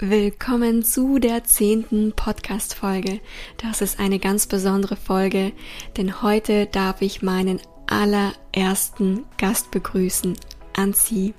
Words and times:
Willkommen 0.00 0.82
zu 0.82 1.20
der 1.20 1.44
zehnten 1.44 2.14
Podcast-Folge. 2.16 3.20
Das 3.58 3.80
ist 3.80 4.00
eine 4.00 4.18
ganz 4.18 4.48
besondere 4.48 4.96
Folge, 4.96 5.52
denn 5.96 6.20
heute 6.20 6.66
darf 6.66 7.00
ich 7.00 7.22
meinen 7.22 7.60
allerersten 7.86 9.24
Gast 9.38 9.70
begrüßen, 9.70 10.34
Anzi. 10.76 11.32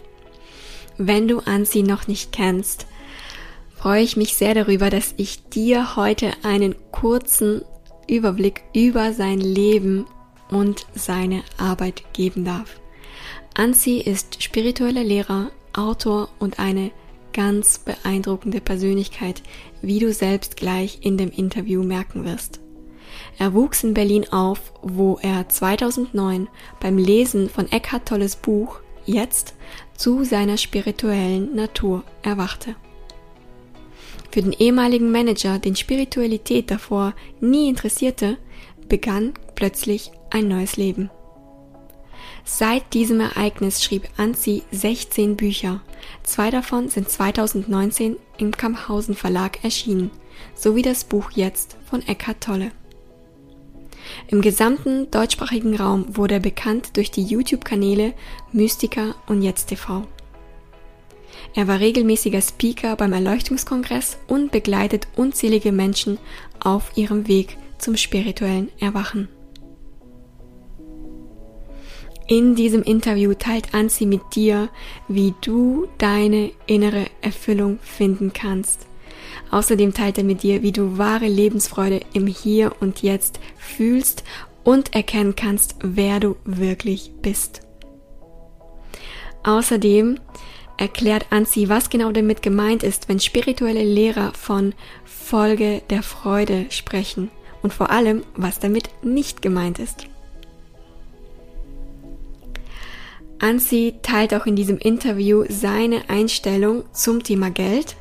Wenn 0.98 1.28
du 1.28 1.40
Anzi 1.40 1.84
noch 1.84 2.08
nicht 2.08 2.32
kennst, 2.32 2.88
freue 3.76 4.04
ich 4.04 4.16
mich 4.16 4.36
sehr 4.36 4.54
darüber, 4.54 4.90
dass 4.90 5.14
ich 5.18 5.50
dir 5.50 5.98
heute 5.98 6.32
einen 6.44 6.76
kurzen 6.94 7.62
Überblick 8.08 8.64
über 8.74 9.12
sein 9.12 9.42
Leben 9.42 10.06
und 10.50 10.88
seine 10.96 11.44
Arbeit 11.58 12.06
geben 12.14 12.46
darf. 12.46 12.80
Anzi 13.54 13.98
ist 13.98 14.42
spiritueller 14.42 15.04
Lehrer, 15.04 15.52
Autor 15.74 16.30
und 16.40 16.58
eine 16.58 16.92
ganz 17.36 17.80
beeindruckende 17.80 18.62
Persönlichkeit, 18.62 19.44
wie 19.82 20.00
du 20.00 20.14
selbst 20.14 20.56
gleich 20.56 21.00
in 21.02 21.18
dem 21.18 21.30
Interview 21.30 21.84
merken 21.84 22.24
wirst. 22.24 22.62
Er 23.38 23.54
wuchs 23.54 23.84
in 23.84 23.94
Berlin 23.94 24.26
auf, 24.32 24.72
wo 24.82 25.20
er 25.22 25.50
2009 25.50 26.48
beim 26.80 26.98
Lesen 26.98 27.50
von 27.50 27.70
Eckhart 27.72 28.08
Tolles 28.08 28.38
Buch 28.38 28.80
Jetzt 29.06 29.54
zu 29.96 30.24
seiner 30.24 30.58
spirituellen 30.58 31.54
Natur 31.56 32.04
erwachte. 32.24 32.76
Für 34.32 34.42
den 34.42 34.54
ehemaligen 34.54 35.12
Manager, 35.12 35.60
den 35.60 35.76
Spiritualität 35.76 36.72
davor 36.72 37.14
nie 37.40 37.70
interessierte, 37.70 38.38
begann 38.88 39.34
plötzlich 39.56 40.12
ein 40.32 40.48
neues 40.48 40.78
Leben. 40.78 41.12
Seit 42.48 42.94
diesem 42.94 43.20
Ereignis 43.20 43.84
schrieb 43.84 44.08
Anzi 44.18 44.62
16 44.72 45.36
Bücher. 45.36 45.82
Zwei 46.22 46.52
davon 46.52 46.90
sind 46.90 47.10
2019 47.10 48.18
im 48.38 48.52
Kamphausen 48.52 49.16
Verlag 49.16 49.64
erschienen, 49.64 50.12
sowie 50.54 50.84
das 50.84 51.06
Buch 51.06 51.32
Jetzt 51.32 51.76
von 51.90 52.04
Eckhart 52.08 52.42
Tolle. 52.42 52.72
Im 54.28 54.42
gesamten 54.42 55.10
deutschsprachigen 55.10 55.76
Raum 55.76 56.06
wurde 56.16 56.36
er 56.36 56.40
bekannt 56.40 56.96
durch 56.98 57.10
die 57.10 57.24
YouTube-Kanäle 57.24 58.14
Mystiker 58.52 59.16
und 59.26 59.42
Jetzt 59.42 59.70
TV. 59.70 60.08
Er 61.56 61.68
war 61.68 61.80
regelmäßiger 61.80 62.42
Speaker 62.42 62.96
beim 62.96 63.14
Erleuchtungskongress 63.14 64.20
und 64.28 64.52
begleitet 64.52 65.08
unzählige 65.16 65.72
Menschen 65.72 66.20
auf 66.60 66.92
ihrem 66.96 67.28
Weg 67.28 67.58
zum 67.80 67.98
spirituellen 67.98 68.70
Erwachen. 68.80 69.30
In 72.28 72.56
diesem 72.56 72.82
Interview 72.82 73.36
teilt 73.36 73.76
Anzi 73.76 74.08
mit 74.08 74.22
dir, 74.34 74.70
wie 75.08 75.36
du 75.42 75.88
deine 76.00 76.52
innere 76.66 77.06
Erfüllung 77.22 77.78
finden 77.84 78.34
kannst. 78.34 78.88
Außerdem 79.52 79.94
teilt 79.94 80.18
er 80.18 80.24
mit 80.24 80.42
dir, 80.42 80.64
wie 80.64 80.72
du 80.72 80.98
wahre 80.98 81.28
Lebensfreude 81.28 82.02
im 82.14 82.26
Hier 82.26 82.72
und 82.80 83.04
Jetzt 83.04 83.40
fühlst 83.58 84.24
und 84.64 84.96
erkennen 84.96 85.36
kannst, 85.36 85.76
wer 85.82 86.20
du 86.20 86.36
wirklich 86.46 87.12
bist. 87.22 87.62
Außerdem 89.44 90.20
erklärt 90.78 91.28
Anzi, 91.30 91.70
was 91.70 91.92
genau 91.92 92.12
damit 92.12 92.42
gemeint 92.42 92.82
ist, 92.82 93.08
wenn 93.08 93.20
spirituelle 93.20 93.84
Lehrer 93.84 94.34
von 94.34 94.74
Folge 95.06 95.84
der 95.92 96.02
Freude 96.02 96.66
sprechen 96.70 97.30
und 97.62 97.72
vor 97.72 97.92
allem, 97.92 98.24
was 98.36 98.60
damit 98.60 98.90
nicht 99.04 99.44
gemeint 99.44 99.78
ist. 99.78 100.08
Anzi 103.40 103.96
teilt 104.02 104.34
auch 104.34 104.46
in 104.46 104.56
diesem 104.56 104.78
Interview 104.78 105.46
seine 105.50 106.10
Einstellung 106.10 106.84
zum 106.94 107.24
Thema 107.24 107.52
Geld 107.52 107.96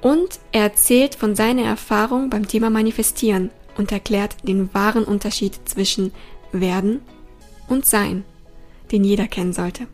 und 0.00 0.40
er 0.52 0.62
erzählt 0.62 1.14
von 1.14 1.34
seiner 1.34 1.62
Erfahrung 1.62 2.30
beim 2.30 2.46
Thema 2.46 2.70
Manifestieren 2.70 3.50
und 3.76 3.92
erklärt 3.92 4.36
den 4.46 4.72
wahren 4.74 5.04
Unterschied 5.04 5.58
zwischen 5.66 6.12
werden 6.52 7.00
und 7.68 7.86
sein, 7.86 8.24
den 8.92 9.04
jeder 9.04 9.26
kennen 9.26 9.52
sollte. 9.52 9.86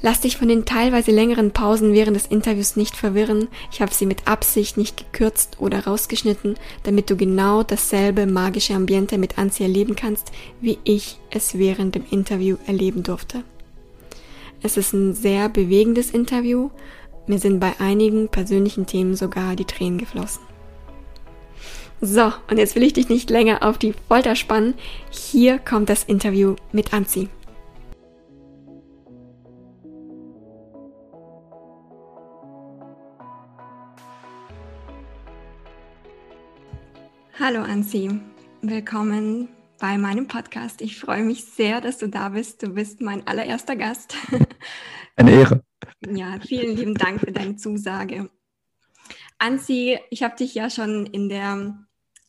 Lass 0.00 0.20
dich 0.20 0.36
von 0.36 0.48
den 0.48 0.64
teilweise 0.64 1.10
längeren 1.10 1.50
Pausen 1.50 1.92
während 1.92 2.16
des 2.16 2.26
Interviews 2.26 2.76
nicht 2.76 2.96
verwirren. 2.96 3.48
Ich 3.72 3.82
habe 3.82 3.92
sie 3.92 4.06
mit 4.06 4.28
Absicht 4.28 4.76
nicht 4.76 4.96
gekürzt 4.96 5.56
oder 5.58 5.84
rausgeschnitten, 5.84 6.54
damit 6.84 7.10
du 7.10 7.16
genau 7.16 7.64
dasselbe 7.64 8.26
magische 8.26 8.74
Ambiente 8.74 9.18
mit 9.18 9.38
Anzi 9.38 9.64
erleben 9.64 9.96
kannst, 9.96 10.30
wie 10.60 10.78
ich 10.84 11.18
es 11.30 11.58
während 11.58 11.96
dem 11.96 12.04
Interview 12.10 12.56
erleben 12.66 13.02
durfte. 13.02 13.42
Es 14.62 14.76
ist 14.76 14.92
ein 14.92 15.14
sehr 15.14 15.48
bewegendes 15.48 16.10
Interview. 16.10 16.70
Mir 17.26 17.38
sind 17.38 17.58
bei 17.58 17.72
einigen 17.78 18.28
persönlichen 18.28 18.86
Themen 18.86 19.16
sogar 19.16 19.56
die 19.56 19.64
Tränen 19.64 19.98
geflossen. 19.98 20.42
So, 22.00 22.32
und 22.48 22.58
jetzt 22.58 22.76
will 22.76 22.84
ich 22.84 22.92
dich 22.92 23.08
nicht 23.08 23.28
länger 23.28 23.64
auf 23.64 23.78
die 23.78 23.94
Folter 24.06 24.36
spannen. 24.36 24.74
Hier 25.10 25.58
kommt 25.58 25.88
das 25.88 26.04
Interview 26.04 26.54
mit 26.70 26.92
Anzi. 26.92 27.28
Hallo 37.40 37.60
Anzi, 37.60 38.10
willkommen 38.62 39.48
bei 39.78 39.96
meinem 39.96 40.26
Podcast. 40.26 40.82
Ich 40.82 40.98
freue 40.98 41.22
mich 41.22 41.44
sehr, 41.44 41.80
dass 41.80 41.98
du 41.98 42.08
da 42.08 42.30
bist. 42.30 42.64
Du 42.64 42.70
bist 42.70 43.00
mein 43.00 43.24
allererster 43.28 43.76
Gast. 43.76 44.16
Eine 45.16 45.30
Ehre. 45.30 45.62
Ja, 46.04 46.40
vielen 46.40 46.76
lieben 46.76 46.94
Dank 46.96 47.20
für 47.20 47.30
deine 47.30 47.54
Zusage. 47.54 48.28
Anzi, 49.38 50.00
ich 50.10 50.24
habe 50.24 50.34
dich 50.34 50.52
ja 50.56 50.68
schon 50.68 51.06
in 51.06 51.28
der 51.28 51.78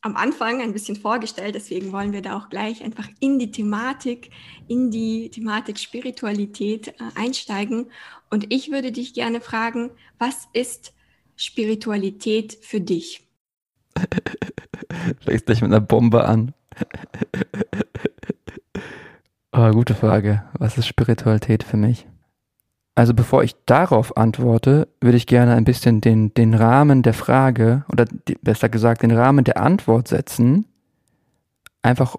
am 0.01 0.15
Anfang 0.15 0.61
ein 0.61 0.73
bisschen 0.73 0.95
vorgestellt, 0.95 1.55
deswegen 1.55 1.91
wollen 1.91 2.13
wir 2.13 2.21
da 2.21 2.37
auch 2.37 2.49
gleich 2.49 2.83
einfach 2.83 3.09
in 3.19 3.39
die 3.39 3.49
Thematik, 3.49 4.29
in 4.67 4.91
die 4.91 5.31
Thematik 5.31 5.79
Spiritualität 5.79 6.89
äh, 6.89 6.93
einsteigen. 7.15 7.89
Und 8.29 8.53
ich 8.53 8.69
würde 8.69 8.91
dich 8.91 9.15
gerne 9.15 9.41
fragen, 9.41 9.89
was 10.19 10.47
ist 10.53 10.93
Spiritualität 11.35 12.59
für 12.61 12.79
dich? 12.79 13.27
Fängst 15.21 15.45
gleich 15.45 15.61
mit 15.61 15.71
einer 15.71 15.81
Bombe 15.81 16.25
an. 16.25 16.53
oh, 19.51 19.71
gute 19.71 19.95
Frage. 19.95 20.43
Was 20.53 20.77
ist 20.77 20.87
Spiritualität 20.87 21.63
für 21.63 21.77
mich? 21.77 22.07
Also 22.95 23.13
bevor 23.13 23.43
ich 23.43 23.55
darauf 23.65 24.17
antworte, 24.17 24.89
würde 24.99 25.17
ich 25.17 25.25
gerne 25.25 25.53
ein 25.53 25.63
bisschen 25.63 26.01
den, 26.01 26.33
den 26.33 26.53
Rahmen 26.53 27.01
der 27.01 27.13
Frage 27.13 27.85
oder 27.91 28.05
die, 28.05 28.35
besser 28.41 28.67
gesagt 28.67 29.03
den 29.03 29.11
Rahmen 29.11 29.45
der 29.45 29.57
Antwort 29.57 30.07
setzen. 30.09 30.65
Einfach 31.81 32.17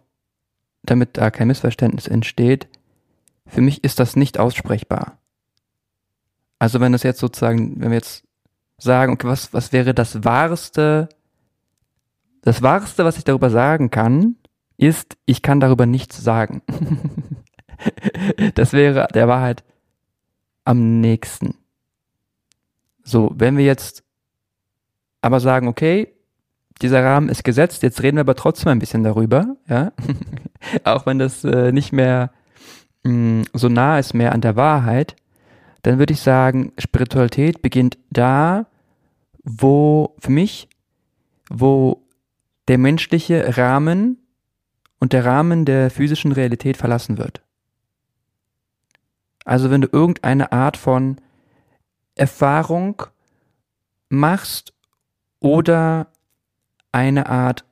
damit 0.82 1.18
da 1.18 1.30
kein 1.30 1.48
Missverständnis 1.48 2.08
entsteht. 2.08 2.68
Für 3.46 3.60
mich 3.60 3.84
ist 3.84 4.00
das 4.00 4.16
nicht 4.16 4.38
aussprechbar. 4.38 5.18
Also 6.58 6.80
wenn 6.80 6.92
das 6.92 7.02
jetzt 7.02 7.20
sozusagen, 7.20 7.80
wenn 7.80 7.90
wir 7.90 7.98
jetzt 7.98 8.24
sagen, 8.78 9.12
okay, 9.12 9.26
was, 9.26 9.52
was 9.52 9.72
wäre 9.72 9.92
das 9.92 10.24
wahrste 10.24 11.08
das 12.42 12.62
Wahrste, 12.62 13.04
was 13.04 13.18
ich 13.18 13.24
darüber 13.24 13.50
sagen 13.50 13.90
kann, 13.90 14.36
ist, 14.76 15.16
ich 15.26 15.42
kann 15.42 15.60
darüber 15.60 15.86
nichts 15.86 16.22
sagen. 16.22 16.62
das 18.54 18.72
wäre 18.72 19.08
der 19.12 19.28
Wahrheit 19.28 19.62
am 20.64 21.00
nächsten. 21.00 21.54
So, 23.02 23.32
wenn 23.34 23.56
wir 23.56 23.64
jetzt 23.64 24.04
aber 25.20 25.40
sagen, 25.40 25.68
okay, 25.68 26.14
dieser 26.80 27.04
Rahmen 27.04 27.28
ist 27.28 27.44
gesetzt, 27.44 27.82
jetzt 27.82 28.02
reden 28.02 28.16
wir 28.16 28.22
aber 28.22 28.36
trotzdem 28.36 28.72
ein 28.72 28.78
bisschen 28.78 29.02
darüber, 29.02 29.56
ja, 29.68 29.92
auch 30.84 31.04
wenn 31.04 31.18
das 31.18 31.44
äh, 31.44 31.72
nicht 31.72 31.92
mehr 31.92 32.30
mh, 33.02 33.12
mm, 33.12 33.44
so 33.52 33.68
nah 33.68 33.98
ist 33.98 34.14
mehr 34.14 34.32
an 34.32 34.40
der 34.40 34.56
Wahrheit, 34.56 35.16
dann 35.82 35.98
würde 35.98 36.12
ich 36.12 36.20
sagen, 36.20 36.72
Spiritualität 36.78 37.62
beginnt 37.62 37.98
da, 38.10 38.66
wo 39.42 40.14
für 40.18 40.30
mich, 40.30 40.68
wo 41.48 42.02
der 42.70 42.78
menschliche 42.78 43.56
Rahmen 43.56 44.16
und 45.00 45.12
der 45.12 45.24
Rahmen 45.24 45.64
der 45.64 45.90
physischen 45.90 46.30
Realität 46.30 46.76
verlassen 46.76 47.18
wird. 47.18 47.42
Also 49.44 49.72
wenn 49.72 49.80
du 49.80 49.88
irgendeine 49.90 50.52
Art 50.52 50.76
von 50.76 51.16
Erfahrung 52.14 53.02
machst 54.08 54.72
oder 55.40 56.12
eine 56.92 57.28
Art 57.28 57.64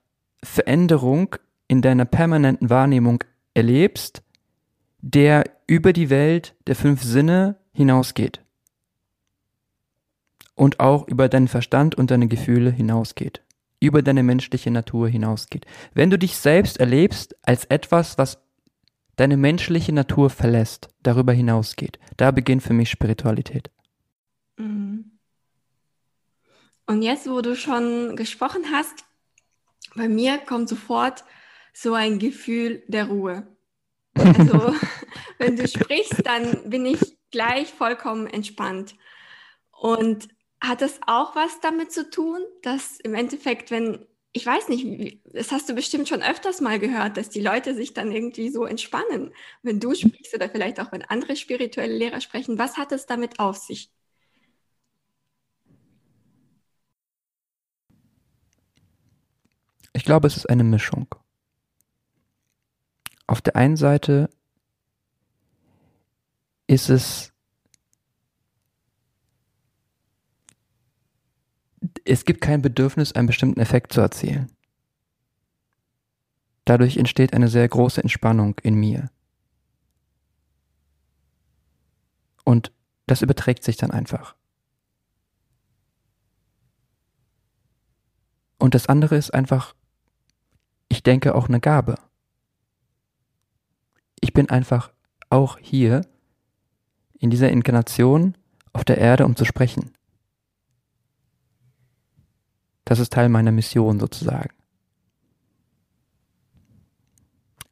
Veränderung 0.43 1.37
in 1.69 1.81
deiner 1.81 2.05
permanenten 2.05 2.69
Wahrnehmung 2.69 3.23
erlebst, 3.55 4.25
der 4.99 5.45
über 5.69 5.93
die 5.93 6.11
Welt 6.11 6.57
der 6.67 6.75
fünf 6.75 7.05
Sinne 7.05 7.55
hinausgeht 7.71 8.45
und 10.57 10.81
auch 10.81 11.07
über 11.07 11.29
deinen 11.29 11.47
Verstand 11.47 11.95
und 11.95 12.11
deine 12.11 12.27
Gefühle 12.27 12.73
hinausgeht 12.73 13.45
über 13.81 14.03
deine 14.03 14.23
menschliche 14.23 14.71
Natur 14.71 15.09
hinausgeht. 15.09 15.67
Wenn 15.95 16.11
du 16.11 16.19
dich 16.19 16.37
selbst 16.37 16.79
erlebst 16.79 17.37
als 17.43 17.65
etwas, 17.67 18.19
was 18.19 18.39
deine 19.17 19.37
menschliche 19.37 19.93
Natur 19.93 20.31
verlässt, 20.31 20.89
darüber 21.03 21.33
hinausgeht, 21.33 21.99
da 22.17 22.31
beginnt 22.31 22.63
für 22.63 22.73
mich 22.73 22.91
Spiritualität. 22.91 23.71
Mhm. 24.57 25.19
Und 26.87 27.03
jetzt, 27.03 27.29
wo 27.29 27.43
du 27.43 27.55
schon 27.55 28.17
gesprochen 28.17 28.63
hast, 28.73 29.05
bei 29.95 30.09
mir 30.09 30.39
kommt 30.39 30.69
sofort 30.69 31.25
so 31.75 31.95
ein 31.95 32.19
Gefühl 32.19 32.83
der 32.89 33.07
Ruhe. 33.07 33.47
Also, 34.15 34.75
wenn 35.39 35.57
du 35.57 35.69
sprichst, 35.69 36.25
dann 36.25 36.71
bin 36.71 36.87
ich 36.87 37.19
gleich 37.31 37.69
vollkommen 37.69 38.27
entspannt. 38.27 38.95
Und 39.71 40.29
hat 40.61 40.83
das 40.83 41.01
auch 41.07 41.37
was 41.37 41.61
damit 41.61 41.93
zu 41.93 42.11
tun, 42.11 42.41
dass 42.63 42.99
im 43.01 43.15
Endeffekt, 43.15 43.71
wenn, 43.71 44.07
ich 44.33 44.45
weiß 44.45 44.69
nicht, 44.69 45.21
das 45.33 45.53
hast 45.53 45.69
du 45.69 45.75
bestimmt 45.75 46.09
schon 46.09 46.23
öfters 46.23 46.61
mal 46.61 46.79
gehört, 46.79 47.17
dass 47.17 47.31
die 47.31 47.41
Leute 47.41 47.75
sich 47.75 47.95
dann 47.95 48.13
irgendwie 48.13 48.51
so 48.51 48.65
entspannen, 48.65 49.33
wenn 49.63 49.81
du 49.81 49.95
sprichst 49.95 50.35
oder 50.35 50.49
vielleicht 50.49 50.81
auch 50.81 50.93
wenn 50.93 51.03
andere 51.03 51.37
spirituelle 51.37 51.97
Lehrer 51.97 52.21
sprechen. 52.21 52.59
Was 52.59 52.77
hat 52.77 52.93
es 52.93 53.07
damit 53.07 53.39
auf 53.39 53.57
sich? 53.57 53.91
Ich 59.93 60.05
glaube, 60.05 60.27
es 60.29 60.37
ist 60.37 60.47
eine 60.47 60.65
Mischung. 60.65 61.07
Auf 63.27 63.41
der 63.43 63.57
einen 63.57 63.77
Seite 63.77 64.31
ist 66.67 66.89
es 66.89 67.33
es 72.05 72.25
gibt 72.25 72.41
kein 72.41 72.63
Bedürfnis, 72.63 73.13
einen 73.13 73.27
bestimmten 73.27 73.61
Effekt 73.61 73.93
zu 73.93 74.01
erzielen. 74.01 74.51
Dadurch 76.65 76.97
entsteht 76.97 77.33
eine 77.33 77.49
sehr 77.49 77.67
große 77.69 78.03
Entspannung 78.03 78.59
in 78.63 78.75
mir. 78.75 79.11
Und 82.45 82.73
das 83.07 83.23
überträgt 83.23 83.65
sich 83.65 83.77
dann 83.77 83.91
einfach. 83.91 84.35
Und 88.59 88.75
das 88.75 88.87
andere 88.87 89.17
ist 89.17 89.33
einfach, 89.33 89.75
ich 90.89 91.03
denke 91.03 91.35
auch 91.35 91.49
eine 91.49 91.61
Gabe. 91.61 91.95
Ich 94.21 94.33
bin 94.33 94.51
einfach 94.51 94.93
auch 95.31 95.59
hier 95.59 96.03
in 97.19 97.31
dieser 97.31 97.51
Inkarnation 97.51 98.37
auf 98.73 98.85
der 98.85 98.99
Erde, 98.99 99.25
um 99.25 99.37
zu 99.37 99.45
sprechen. 99.45 99.93
Das 102.89 103.01
ist 103.01 103.13
Teil 103.13 103.29
meiner 103.29 103.53
Mission 103.53 104.01
sozusagen. 104.01 104.49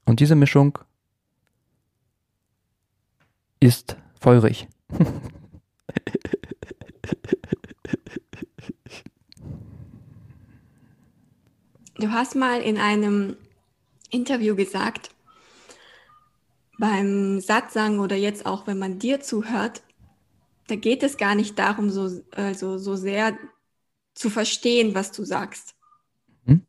Und 0.05 0.21
diese 0.21 0.35
Mischung 0.35 0.79
ist 3.59 3.97
feurig. 4.21 4.69
Du 11.95 12.11
hast 12.11 12.37
mal 12.37 12.61
in 12.61 12.77
einem 12.77 13.39
Interview 14.11 14.55
gesagt, 14.55 15.15
beim 16.79 17.41
Satzang 17.41 18.01
oder 18.01 18.17
jetzt 18.17 18.45
auch, 18.45 18.67
wenn 18.67 18.79
man 18.79 18.99
dir 18.99 19.23
zuhört, 19.23 19.83
da 20.67 20.77
geht 20.77 21.03
es 21.03 21.17
gar 21.17 21.35
nicht 21.35 21.59
darum, 21.59 21.89
so, 21.89 22.21
also 22.33 22.77
so 22.77 22.97
sehr 22.97 23.39
zu 24.17 24.31
verstehen, 24.31 24.95
was 24.95 25.13
du 25.13 25.25
sagst, 25.25 25.77
hm? 26.47 26.67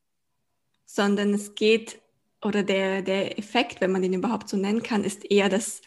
sondern 0.85 1.33
es 1.33 1.55
geht, 1.55 1.99
oder 2.43 2.61
der, 2.61 3.01
der 3.01 3.39
Effekt, 3.39 3.81
wenn 3.81 3.91
man 3.91 4.03
den 4.03 4.13
überhaupt 4.13 4.49
so 4.49 4.57
nennen 4.57 4.83
kann, 4.83 5.03
ist 5.03 5.25
eher, 5.25 5.49
dass 5.49 5.81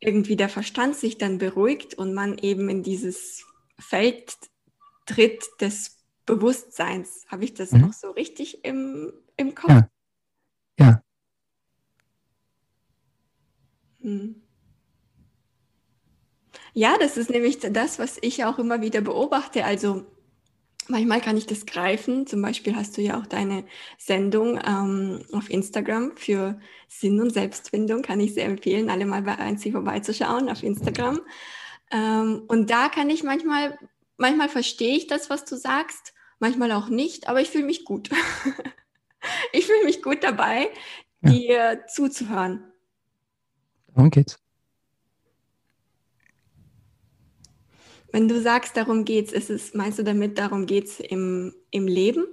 irgendwie 0.00 0.36
der 0.36 0.48
Verstand 0.48 0.96
sich 0.96 1.18
dann 1.18 1.38
beruhigt 1.38 1.94
und 1.94 2.14
man 2.14 2.38
eben 2.38 2.68
in 2.68 2.82
dieses 2.82 3.44
Feld 3.78 4.36
tritt 5.04 5.44
des 5.60 5.98
Bewusstseins. 6.24 7.26
Habe 7.28 7.44
ich 7.44 7.54
das 7.54 7.72
mhm. 7.72 7.82
noch 7.82 7.92
so 7.92 8.10
richtig 8.10 8.64
im, 8.64 9.12
im 9.36 9.54
Kopf? 9.54 9.70
Ja. 9.70 9.88
ja. 10.80 11.02
Hm. 14.00 14.42
Ja, 16.72 16.96
das 16.98 17.16
ist 17.16 17.30
nämlich 17.30 17.58
das, 17.58 17.98
was 17.98 18.18
ich 18.20 18.44
auch 18.44 18.58
immer 18.58 18.80
wieder 18.80 19.00
beobachte. 19.00 19.64
Also 19.64 20.06
manchmal 20.88 21.20
kann 21.20 21.36
ich 21.36 21.46
das 21.46 21.66
greifen. 21.66 22.26
Zum 22.26 22.42
Beispiel 22.42 22.76
hast 22.76 22.96
du 22.96 23.02
ja 23.02 23.18
auch 23.18 23.26
deine 23.26 23.64
Sendung 23.98 24.60
ähm, 24.66 25.24
auf 25.32 25.50
Instagram 25.50 26.16
für 26.16 26.58
Sinn 26.88 27.20
und 27.20 27.30
Selbstfindung. 27.32 28.02
Kann 28.02 28.20
ich 28.20 28.34
sehr 28.34 28.44
empfehlen, 28.46 28.90
alle 28.90 29.06
mal 29.06 29.22
bei 29.22 29.38
Einzi 29.38 29.72
vorbeizuschauen 29.72 30.48
auf 30.48 30.62
Instagram. 30.62 31.20
Ähm, 31.90 32.42
und 32.48 32.70
da 32.70 32.88
kann 32.88 33.10
ich 33.10 33.22
manchmal, 33.22 33.78
manchmal 34.16 34.48
verstehe 34.48 34.96
ich 34.96 35.06
das, 35.06 35.30
was 35.30 35.44
du 35.44 35.56
sagst 35.56 36.14
manchmal 36.38 36.72
auch 36.72 36.88
nicht, 36.88 37.28
aber 37.28 37.40
ich 37.40 37.50
fühle 37.50 37.64
mich 37.64 37.84
gut. 37.84 38.10
ich 39.52 39.66
fühle 39.66 39.84
mich 39.84 40.02
gut 40.02 40.22
dabei, 40.22 40.70
ja. 41.22 41.30
dir 41.30 41.84
zuzuhören. 41.88 42.72
Darum 43.88 44.10
geht's. 44.10 44.38
Wenn 48.16 48.28
du 48.28 48.40
sagst, 48.40 48.78
darum 48.78 49.04
geht's, 49.04 49.30
ist 49.30 49.50
es, 49.50 49.74
meinst 49.74 49.98
du 49.98 50.02
damit, 50.02 50.38
darum 50.38 50.64
geht's 50.64 51.00
im, 51.00 51.54
im 51.70 51.86
Leben? 51.86 52.24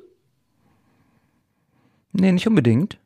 Nee, 2.14 2.32
nicht 2.32 2.48
unbedingt. 2.48 3.02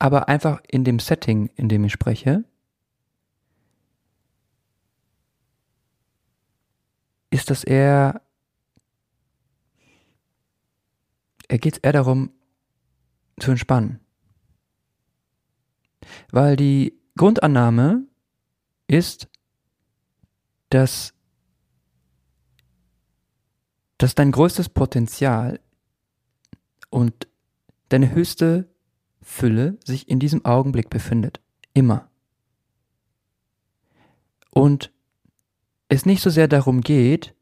Aber 0.00 0.28
einfach 0.28 0.60
in 0.66 0.82
dem 0.82 0.98
Setting, 0.98 1.50
in 1.54 1.68
dem 1.68 1.84
ich 1.84 1.92
spreche, 1.92 2.42
ist 7.30 7.48
das 7.48 7.62
eher, 7.62 8.22
er 11.46 11.58
geht 11.58 11.78
eher 11.84 11.92
darum, 11.92 12.32
zu 13.38 13.52
entspannen. 13.52 14.00
Weil 16.32 16.56
die 16.56 16.98
Grundannahme 17.16 18.05
ist, 18.86 19.28
dass, 20.70 21.14
dass 23.98 24.14
dein 24.14 24.32
größtes 24.32 24.68
Potenzial 24.68 25.60
und 26.90 27.28
deine 27.88 28.12
höchste 28.12 28.68
Fülle 29.22 29.78
sich 29.84 30.08
in 30.08 30.18
diesem 30.18 30.44
Augenblick 30.44 30.90
befindet. 30.90 31.40
Immer. 31.74 32.08
Und 34.50 34.92
es 35.88 36.06
nicht 36.06 36.22
so 36.22 36.30
sehr 36.30 36.48
darum 36.48 36.80
geht, 36.80 37.34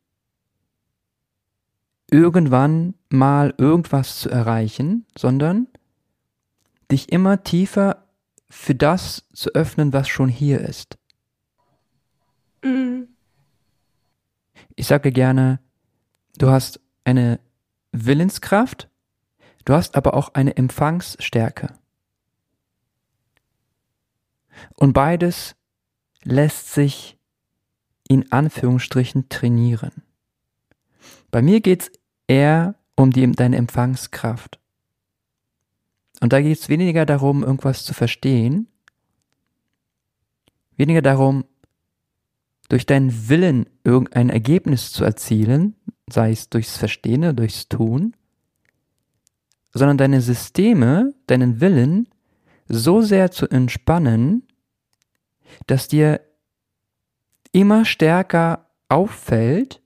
irgendwann 2.10 2.94
mal 3.08 3.54
irgendwas 3.58 4.18
zu 4.20 4.30
erreichen, 4.30 5.06
sondern 5.16 5.68
dich 6.90 7.10
immer 7.10 7.42
tiefer 7.42 8.06
für 8.50 8.74
das 8.74 9.26
zu 9.32 9.50
öffnen, 9.50 9.92
was 9.92 10.08
schon 10.08 10.28
hier 10.28 10.60
ist. 10.60 10.98
Mhm. 12.64 13.08
Ich 14.74 14.86
sage 14.86 15.12
gerne, 15.12 15.60
du 16.38 16.48
hast 16.48 16.80
eine 17.04 17.38
Willenskraft, 17.92 18.88
du 19.64 19.74
hast 19.74 19.94
aber 19.94 20.14
auch 20.14 20.34
eine 20.34 20.56
Empfangsstärke. 20.56 21.78
Und 24.74 24.92
beides 24.92 25.54
lässt 26.22 26.72
sich 26.72 27.18
in 28.08 28.30
Anführungsstrichen 28.32 29.28
trainieren. 29.28 30.02
Bei 31.30 31.42
mir 31.42 31.60
geht 31.60 31.82
es 31.82 31.92
eher 32.26 32.76
um 32.96 33.10
die, 33.10 33.30
deine 33.32 33.56
Empfangskraft. 33.56 34.58
Und 36.20 36.32
da 36.32 36.40
geht 36.40 36.58
es 36.58 36.68
weniger 36.68 37.06
darum, 37.06 37.42
irgendwas 37.42 37.84
zu 37.84 37.92
verstehen, 37.92 38.68
weniger 40.76 41.02
darum, 41.02 41.44
durch 42.68 42.86
deinen 42.86 43.28
Willen 43.28 43.66
irgendein 43.84 44.30
Ergebnis 44.30 44.92
zu 44.92 45.04
erzielen, 45.04 45.76
sei 46.08 46.30
es 46.30 46.48
durchs 46.48 46.76
Verstehen 46.76 47.22
oder 47.22 47.32
durchs 47.32 47.68
Tun, 47.68 48.14
sondern 49.72 49.98
deine 49.98 50.20
Systeme, 50.20 51.14
deinen 51.26 51.60
Willen 51.60 52.08
so 52.68 53.02
sehr 53.02 53.30
zu 53.30 53.48
entspannen, 53.48 54.46
dass 55.66 55.88
dir 55.88 56.20
immer 57.52 57.84
stärker 57.84 58.70
auffällt, 58.88 59.82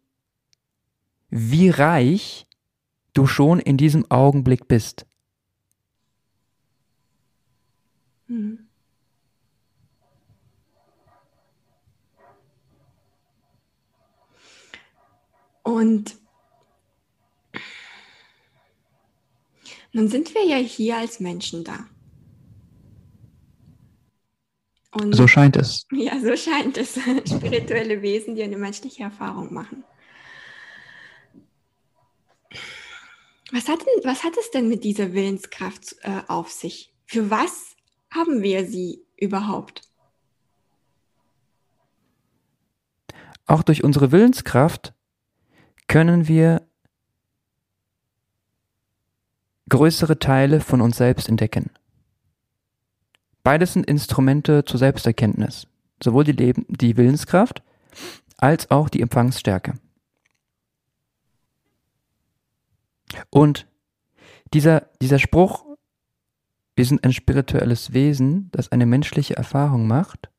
wie 1.30 1.70
reich 1.70 2.47
du 3.12 3.26
schon 3.26 3.58
in 3.58 3.76
diesem 3.76 4.11
Augenblick 4.11 4.68
bist. 4.68 5.06
Mhm. 8.28 8.67
Und 15.78 16.16
nun 19.92 20.08
sind 20.08 20.35
wir 20.35 20.44
ja 20.44 20.56
hier 20.56 20.97
als 20.97 21.20
Menschen 21.20 21.62
da. 21.62 21.87
Und 24.90 25.14
so 25.14 25.28
scheint 25.28 25.56
es. 25.56 25.87
Ja, 25.92 26.18
so 26.18 26.35
scheint 26.37 26.76
es. 26.78 26.94
Spirituelle 27.25 28.02
Wesen, 28.02 28.35
die 28.35 28.42
eine 28.42 28.56
menschliche 28.56 29.04
Erfahrung 29.04 29.54
machen. 29.54 29.85
Was 33.52 33.68
hat, 33.68 33.78
denn, 33.78 34.02
was 34.02 34.25
hat 34.25 34.37
es 34.37 34.50
denn 34.50 34.68
mit 34.68 34.82
dieser 34.82 35.12
Willenskraft 35.12 35.94
äh, 36.02 36.23
auf 36.26 36.50
sich? 36.50 36.92
Für 37.06 37.30
was 37.30 37.76
haben 38.11 38.42
wir 38.42 38.66
sie 38.66 39.06
überhaupt? 39.16 39.82
Auch 43.47 43.62
durch 43.62 43.85
unsere 43.85 44.11
Willenskraft 44.11 44.92
können 45.88 46.28
wir 46.28 46.62
größere 49.68 50.18
Teile 50.18 50.61
von 50.61 50.80
uns 50.80 50.97
selbst 50.97 51.28
entdecken. 51.28 51.71
Beides 53.42 53.73
sind 53.73 53.87
Instrumente 53.87 54.64
zur 54.64 54.78
Selbsterkenntnis, 54.78 55.66
sowohl 56.02 56.25
die, 56.25 56.33
Leben, 56.33 56.66
die 56.68 56.97
Willenskraft 56.97 57.62
als 58.37 58.71
auch 58.71 58.88
die 58.88 59.00
Empfangsstärke. 59.00 59.75
Und 63.30 63.66
dieser, 64.52 64.88
dieser 65.00 65.18
Spruch, 65.18 65.64
wir 66.76 66.85
sind 66.85 67.04
ein 67.04 67.12
spirituelles 67.12 67.92
Wesen, 67.92 68.50
das 68.52 68.71
eine 68.71 68.87
menschliche 68.87 69.37
Erfahrung 69.37 69.87
macht, 69.87 70.30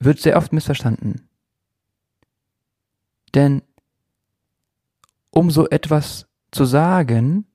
wird 0.00 0.18
sehr 0.18 0.36
oft 0.36 0.52
missverstanden. 0.52 1.28
Denn 3.34 3.62
um 5.30 5.50
so 5.50 5.68
etwas 5.68 6.26
zu 6.52 6.64
sagen, 6.64 7.46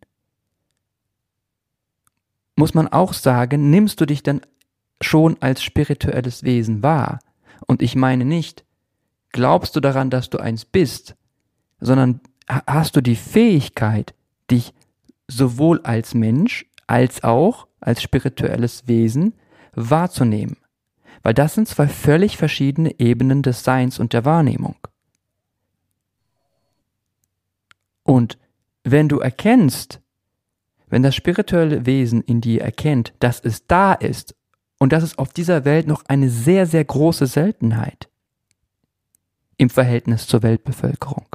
muss 2.55 2.73
man 2.73 2.89
auch 2.89 3.13
sagen, 3.13 3.69
nimmst 3.69 4.01
du 4.01 4.05
dich 4.05 4.21
denn 4.21 4.41
schon 5.01 5.37
als 5.41 5.63
spirituelles 5.63 6.43
Wesen 6.43 6.83
wahr? 6.83 7.19
Und 7.65 7.81
ich 7.81 7.95
meine 7.95 8.25
nicht, 8.25 8.65
glaubst 9.31 9.75
du 9.75 9.79
daran, 9.79 10.09
dass 10.09 10.29
du 10.29 10.39
eins 10.39 10.65
bist, 10.65 11.15
sondern 11.79 12.19
hast 12.67 12.95
du 12.95 13.01
die 13.01 13.15
Fähigkeit, 13.15 14.13
dich 14.51 14.73
sowohl 15.27 15.79
als 15.83 16.13
Mensch 16.13 16.65
als 16.87 17.23
auch 17.23 17.67
als 17.79 18.01
spirituelles 18.01 18.87
Wesen 18.87 19.33
wahrzunehmen. 19.73 20.57
Weil 21.21 21.33
das 21.33 21.53
sind 21.53 21.67
zwei 21.67 21.87
völlig 21.87 22.37
verschiedene 22.37 22.99
Ebenen 22.99 23.43
des 23.43 23.63
Seins 23.63 23.99
und 23.99 24.13
der 24.13 24.25
Wahrnehmung. 24.25 24.75
Und 28.09 28.39
wenn 28.83 29.07
du 29.07 29.19
erkennst, 29.19 30.01
wenn 30.87 31.03
das 31.03 31.13
spirituelle 31.13 31.85
Wesen 31.85 32.23
in 32.23 32.41
dir 32.41 32.63
erkennt, 32.63 33.13
dass 33.19 33.39
es 33.39 33.67
da 33.67 33.93
ist 33.93 34.35
und 34.79 34.93
dass 34.93 35.03
es 35.03 35.19
auf 35.19 35.31
dieser 35.31 35.63
Welt 35.63 35.85
noch 35.85 36.05
eine 36.07 36.31
sehr, 36.31 36.65
sehr 36.65 36.83
große 36.83 37.27
Seltenheit 37.27 38.09
im 39.57 39.69
Verhältnis 39.69 40.25
zur 40.25 40.41
Weltbevölkerung. 40.41 41.27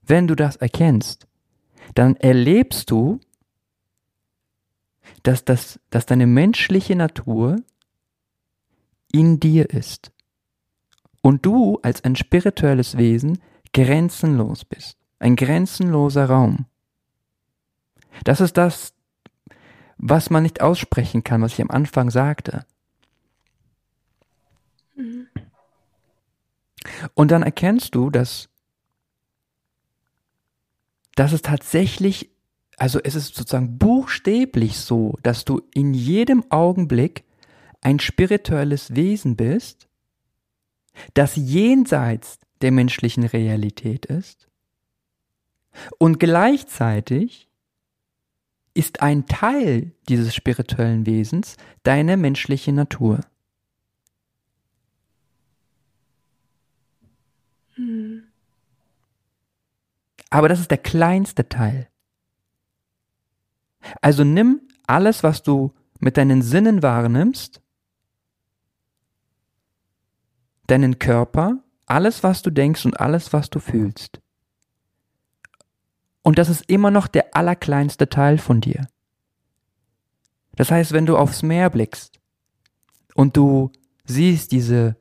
Wenn 0.00 0.26
du 0.26 0.34
das 0.34 0.56
erkennst, 0.56 1.26
dann 1.94 2.16
erlebst 2.16 2.90
du, 2.90 3.20
dass, 5.22 5.44
das, 5.44 5.78
dass 5.90 6.06
deine 6.06 6.26
menschliche 6.26 6.96
Natur 6.96 7.56
in 9.12 9.38
dir 9.38 9.68
ist 9.68 10.12
und 11.20 11.44
du 11.44 11.78
als 11.82 12.04
ein 12.04 12.16
spirituelles 12.16 12.96
Wesen 12.96 13.42
grenzenlos 13.74 14.64
bist, 14.64 14.96
ein 15.20 15.36
grenzenloser 15.36 16.26
Raum. 16.26 16.66
Das 18.24 18.40
ist 18.40 18.56
das, 18.56 18.94
was 19.96 20.30
man 20.30 20.42
nicht 20.42 20.60
aussprechen 20.60 21.22
kann, 21.22 21.42
was 21.42 21.52
ich 21.52 21.62
am 21.62 21.70
Anfang 21.70 22.10
sagte. 22.10 22.66
Mhm. 24.96 25.28
Und 27.14 27.30
dann 27.30 27.42
erkennst 27.42 27.94
du, 27.94 28.10
dass, 28.10 28.48
dass 31.14 31.32
es 31.32 31.42
tatsächlich, 31.42 32.30
also 32.78 32.98
es 33.04 33.14
ist 33.14 33.34
sozusagen 33.34 33.78
buchstäblich 33.78 34.78
so, 34.78 35.18
dass 35.22 35.44
du 35.44 35.60
in 35.74 35.92
jedem 35.92 36.50
Augenblick 36.50 37.24
ein 37.82 38.00
spirituelles 38.00 38.94
Wesen 38.94 39.36
bist, 39.36 39.88
das 41.12 41.36
jenseits 41.36 42.38
der 42.62 42.72
menschlichen 42.72 43.24
Realität 43.24 44.06
ist 44.06 44.49
und 45.98 46.18
gleichzeitig 46.18 47.48
ist 48.74 49.02
ein 49.02 49.26
Teil 49.26 49.92
dieses 50.08 50.34
spirituellen 50.34 51.06
Wesens 51.06 51.56
deine 51.82 52.16
menschliche 52.16 52.72
Natur. 52.72 53.20
Hm. 57.74 58.24
Aber 60.30 60.48
das 60.48 60.60
ist 60.60 60.70
der 60.70 60.78
kleinste 60.78 61.48
Teil. 61.48 61.88
Also 64.00 64.22
nimm 64.24 64.60
alles, 64.86 65.22
was 65.22 65.42
du 65.42 65.74
mit 65.98 66.16
deinen 66.16 66.42
Sinnen 66.42 66.82
wahrnimmst, 66.82 67.60
deinen 70.66 70.98
Körper, 70.98 71.62
alles, 71.86 72.22
was 72.22 72.42
du 72.42 72.50
denkst 72.50 72.86
und 72.86 73.00
alles, 73.00 73.32
was 73.32 73.50
du 73.50 73.58
fühlst. 73.58 74.20
Und 76.22 76.38
das 76.38 76.48
ist 76.48 76.68
immer 76.68 76.90
noch 76.90 77.06
der 77.06 77.34
allerkleinste 77.34 78.08
Teil 78.08 78.38
von 78.38 78.60
dir. 78.60 78.86
Das 80.56 80.70
heißt, 80.70 80.92
wenn 80.92 81.06
du 81.06 81.16
aufs 81.16 81.42
Meer 81.42 81.70
blickst 81.70 82.20
und 83.14 83.36
du 83.36 83.70
siehst 84.04 84.52
diese, 84.52 84.96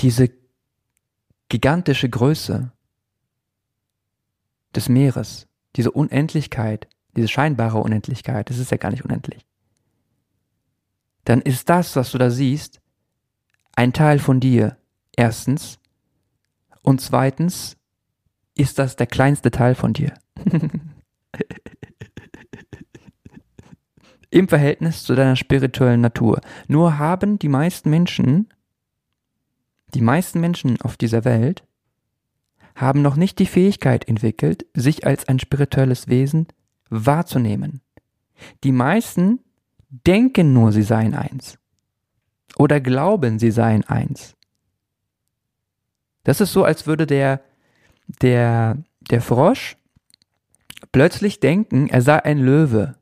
diese 0.00 0.30
gigantische 1.48 2.10
Größe 2.10 2.72
des 4.74 4.88
Meeres, 4.88 5.48
diese 5.76 5.90
Unendlichkeit, 5.90 6.88
diese 7.16 7.28
scheinbare 7.28 7.78
Unendlichkeit, 7.78 8.50
das 8.50 8.58
ist 8.58 8.70
ja 8.70 8.76
gar 8.76 8.90
nicht 8.90 9.04
unendlich, 9.04 9.46
dann 11.24 11.40
ist 11.40 11.68
das, 11.68 11.96
was 11.96 12.10
du 12.12 12.18
da 12.18 12.30
siehst, 12.30 12.80
ein 13.74 13.92
Teil 13.92 14.18
von 14.18 14.40
dir, 14.40 14.76
erstens, 15.16 15.78
und 16.82 17.00
zweitens 17.00 17.75
ist 18.56 18.78
das 18.78 18.96
der 18.96 19.06
kleinste 19.06 19.50
Teil 19.50 19.74
von 19.74 19.92
dir. 19.92 20.14
Im 24.30 24.48
Verhältnis 24.48 25.04
zu 25.04 25.14
deiner 25.14 25.36
spirituellen 25.36 26.00
Natur. 26.00 26.40
Nur 26.66 26.98
haben 26.98 27.38
die 27.38 27.48
meisten 27.48 27.90
Menschen, 27.90 28.48
die 29.94 30.00
meisten 30.00 30.40
Menschen 30.40 30.80
auf 30.80 30.96
dieser 30.96 31.24
Welt, 31.24 31.62
haben 32.74 33.02
noch 33.02 33.16
nicht 33.16 33.38
die 33.38 33.46
Fähigkeit 33.46 34.08
entwickelt, 34.08 34.66
sich 34.74 35.06
als 35.06 35.28
ein 35.28 35.38
spirituelles 35.38 36.08
Wesen 36.08 36.48
wahrzunehmen. 36.90 37.80
Die 38.64 38.72
meisten 38.72 39.40
denken 39.88 40.52
nur, 40.52 40.72
sie 40.72 40.82
seien 40.82 41.14
eins. 41.14 41.58
Oder 42.56 42.80
glauben, 42.80 43.38
sie 43.38 43.50
seien 43.50 43.84
eins. 43.84 44.34
Das 46.24 46.40
ist 46.40 46.52
so, 46.52 46.64
als 46.64 46.86
würde 46.86 47.06
der 47.06 47.40
der, 48.06 48.78
der 49.10 49.20
Frosch 49.20 49.76
plötzlich 50.92 51.40
denken, 51.40 51.88
er 51.88 52.02
sei 52.02 52.24
ein 52.24 52.38
Löwe. 52.38 52.96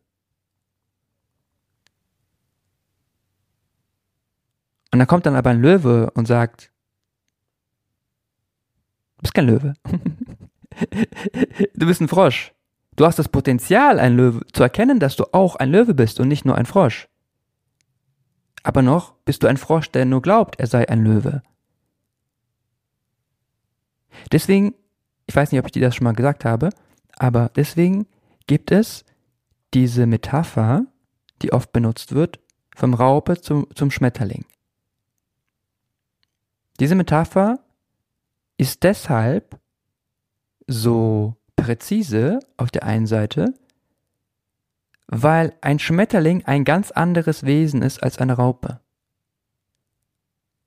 Und 4.92 4.98
dann 4.98 5.08
kommt 5.08 5.26
dann 5.26 5.36
aber 5.36 5.50
ein 5.50 5.60
Löwe 5.60 6.10
und 6.12 6.26
sagt, 6.26 6.70
du 9.16 9.22
bist 9.22 9.34
kein 9.34 9.46
Löwe. 9.46 9.74
du 11.74 11.86
bist 11.86 12.00
ein 12.00 12.08
Frosch. 12.08 12.52
Du 12.96 13.04
hast 13.04 13.18
das 13.18 13.28
Potenzial, 13.28 13.98
ein 13.98 14.16
Löwe 14.16 14.46
zu 14.52 14.62
erkennen, 14.62 15.00
dass 15.00 15.16
du 15.16 15.24
auch 15.32 15.56
ein 15.56 15.70
Löwe 15.70 15.94
bist 15.94 16.20
und 16.20 16.28
nicht 16.28 16.44
nur 16.44 16.56
ein 16.56 16.66
Frosch. 16.66 17.08
Aber 18.62 18.82
noch 18.82 19.14
bist 19.24 19.42
du 19.42 19.48
ein 19.48 19.56
Frosch, 19.56 19.90
der 19.90 20.04
nur 20.04 20.22
glaubt, 20.22 20.58
er 20.60 20.66
sei 20.66 20.88
ein 20.88 21.04
Löwe. 21.04 21.42
Deswegen 24.30 24.74
ich 25.26 25.34
weiß 25.34 25.52
nicht, 25.52 25.58
ob 25.58 25.66
ich 25.66 25.72
dir 25.72 25.82
das 25.82 25.94
schon 25.94 26.04
mal 26.04 26.14
gesagt 26.14 26.44
habe, 26.44 26.70
aber 27.16 27.50
deswegen 27.54 28.06
gibt 28.46 28.70
es 28.70 29.04
diese 29.72 30.06
Metapher, 30.06 30.86
die 31.42 31.52
oft 31.52 31.72
benutzt 31.72 32.14
wird, 32.14 32.40
vom 32.74 32.94
Raupe 32.94 33.40
zum, 33.40 33.66
zum 33.74 33.90
Schmetterling. 33.90 34.44
Diese 36.80 36.94
Metapher 36.94 37.60
ist 38.56 38.82
deshalb 38.82 39.58
so 40.66 41.36
präzise 41.56 42.40
auf 42.56 42.70
der 42.70 42.84
einen 42.84 43.06
Seite, 43.06 43.54
weil 45.06 45.54
ein 45.60 45.78
Schmetterling 45.78 46.44
ein 46.44 46.64
ganz 46.64 46.90
anderes 46.90 47.44
Wesen 47.44 47.82
ist 47.82 48.02
als 48.02 48.18
eine 48.18 48.34
Raupe. 48.34 48.80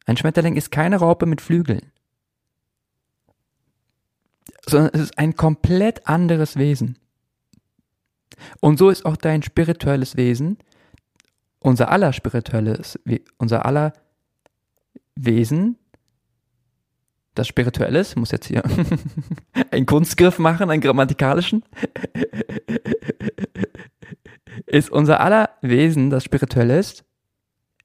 Ein 0.05 0.15
Schmetterling 0.15 0.55
ist 0.55 0.71
keine 0.71 0.97
Raupe 0.97 1.25
mit 1.25 1.41
Flügeln 1.41 1.91
sondern 4.67 4.91
es 4.93 5.01
ist 5.01 5.17
ein 5.17 5.35
komplett 5.35 6.07
anderes 6.07 6.57
Wesen. 6.57 6.97
Und 8.59 8.77
so 8.77 8.89
ist 8.89 9.05
auch 9.05 9.17
dein 9.17 9.41
spirituelles 9.41 10.17
Wesen 10.17 10.57
unser 11.59 11.91
aller 11.91 12.13
spirituelles, 12.13 12.99
unser 13.37 13.65
aller 13.65 13.93
Wesen, 15.15 15.77
das 17.35 17.47
Spirituelle 17.47 17.99
ist, 17.99 18.15
muss 18.15 18.31
jetzt 18.31 18.47
hier 18.47 18.63
einen 19.71 19.85
Kunstgriff 19.85 20.39
machen, 20.39 20.71
einen 20.71 20.81
grammatikalischen, 20.81 21.63
ist 24.65 24.89
unser 24.89 25.19
aller 25.19 25.51
Wesen, 25.61 26.09
das 26.09 26.23
Spirituelle 26.23 26.79
ist, 26.79 27.03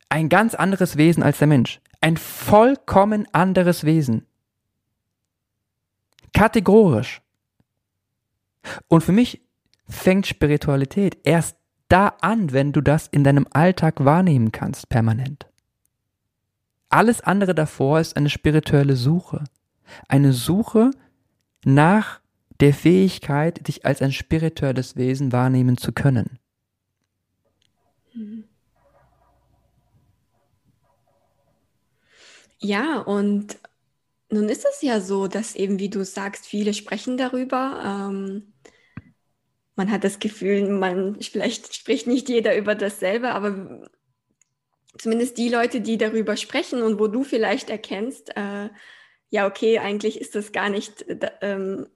ein 0.08 0.28
ganz 0.28 0.54
anderes 0.54 0.96
Wesen 0.96 1.22
als 1.22 1.38
der 1.38 1.48
Mensch. 1.48 1.80
Ein 2.00 2.16
vollkommen 2.16 3.26
anderes 3.32 3.84
Wesen. 3.84 4.26
Kategorisch. 6.32 7.20
Und 8.88 9.02
für 9.02 9.12
mich 9.12 9.42
fängt 9.88 10.26
Spiritualität 10.26 11.18
erst 11.24 11.56
da 11.88 12.14
an, 12.20 12.52
wenn 12.52 12.72
du 12.72 12.80
das 12.80 13.06
in 13.08 13.24
deinem 13.24 13.46
Alltag 13.50 14.04
wahrnehmen 14.04 14.52
kannst, 14.52 14.88
permanent. 14.88 15.46
Alles 16.88 17.20
andere 17.20 17.54
davor 17.54 18.00
ist 18.00 18.16
eine 18.16 18.30
spirituelle 18.30 18.96
Suche. 18.96 19.44
Eine 20.08 20.32
Suche 20.32 20.90
nach 21.64 22.20
der 22.60 22.72
Fähigkeit, 22.72 23.66
dich 23.66 23.84
als 23.84 24.00
ein 24.02 24.12
spirituelles 24.12 24.96
Wesen 24.96 25.32
wahrnehmen 25.32 25.76
zu 25.76 25.92
können. 25.92 26.38
Ja, 32.58 33.00
und 33.00 33.58
nun 34.32 34.48
ist 34.48 34.64
es 34.64 34.80
ja 34.80 35.00
so, 35.00 35.28
dass 35.28 35.54
eben, 35.54 35.78
wie 35.78 35.90
du 35.90 36.04
sagst, 36.04 36.46
viele 36.46 36.72
sprechen 36.72 37.16
darüber. 37.18 37.82
Ähm, 37.84 38.54
man 39.76 39.90
hat 39.90 40.04
das 40.04 40.18
Gefühl, 40.18 40.68
man 40.68 41.20
vielleicht 41.20 41.74
spricht 41.74 42.06
nicht 42.06 42.28
jeder 42.28 42.56
über 42.56 42.74
dasselbe, 42.74 43.32
aber 43.32 43.88
zumindest 44.98 45.36
die 45.36 45.48
Leute, 45.48 45.80
die 45.82 45.98
darüber 45.98 46.36
sprechen 46.36 46.82
und 46.82 46.98
wo 46.98 47.08
du 47.08 47.24
vielleicht 47.24 47.68
erkennst, 47.68 48.34
äh, 48.36 48.70
ja, 49.30 49.46
okay, 49.46 49.78
eigentlich 49.78 50.20
ist 50.20 50.34
das 50.34 50.52
gar 50.52 50.70
nicht, 50.70 51.02
äh, 51.08 51.30
ähm, 51.42 51.86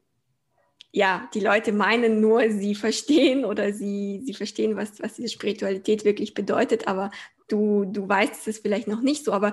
ja, 0.92 1.28
die 1.34 1.40
Leute 1.40 1.72
meinen 1.72 2.20
nur, 2.20 2.50
sie 2.50 2.74
verstehen 2.74 3.44
oder 3.44 3.72
sie, 3.72 4.22
sie 4.24 4.34
verstehen, 4.34 4.76
was, 4.76 5.00
was 5.02 5.14
diese 5.14 5.28
Spiritualität 5.28 6.04
wirklich 6.04 6.34
bedeutet, 6.34 6.86
aber 6.86 7.10
du, 7.48 7.84
du 7.86 8.08
weißt 8.08 8.46
es 8.48 8.58
vielleicht 8.58 8.88
noch 8.88 9.02
nicht 9.02 9.24
so. 9.24 9.32
Aber 9.32 9.52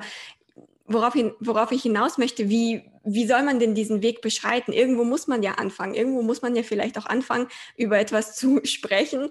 worauf, 0.86 1.14
hin, 1.14 1.32
worauf 1.40 1.72
ich 1.72 1.84
hinaus 1.84 2.18
möchte, 2.18 2.50
wie, 2.50 2.84
wie 3.04 3.26
soll 3.26 3.44
man 3.44 3.60
denn 3.60 3.76
diesen 3.76 4.02
Weg 4.02 4.22
beschreiten? 4.22 4.74
Irgendwo 4.74 5.04
muss 5.04 5.28
man 5.28 5.44
ja 5.44 5.54
anfangen. 5.54 5.94
Irgendwo 5.94 6.22
muss 6.22 6.42
man 6.42 6.56
ja 6.56 6.64
vielleicht 6.64 6.98
auch 6.98 7.06
anfangen, 7.06 7.48
über 7.78 8.00
etwas 8.00 8.36
zu 8.36 8.62
sprechen, 8.66 9.30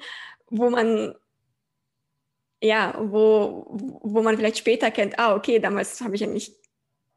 wo 0.51 0.71
man 0.71 1.15
ja, 2.63 2.95
wo, 2.97 3.67
wo 4.03 4.23
man 4.23 4.37
vielleicht 4.37 4.59
später 4.59 4.91
kennt, 4.91 5.19
ah, 5.19 5.35
okay, 5.35 5.59
damals 5.59 6.01
habe 6.01 6.15
ich 6.15 6.21
ja 6.21 6.29
nicht, 6.29 6.55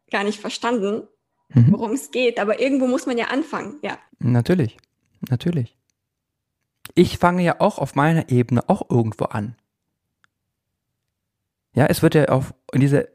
gar 0.10 0.24
nicht 0.24 0.40
verstanden, 0.40 1.08
mhm. 1.50 1.72
worum 1.72 1.92
es 1.92 2.10
geht, 2.10 2.40
aber 2.40 2.60
irgendwo 2.60 2.88
muss 2.88 3.06
man 3.06 3.18
ja 3.18 3.26
anfangen, 3.26 3.78
ja. 3.84 4.00
Natürlich, 4.18 4.78
natürlich. 5.30 5.78
Ich 6.96 7.20
fange 7.20 7.44
ja 7.44 7.62
auch 7.62 7.78
auf 7.78 7.94
meiner 7.94 8.30
Ebene 8.30 8.68
auch 8.68 8.90
irgendwo 8.90 9.26
an. 9.26 9.56
Ja, 11.74 11.86
es 11.86 12.02
wird 12.02 12.16
ja 12.16 12.26
auf, 12.30 12.54
in 12.72 12.82
dieser 12.82 13.06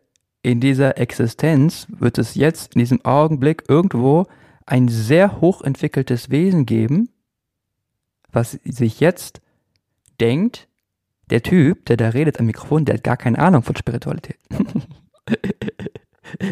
in 0.42 0.60
dieser 0.60 0.98
Existenz 0.98 1.86
wird 1.90 2.18
es 2.18 2.34
jetzt 2.34 2.74
in 2.74 2.80
diesem 2.80 3.04
Augenblick 3.04 3.64
irgendwo 3.68 4.26
ein 4.66 4.88
sehr 4.88 5.40
hochentwickeltes 5.40 6.30
Wesen 6.30 6.66
geben, 6.66 7.10
was 8.30 8.58
sich 8.64 9.00
jetzt 9.00 9.40
denkt, 10.20 10.68
der 11.30 11.42
Typ, 11.42 11.86
der 11.86 11.96
da 11.96 12.10
redet 12.10 12.38
am 12.40 12.46
Mikrofon, 12.46 12.84
der 12.84 12.96
hat 12.96 13.04
gar 13.04 13.16
keine 13.16 13.38
Ahnung 13.38 13.62
von 13.62 13.76
Spiritualität. 13.76 14.38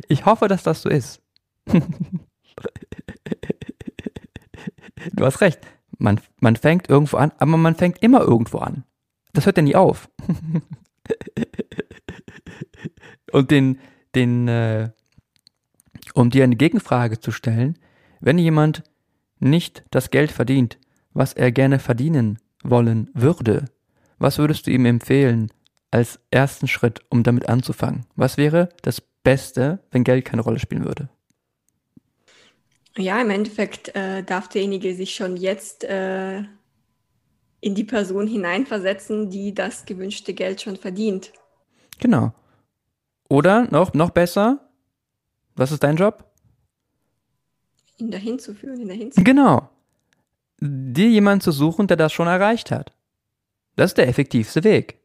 ich 0.09 0.25
hoffe, 0.25 0.47
dass 0.49 0.62
das 0.62 0.83
so 0.83 0.88
ist. 0.88 1.21
du 1.66 1.83
hast 5.25 5.41
recht. 5.41 5.60
Man, 5.99 6.21
man 6.41 6.56
fängt 6.56 6.89
irgendwo 6.89 7.17
an, 7.17 7.32
aber 7.39 7.56
man 7.56 7.75
fängt 7.75 8.02
immer 8.02 8.21
irgendwo 8.21 8.58
an. 8.58 8.84
Das 9.32 9.47
hört 9.47 9.56
ja 9.56 9.63
nie 9.63 9.75
auf. 9.75 10.08
Und 13.32 13.50
den, 13.50 13.78
den, 14.14 14.49
äh, 14.49 14.91
um 16.14 16.30
dir 16.30 16.45
eine 16.45 16.56
Gegenfrage 16.56 17.21
zu 17.21 17.30
stellen, 17.30 17.78
wenn 18.21 18.38
jemand 18.38 18.82
nicht 19.38 19.84
das 19.91 20.10
Geld 20.10 20.32
verdient, 20.32 20.78
was 21.12 21.32
er 21.32 21.52
gerne 21.52 21.78
verdienen 21.78 22.38
wollen 22.62 23.10
würde, 23.14 23.67
was 24.19 24.38
würdest 24.38 24.67
du 24.67 24.71
ihm 24.71 24.84
empfehlen 24.84 25.52
als 25.91 26.21
ersten 26.30 26.69
Schritt, 26.69 27.00
um 27.08 27.23
damit 27.23 27.49
anzufangen? 27.49 28.04
Was 28.17 28.36
wäre 28.36 28.69
das 28.82 29.00
Beste, 29.00 29.80
wenn 29.91 30.04
Geld 30.04 30.25
keine 30.25 30.43
Rolle 30.43 30.58
spielen 30.58 30.84
würde? 30.84 31.08
Ja, 32.97 33.21
im 33.21 33.30
Endeffekt 33.30 33.95
äh, 33.95 34.25
darf 34.25 34.49
derjenige 34.49 34.95
sich 34.95 35.14
schon 35.14 35.36
jetzt 35.36 35.84
äh, 35.84 36.43
in 37.60 37.75
die 37.75 37.84
Person 37.84 38.26
hineinversetzen, 38.26 39.30
die 39.30 39.54
das 39.54 39.86
gewünschte 39.86 40.34
Geld 40.34 40.60
schon 40.62 40.76
verdient. 40.76 41.32
Genau. 42.00 42.32
Oder 43.28 43.71
noch, 43.71 43.93
noch 43.93 44.10
besser, 44.10 44.69
was 45.54 45.73
ist 45.73 45.82
dein 45.82 45.97
Job? 45.97 46.25
Ihn 47.99 48.10
dahin 48.10 48.38
zu 48.38 48.54
führen, 48.54 48.80
ihn 48.80 48.88
dahin 48.88 49.12
zu 49.12 49.23
Genau. 49.23 49.69
Dir 50.60 51.08
jemanden 51.08 51.43
zu 51.43 51.52
suchen, 51.52 51.86
der 51.86 51.97
das 51.97 52.12
schon 52.12 52.26
erreicht 52.26 52.71
hat. 52.71 52.95
Das 53.76 53.91
ist 53.91 53.99
der 53.99 54.08
effektivste 54.08 54.64
Weg. 54.64 54.99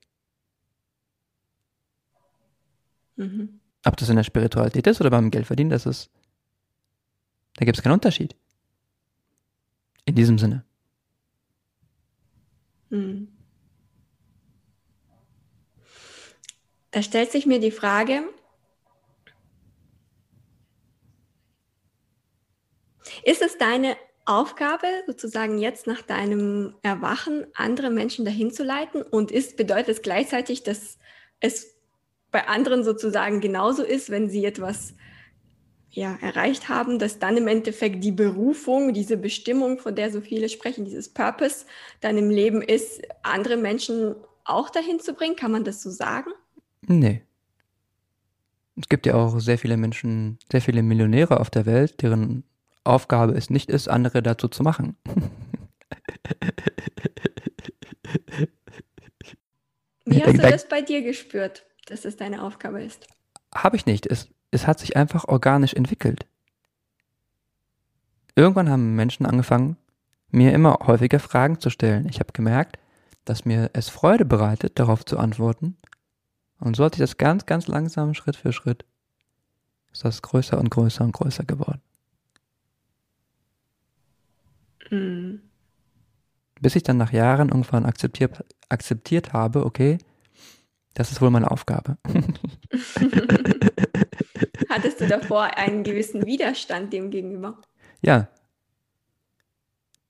Mhm. 3.15 3.59
Ob 3.86 3.97
das 3.97 4.09
in 4.09 4.15
der 4.15 4.23
Spiritualität 4.23 4.88
ist 4.88 5.01
oder 5.01 5.09
beim 5.09 5.29
Geldverdienen, 5.29 5.69
das 5.69 5.86
ist. 5.86 6.09
Da 7.57 7.65
gibt 7.65 7.77
es 7.77 7.83
keinen 7.83 7.93
Unterschied. 7.93 8.36
In 10.05 10.15
diesem 10.15 10.38
Sinne. 10.39 10.63
Mhm. 12.89 13.33
Da 16.93 17.01
stellt 17.01 17.32
sich 17.32 17.47
mir 17.47 17.60
die 17.60 17.71
Frage, 17.71 18.23
ist 23.23 23.41
es 23.41 23.58
deine 23.58 23.97
Aufgabe, 24.25 24.86
sozusagen 25.08 25.58
jetzt 25.58 25.88
nach 25.88 26.03
deinem 26.03 26.75
Erwachen 26.84 27.47
andere 27.56 27.89
Menschen 27.89 28.25
dahin 28.25 28.51
zu 28.51 28.63
leiten? 28.63 29.01
Und 29.01 29.32
ist, 29.32 29.58
bedeutet 29.58 29.89
es 29.89 30.01
gleichzeitig, 30.03 30.62
dass 30.62 30.99
es 31.39 31.75
bei 32.29 32.47
anderen 32.47 32.84
sozusagen 32.84 33.41
genauso 33.41 33.84
ist, 33.84 34.12
wenn 34.12 34.29
sie 34.29 34.45
etwas 34.45 34.93
ja, 35.89 36.19
erreicht 36.21 36.69
haben, 36.69 36.99
dass 36.99 37.17
dann 37.17 37.38
im 37.38 37.47
Endeffekt 37.47 38.03
die 38.03 38.12
Berufung, 38.12 38.93
diese 38.93 39.17
Bestimmung, 39.17 39.79
von 39.79 39.95
der 39.95 40.12
so 40.12 40.21
viele 40.21 40.47
sprechen, 40.47 40.86
dieses 40.86 41.10
Purpose 41.10 41.65
dann 42.01 42.19
im 42.19 42.29
Leben 42.29 42.62
ist, 42.62 43.01
andere 43.23 43.58
Menschen 43.58 44.15
auch 44.43 44.69
dahin 44.69 44.99
zu 44.99 45.13
bringen? 45.13 45.36
Kann 45.36 45.51
man 45.51 45.63
das 45.63 45.82
so 45.82 45.89
sagen? 45.89 46.32
Nee. 46.88 47.24
Es 48.76 48.89
gibt 48.89 49.06
ja 49.06 49.13
auch 49.15 49.39
sehr 49.39 49.58
viele 49.58 49.78
Menschen, 49.78 50.39
sehr 50.52 50.62
viele 50.62 50.82
Millionäre 50.84 51.39
auf 51.39 51.50
der 51.50 51.65
Welt, 51.65 52.02
deren 52.02 52.43
Aufgabe 52.84 53.34
es 53.34 53.50
nicht 53.50 53.69
ist, 53.69 53.88
andere 53.88 54.22
dazu 54.24 54.50
zu 54.50 54.63
machen. 54.63 54.98
Wie 60.06 60.22
hast 60.22 60.34
du 60.34 60.41
das 60.41 60.67
bei 60.67 60.82
dir 60.82 61.02
gespürt, 61.02 61.65
dass 61.86 62.04
es 62.04 62.17
deine 62.17 62.43
Aufgabe 62.43 62.84
ist? 62.84 63.08
Habe 63.54 63.78
ich 63.78 63.86
nicht. 63.86 64.06
Es, 64.08 64.28
es 64.52 64.67
hat 64.67 64.80
sich 64.80 64.98
einfach 64.98 65.28
organisch 65.28 65.74
entwickelt. 65.74 66.26
Irgendwann 68.36 68.69
haben 68.69 68.96
Menschen 68.96 69.26
angefangen, 69.28 69.78
mir 70.32 70.52
immer 70.54 70.80
häufiger 70.82 71.19
Fragen 71.19 71.60
zu 71.60 71.69
stellen. 71.69 72.08
Ich 72.10 72.19
habe 72.19 72.34
gemerkt, 72.34 72.80
dass 73.24 73.46
mir 73.46 73.69
es 73.74 73.89
Freude 73.89 74.26
bereitet, 74.26 74.80
darauf 74.80 75.06
zu 75.06 75.19
antworten 75.19 75.78
und 76.63 76.76
so 76.76 76.86
hat 76.86 76.95
sich 76.95 77.02
das 77.02 77.17
ganz, 77.17 77.45
ganz 77.45 77.67
langsam, 77.67 78.13
Schritt 78.13 78.38
für 78.38 78.54
Schritt, 78.54 78.86
ist 79.91 80.06
das 80.06 80.21
größer 80.21 80.58
und 80.58 80.69
größer 80.69 81.04
und 81.04 81.12
größer 81.12 81.43
geworden. 81.43 81.82
Mhm. 84.89 85.41
Bis 86.62 86.76
ich 86.76 86.84
dann 86.84 86.97
nach 86.97 87.12
Jahren 87.12 87.49
irgendwann 87.49 87.86
akzeptiert, 87.86 88.45
akzeptiert 88.69 89.34
habe, 89.34 89.65
okay, 89.65 89.97
das 90.93 91.12
ist 91.12 91.21
wohl 91.21 91.32
meine 91.32 91.52
Aufgabe. 91.52 91.97
Hattest 94.69 95.02
du 95.02 95.08
davor 95.08 95.58
einen 95.58 95.84
gewissen 95.84 96.26
Widerstand 96.26 96.93
dem 96.93 97.12
gegenüber? 97.12 97.58
Ja. 98.02 98.30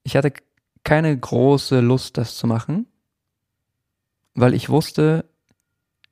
Ich 0.04 0.16
hatte 0.16 0.34
keine 0.84 1.18
große 1.18 1.80
Lust, 1.80 2.18
das 2.18 2.36
zu 2.36 2.46
machen, 2.46 2.88
weil 4.36 4.54
ich 4.54 4.70
wusste, 4.70 5.26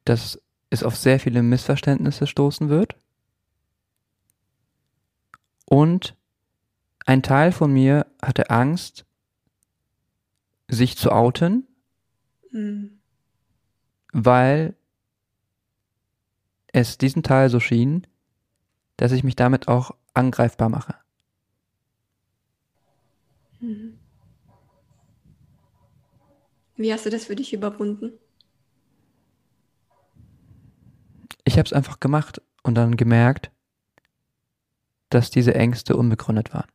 dass 0.05 0.41
es 0.69 0.83
auf 0.83 0.95
sehr 0.95 1.19
viele 1.19 1.43
Missverständnisse 1.43 2.27
stoßen 2.27 2.69
wird. 2.69 2.95
Und 5.65 6.15
ein 7.05 7.23
Teil 7.23 7.51
von 7.51 7.71
mir 7.71 8.07
hatte 8.21 8.49
Angst, 8.49 9.05
sich 10.67 10.97
zu 10.97 11.11
outen, 11.11 11.67
mhm. 12.51 12.99
weil 14.13 14.75
es 16.67 16.97
diesen 16.97 17.23
Teil 17.23 17.49
so 17.49 17.59
schien, 17.59 18.07
dass 18.95 19.11
ich 19.11 19.23
mich 19.23 19.35
damit 19.35 19.67
auch 19.67 19.91
angreifbar 20.13 20.69
mache. 20.69 20.95
Mhm. 23.59 23.97
Wie 26.75 26.91
hast 26.91 27.05
du 27.05 27.09
das 27.09 27.25
für 27.25 27.35
dich 27.35 27.53
überwunden? 27.53 28.13
Ich 31.51 31.57
habe 31.57 31.67
es 31.67 31.73
einfach 31.73 31.99
gemacht 31.99 32.41
und 32.63 32.75
dann 32.75 32.95
gemerkt, 32.95 33.51
dass 35.09 35.31
diese 35.31 35.53
Ängste 35.53 35.97
unbegründet 35.97 36.53
waren. 36.53 36.71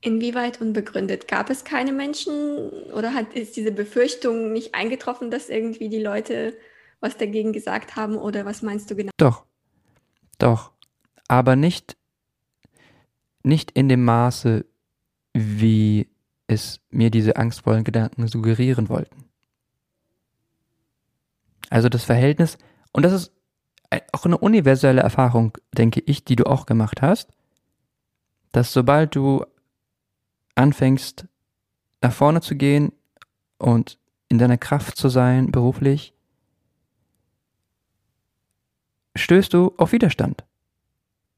Inwieweit 0.00 0.60
unbegründet? 0.60 1.28
Gab 1.28 1.50
es 1.50 1.62
keine 1.62 1.92
Menschen 1.92 2.68
oder 2.94 3.14
hat, 3.14 3.34
ist 3.34 3.54
diese 3.54 3.70
Befürchtung 3.70 4.52
nicht 4.52 4.74
eingetroffen, 4.74 5.30
dass 5.30 5.48
irgendwie 5.48 5.88
die 5.88 6.02
Leute 6.02 6.56
was 6.98 7.16
dagegen 7.16 7.52
gesagt 7.52 7.94
haben 7.94 8.16
oder 8.16 8.44
was 8.44 8.62
meinst 8.62 8.90
du 8.90 8.96
genau? 8.96 9.12
Doch, 9.18 9.44
doch, 10.40 10.72
aber 11.28 11.54
nicht, 11.54 11.96
nicht 13.44 13.70
in 13.70 13.88
dem 13.88 14.04
Maße, 14.04 14.66
wie 15.32 16.08
es 16.48 16.80
mir 16.90 17.12
diese 17.12 17.36
angstvollen 17.36 17.84
Gedanken 17.84 18.26
suggerieren 18.26 18.88
wollten. 18.88 19.25
Also 21.70 21.88
das 21.88 22.04
Verhältnis, 22.04 22.58
und 22.92 23.04
das 23.04 23.12
ist 23.12 23.32
auch 24.12 24.24
eine 24.24 24.38
universelle 24.38 25.00
Erfahrung, 25.00 25.56
denke 25.76 26.00
ich, 26.00 26.24
die 26.24 26.36
du 26.36 26.44
auch 26.44 26.66
gemacht 26.66 27.02
hast, 27.02 27.30
dass 28.52 28.72
sobald 28.72 29.14
du 29.14 29.44
anfängst, 30.54 31.26
nach 32.00 32.12
vorne 32.12 32.40
zu 32.40 32.56
gehen 32.56 32.92
und 33.58 33.98
in 34.28 34.38
deiner 34.38 34.58
Kraft 34.58 34.96
zu 34.96 35.08
sein, 35.08 35.52
beruflich, 35.52 36.14
stößt 39.14 39.52
du 39.52 39.74
auf 39.76 39.92
Widerstand. 39.92 40.44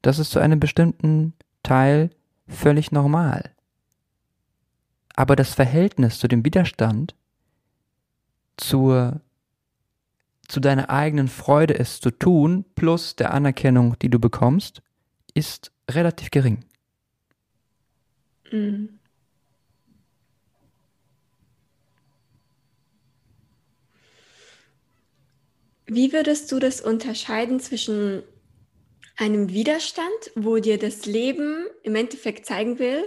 Das 0.03 0.19
ist 0.19 0.31
zu 0.31 0.39
einem 0.39 0.61
bestimmten 0.61 1.35
Teil 1.63 2.11
völlig 2.47 2.93
normal. 2.93 3.51
Aber 5.15 5.37
das 5.37 5.55
Verhältnis 5.55 6.19
zu 6.19 6.29
dem 6.29 6.45
Widerstand, 6.45 7.15
zur, 8.57 9.21
zu 10.49 10.61
deiner 10.61 10.91
eigenen 10.91 11.29
Freude, 11.29 11.79
es 11.79 12.01
zu 12.01 12.11
tun, 12.11 12.65
plus 12.75 13.17
der 13.17 13.33
Anerkennung, 13.33 13.99
die 14.01 14.09
du 14.09 14.19
bekommst, 14.19 14.83
ist 15.35 15.73
relativ 15.91 16.31
gering. 16.31 16.65
Mhm. 18.51 18.99
Wie 25.87 26.13
würdest 26.13 26.53
du 26.53 26.59
das 26.59 26.81
unterscheiden 26.83 27.61
zwischen 27.61 28.23
einem 29.17 29.51
Widerstand, 29.51 30.33
wo 30.35 30.59
dir 30.59 30.79
das 30.79 31.07
Leben 31.07 31.67
im 31.83 31.95
Endeffekt 31.95 32.47
zeigen 32.47 32.79
will, 32.79 33.05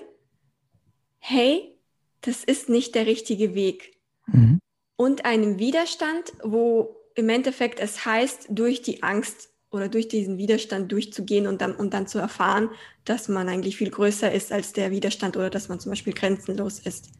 hey, 1.19 1.77
das 2.21 2.43
ist 2.43 2.69
nicht 2.69 2.95
der 2.95 3.05
richtige 3.05 3.53
Weg. 3.53 3.99
Mhm. 4.25 4.59
Und 4.95 5.25
einem 5.25 5.57
Widerstand, 5.57 6.33
wo 6.43 7.00
im 7.15 7.29
Endeffekt 7.29 7.79
es 7.79 8.05
heißt, 8.05 8.47
durch 8.49 8.81
die 8.81 9.03
Angst 9.03 9.49
oder 9.69 9.89
durch 9.89 10.07
diesen 10.07 10.37
Widerstand 10.37 10.91
durchzugehen 10.91 11.47
und 11.47 11.61
dann, 11.61 11.75
und 11.75 11.93
dann 11.93 12.07
zu 12.07 12.19
erfahren, 12.19 12.69
dass 13.05 13.27
man 13.29 13.47
eigentlich 13.47 13.77
viel 13.77 13.89
größer 13.89 14.31
ist 14.31 14.51
als 14.51 14.73
der 14.73 14.91
Widerstand 14.91 15.37
oder 15.37 15.49
dass 15.49 15.69
man 15.69 15.79
zum 15.79 15.91
Beispiel 15.91 16.13
grenzenlos 16.13 16.79
ist. 16.79 17.11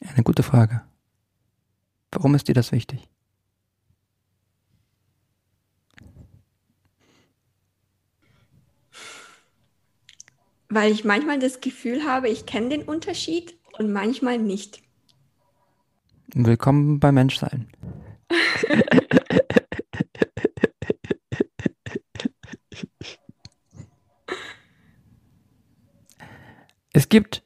Eine 0.00 0.22
gute 0.22 0.42
Frage. 0.42 0.82
Warum 2.10 2.34
ist 2.34 2.48
dir 2.48 2.54
das 2.54 2.72
wichtig? 2.72 3.08
weil 10.70 10.92
ich 10.92 11.04
manchmal 11.04 11.38
das 11.38 11.60
Gefühl 11.60 12.04
habe, 12.04 12.28
ich 12.28 12.46
kenne 12.46 12.70
den 12.70 12.82
Unterschied 12.82 13.56
und 13.78 13.92
manchmal 13.92 14.38
nicht. 14.38 14.80
Willkommen 16.32 17.00
beim 17.00 17.16
Menschsein. 17.16 17.66
Es 26.92 27.08
gibt, 27.08 27.42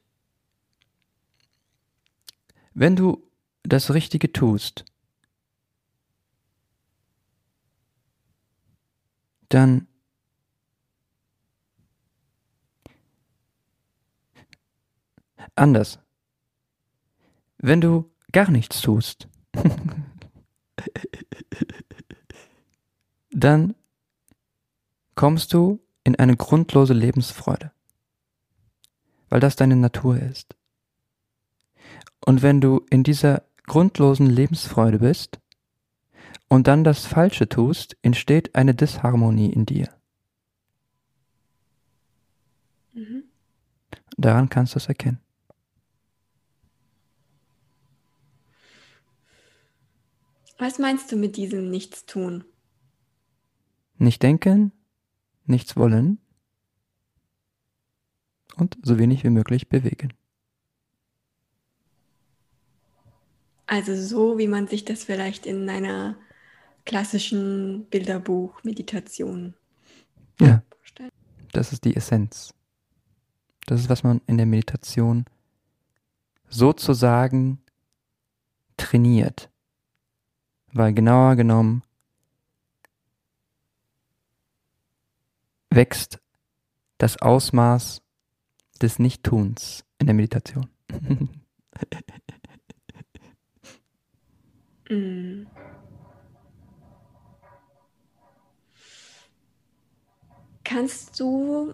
wenn 2.73 2.95
du 2.95 3.29
das 3.63 3.93
Richtige 3.93 4.31
tust, 4.31 4.85
dann 9.49 9.87
Anders. 15.55 15.99
Wenn 17.57 17.79
du 17.79 18.11
gar 18.33 18.51
nichts 18.51 18.81
tust, 18.81 19.29
dann 23.31 23.75
kommst 25.15 25.53
du 25.53 25.79
in 26.03 26.17
eine 26.17 26.37
grundlose 26.37 26.93
Lebensfreude, 26.93 27.71
weil 29.29 29.39
das 29.39 29.55
deine 29.55 29.75
Natur 29.75 30.19
ist. 30.19 30.55
Und 32.25 32.41
wenn 32.41 32.61
du 32.61 32.85
in 32.89 33.03
dieser 33.03 33.43
grundlosen 33.65 34.27
Lebensfreude 34.27 34.99
bist 34.99 35.39
und 36.47 36.67
dann 36.67 36.83
das 36.83 37.05
Falsche 37.05 37.49
tust, 37.49 37.97
entsteht 38.01 38.55
eine 38.55 38.75
Disharmonie 38.75 39.51
in 39.51 39.65
dir. 39.65 39.89
Mhm. 42.93 43.23
Daran 44.17 44.49
kannst 44.49 44.75
du 44.75 44.77
es 44.77 44.87
erkennen. 44.87 45.24
Was 50.57 50.79
meinst 50.79 51.11
du 51.11 51.17
mit 51.17 51.35
diesem 51.35 51.69
Nichtstun? 51.69 52.45
Nicht 53.97 54.23
denken, 54.23 54.71
nichts 55.45 55.75
wollen 55.75 56.19
und 58.55 58.77
so 58.81 58.97
wenig 58.97 59.23
wie 59.23 59.29
möglich 59.29 59.69
bewegen. 59.69 60.13
Also 63.67 63.95
so, 63.95 64.37
wie 64.37 64.47
man 64.47 64.67
sich 64.67 64.85
das 64.85 65.03
vielleicht 65.03 65.45
in 65.45 65.69
einer 65.69 66.15
klassischen 66.85 67.85
Bilderbuch-Meditation 67.89 69.55
ja, 70.39 70.61
vorstellt. 70.69 71.11
Das 71.51 71.73
ist 71.73 71.83
die 71.83 71.95
Essenz. 71.95 72.53
Das 73.65 73.81
ist, 73.81 73.89
was 73.89 74.03
man 74.03 74.21
in 74.27 74.37
der 74.37 74.45
Meditation 74.45 75.25
sozusagen 76.47 77.59
trainiert. 78.77 79.49
Weil 80.75 80.93
genauer 80.93 81.37
genommen 81.37 81.83
wächst 85.69 86.19
das 86.97 87.15
Ausmaß 87.21 88.01
des 88.81 88.99
Nichttuns 88.99 89.85
in 89.99 90.07
der 90.07 90.15
Meditation. 90.15 90.69
mm. 94.89 95.45
Kannst 100.65 101.17
du 101.21 101.73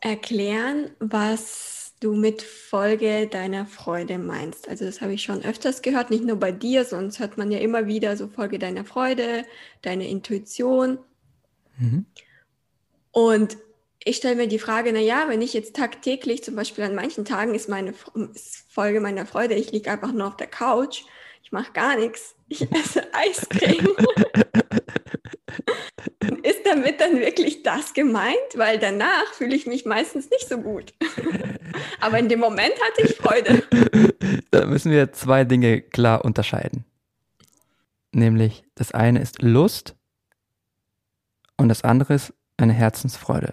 erklären, 0.00 0.90
was 1.00 1.94
du 2.00 2.14
mit 2.14 2.42
Folge 2.42 3.26
deiner 3.26 3.66
Freude 3.66 4.18
meinst. 4.18 4.68
Also 4.68 4.84
das 4.84 5.00
habe 5.00 5.14
ich 5.14 5.22
schon 5.22 5.44
öfters 5.44 5.82
gehört, 5.82 6.10
nicht 6.10 6.24
nur 6.24 6.36
bei 6.36 6.52
dir, 6.52 6.84
sonst 6.84 7.18
hört 7.18 7.38
man 7.38 7.50
ja 7.50 7.58
immer 7.58 7.86
wieder 7.86 8.16
so 8.16 8.28
Folge 8.28 8.58
deiner 8.58 8.84
Freude, 8.84 9.44
deine 9.82 10.08
Intuition. 10.08 10.98
Mhm. 11.78 12.06
Und 13.10 13.58
ich 14.04 14.16
stelle 14.16 14.36
mir 14.36 14.46
die 14.46 14.60
Frage, 14.60 14.92
na 14.92 15.00
ja, 15.00 15.28
wenn 15.28 15.42
ich 15.42 15.52
jetzt 15.54 15.74
tagtäglich, 15.74 16.44
zum 16.44 16.54
Beispiel 16.54 16.84
an 16.84 16.94
manchen 16.94 17.24
Tagen 17.24 17.54
ist 17.54 17.68
meine 17.68 17.94
ist 18.32 18.64
Folge 18.68 19.00
meiner 19.00 19.26
Freude, 19.26 19.54
ich 19.54 19.72
liege 19.72 19.90
einfach 19.90 20.12
nur 20.12 20.28
auf 20.28 20.36
der 20.36 20.46
Couch, 20.46 21.02
ich 21.42 21.50
mache 21.50 21.72
gar 21.72 21.96
nichts, 21.96 22.36
ich 22.48 22.70
esse 22.70 23.12
Eiscreme. 23.12 23.96
damit 26.68 27.00
dann 27.00 27.18
wirklich 27.18 27.62
das 27.62 27.94
gemeint? 27.94 28.36
Weil 28.54 28.78
danach 28.78 29.32
fühle 29.34 29.54
ich 29.54 29.66
mich 29.66 29.84
meistens 29.84 30.30
nicht 30.30 30.48
so 30.48 30.58
gut. 30.58 30.94
Aber 32.00 32.18
in 32.18 32.28
dem 32.28 32.40
Moment 32.40 32.74
hatte 32.80 33.02
ich 33.02 33.16
Freude. 33.16 33.62
Da 34.50 34.64
müssen 34.66 34.90
wir 34.90 35.12
zwei 35.12 35.44
Dinge 35.44 35.82
klar 35.82 36.24
unterscheiden. 36.24 36.84
Nämlich 38.12 38.64
das 38.74 38.92
eine 38.92 39.20
ist 39.20 39.42
Lust 39.42 39.94
und 41.56 41.68
das 41.68 41.82
andere 41.82 42.14
ist 42.14 42.32
eine 42.56 42.72
Herzensfreude. 42.72 43.52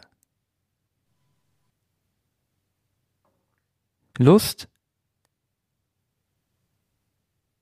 Lust 4.18 4.70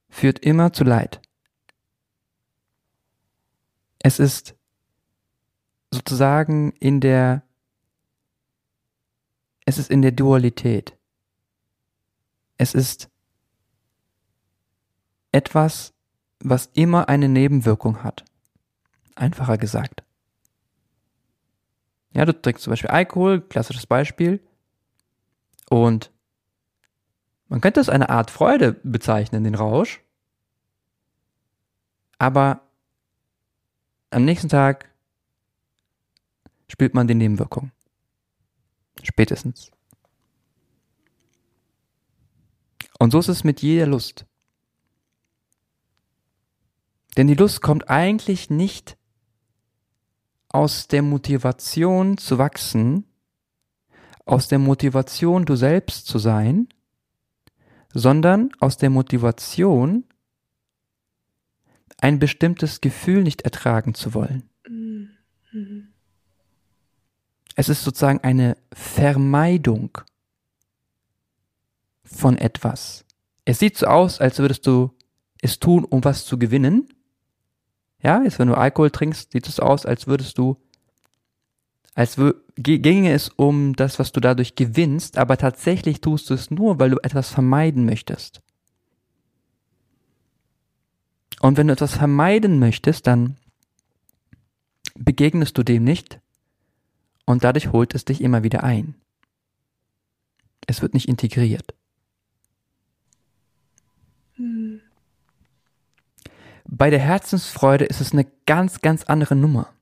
führt 0.10 0.40
immer 0.40 0.72
zu 0.74 0.84
Leid. 0.84 1.22
Es 4.00 4.20
ist 4.20 4.56
sozusagen 5.94 6.72
in 6.80 7.00
der, 7.00 7.44
es 9.66 9.78
ist 9.78 9.90
in 9.90 10.02
der 10.02 10.12
Dualität. 10.12 10.98
Es 12.58 12.74
ist 12.74 13.10
etwas, 15.32 15.94
was 16.40 16.70
immer 16.74 17.10
eine 17.10 17.30
Nebenwirkung 17.30 18.04
hat. 18.04 18.26
Einfacher 19.16 19.58
gesagt. 19.58 20.04
Ja, 22.14 22.26
du 22.26 22.40
trinkst 22.40 22.64
zum 22.64 22.72
Beispiel 22.72 22.90
Alkohol, 22.90 23.42
klassisches 23.42 23.88
Beispiel. 23.88 24.40
Und 25.70 26.12
man 27.48 27.62
könnte 27.62 27.80
es 27.80 27.90
eine 27.90 28.10
Art 28.10 28.32
Freude 28.32 28.74
bezeichnen, 28.84 29.44
den 29.44 29.56
Rausch. 29.56 30.02
Aber 32.20 32.62
am 34.12 34.26
nächsten 34.26 34.50
Tag 34.50 34.93
spürt 36.74 36.96
man 36.96 37.08
die 37.08 37.14
Nebenwirkungen. 37.14 37.72
Spätestens. 39.04 39.70
Und 42.98 43.12
so 43.12 43.20
ist 43.20 43.28
es 43.28 43.44
mit 43.44 43.62
jeder 43.62 43.86
Lust. 43.86 44.26
Denn 47.16 47.28
die 47.28 47.36
Lust 47.36 47.62
kommt 47.62 47.92
eigentlich 47.92 48.50
nicht 48.50 48.98
aus 50.50 50.88
der 50.88 51.04
Motivation 51.04 52.18
zu 52.18 52.40
wachsen, 52.40 53.06
aus 54.26 54.48
der 54.48 54.58
Motivation 54.58 55.46
du 55.46 55.56
selbst 55.56 56.08
zu 56.08 56.18
sein, 56.18 56.70
sondern 57.94 58.50
aus 58.60 58.78
der 58.78 58.90
Motivation 58.90 60.06
ein 62.00 62.18
bestimmtes 62.18 62.82
Gefühl 62.82 63.22
nicht 63.22 63.44
ertragen 63.44 63.94
zu 63.94 64.16
wollen. 64.16 64.50
Mhm. 64.68 65.93
Es 67.56 67.70
ist 67.70 67.84
sozusagen 67.84 68.20
eine 68.20 68.58
Vermeidung 68.74 69.98
von 72.04 72.38
etwas. 72.38 73.06
Es 73.46 73.60
sieht 73.60 73.78
so 73.78 73.88
aus, 73.88 74.20
als 74.20 74.40
würdest 74.40 74.66
du 74.66 74.92
es 75.42 75.60
tun, 75.60 75.84
um 75.84 76.04
was 76.04 76.26
zu 76.26 76.40
gewinnen, 76.40 76.88
ja, 78.02 78.22
jetzt 78.22 78.40
wenn 78.40 78.50
du 78.50 78.56
Alkohol 78.56 78.92
trinkst, 78.92 79.32
sieht 79.32 79.48
es 79.48 79.60
aus, 79.60 79.86
als 79.86 80.08
würdest 80.08 80.38
du, 80.38 80.58
als 81.96 82.18
ginge 82.56 83.14
es 83.14 83.30
um 83.30 83.76
das, 83.76 83.98
was 83.98 84.12
du 84.12 84.20
dadurch 84.20 84.56
gewinnst, 84.56 85.18
aber 85.18 85.38
tatsächlich 85.38 86.02
tust 86.02 86.30
du 86.30 86.34
es 86.34 86.52
nur, 86.52 86.80
weil 86.80 86.90
du 86.90 86.98
etwas 87.02 87.30
vermeiden 87.30 87.86
möchtest. 87.86 88.42
Und 91.40 91.58
wenn 91.58 91.68
du 91.68 91.74
etwas 91.74 91.96
vermeiden 91.96 92.60
möchtest, 92.60 93.08
dann 93.08 93.38
begegnest 94.96 95.58
du 95.58 95.64
dem 95.64 95.84
nicht 95.84 96.20
und 97.26 97.44
dadurch 97.44 97.72
holt 97.72 97.96
es 97.96 98.06
dich 98.06 98.22
immer 98.22 98.44
wieder 98.44 98.64
ein. 98.64 98.96
Es 100.68 100.82
wird 100.82 100.94
nicht 100.94 101.08
integriert. 101.08 101.74
Hm. 104.36 104.82
Bei 106.66 106.90
der 106.90 107.00
Herzensfreude 107.00 107.86
ist 107.86 108.02
es 108.02 108.14
eine 108.14 108.26
ganz, 108.46 108.82
ganz 108.82 109.04
andere 109.04 109.36
Nummer. 109.36 109.74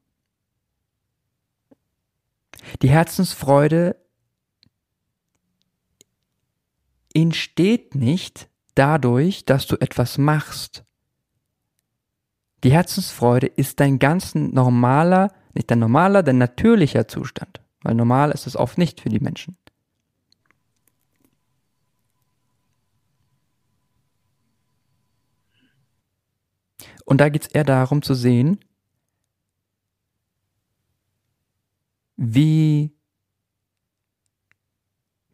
Die 2.82 2.90
Herzensfreude 2.90 3.96
entsteht 7.14 7.96
nicht 7.96 8.50
dadurch, 8.76 9.46
dass 9.46 9.68
du 9.68 9.78
etwas 9.78 10.18
machst. 10.18 10.84
Die 12.64 12.72
Herzensfreude 12.72 13.48
ist 13.48 13.80
dein 13.80 14.00
ganz 14.00 14.36
normaler, 14.36 15.32
nicht 15.54 15.70
dein 15.72 15.80
normaler, 15.80 16.24
dein 16.24 16.38
natürlicher 16.38 17.08
Zustand. 17.08 17.62
Weil 17.84 17.96
normal 17.96 18.32
ist 18.32 18.48
es 18.48 18.56
oft 18.56 18.78
nicht 18.78 19.02
für 19.02 19.10
die 19.10 19.20
Menschen. 19.20 19.58
Und 27.06 27.18
da 27.18 27.30
geht 27.30 27.42
es 27.42 27.48
eher 27.48 27.64
darum 27.64 28.02
zu 28.02 28.14
sehen, 28.14 28.64
wie, 32.16 32.96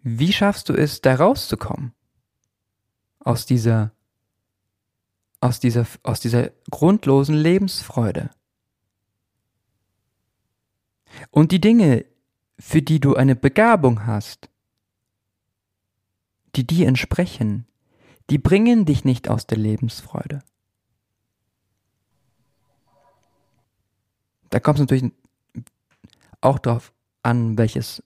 wie 0.01 0.33
schaffst 0.33 0.69
du 0.69 0.73
es, 0.73 1.01
da 1.01 1.15
rauszukommen? 1.15 1.93
Aus 3.19 3.45
dieser, 3.45 3.91
aus 5.41 5.59
dieser, 5.59 5.85
aus 6.03 6.21
dieser 6.21 6.51
grundlosen 6.71 7.35
Lebensfreude. 7.35 8.31
Und 11.31 11.51
die 11.51 11.61
Dinge, 11.61 12.05
für 12.59 12.81
die 12.81 12.99
du 12.99 13.15
eine 13.15 13.35
Begabung 13.35 14.05
hast, 14.05 14.49
die 16.55 16.65
dir 16.65 16.87
entsprechen, 16.87 17.67
die 18.29 18.37
bringen 18.37 18.85
dich 18.85 19.05
nicht 19.05 19.29
aus 19.29 19.47
der 19.47 19.57
Lebensfreude. 19.57 20.43
Da 24.49 24.59
kommt 24.59 24.79
es 24.79 24.81
natürlich 24.81 25.13
auch 26.41 26.59
darauf 26.59 26.93
an, 27.23 27.57
welches 27.57 28.03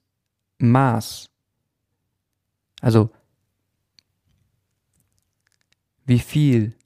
Maß. 0.58 1.30
Also, 2.80 3.10
wie 6.04 6.18
viel 6.18 6.76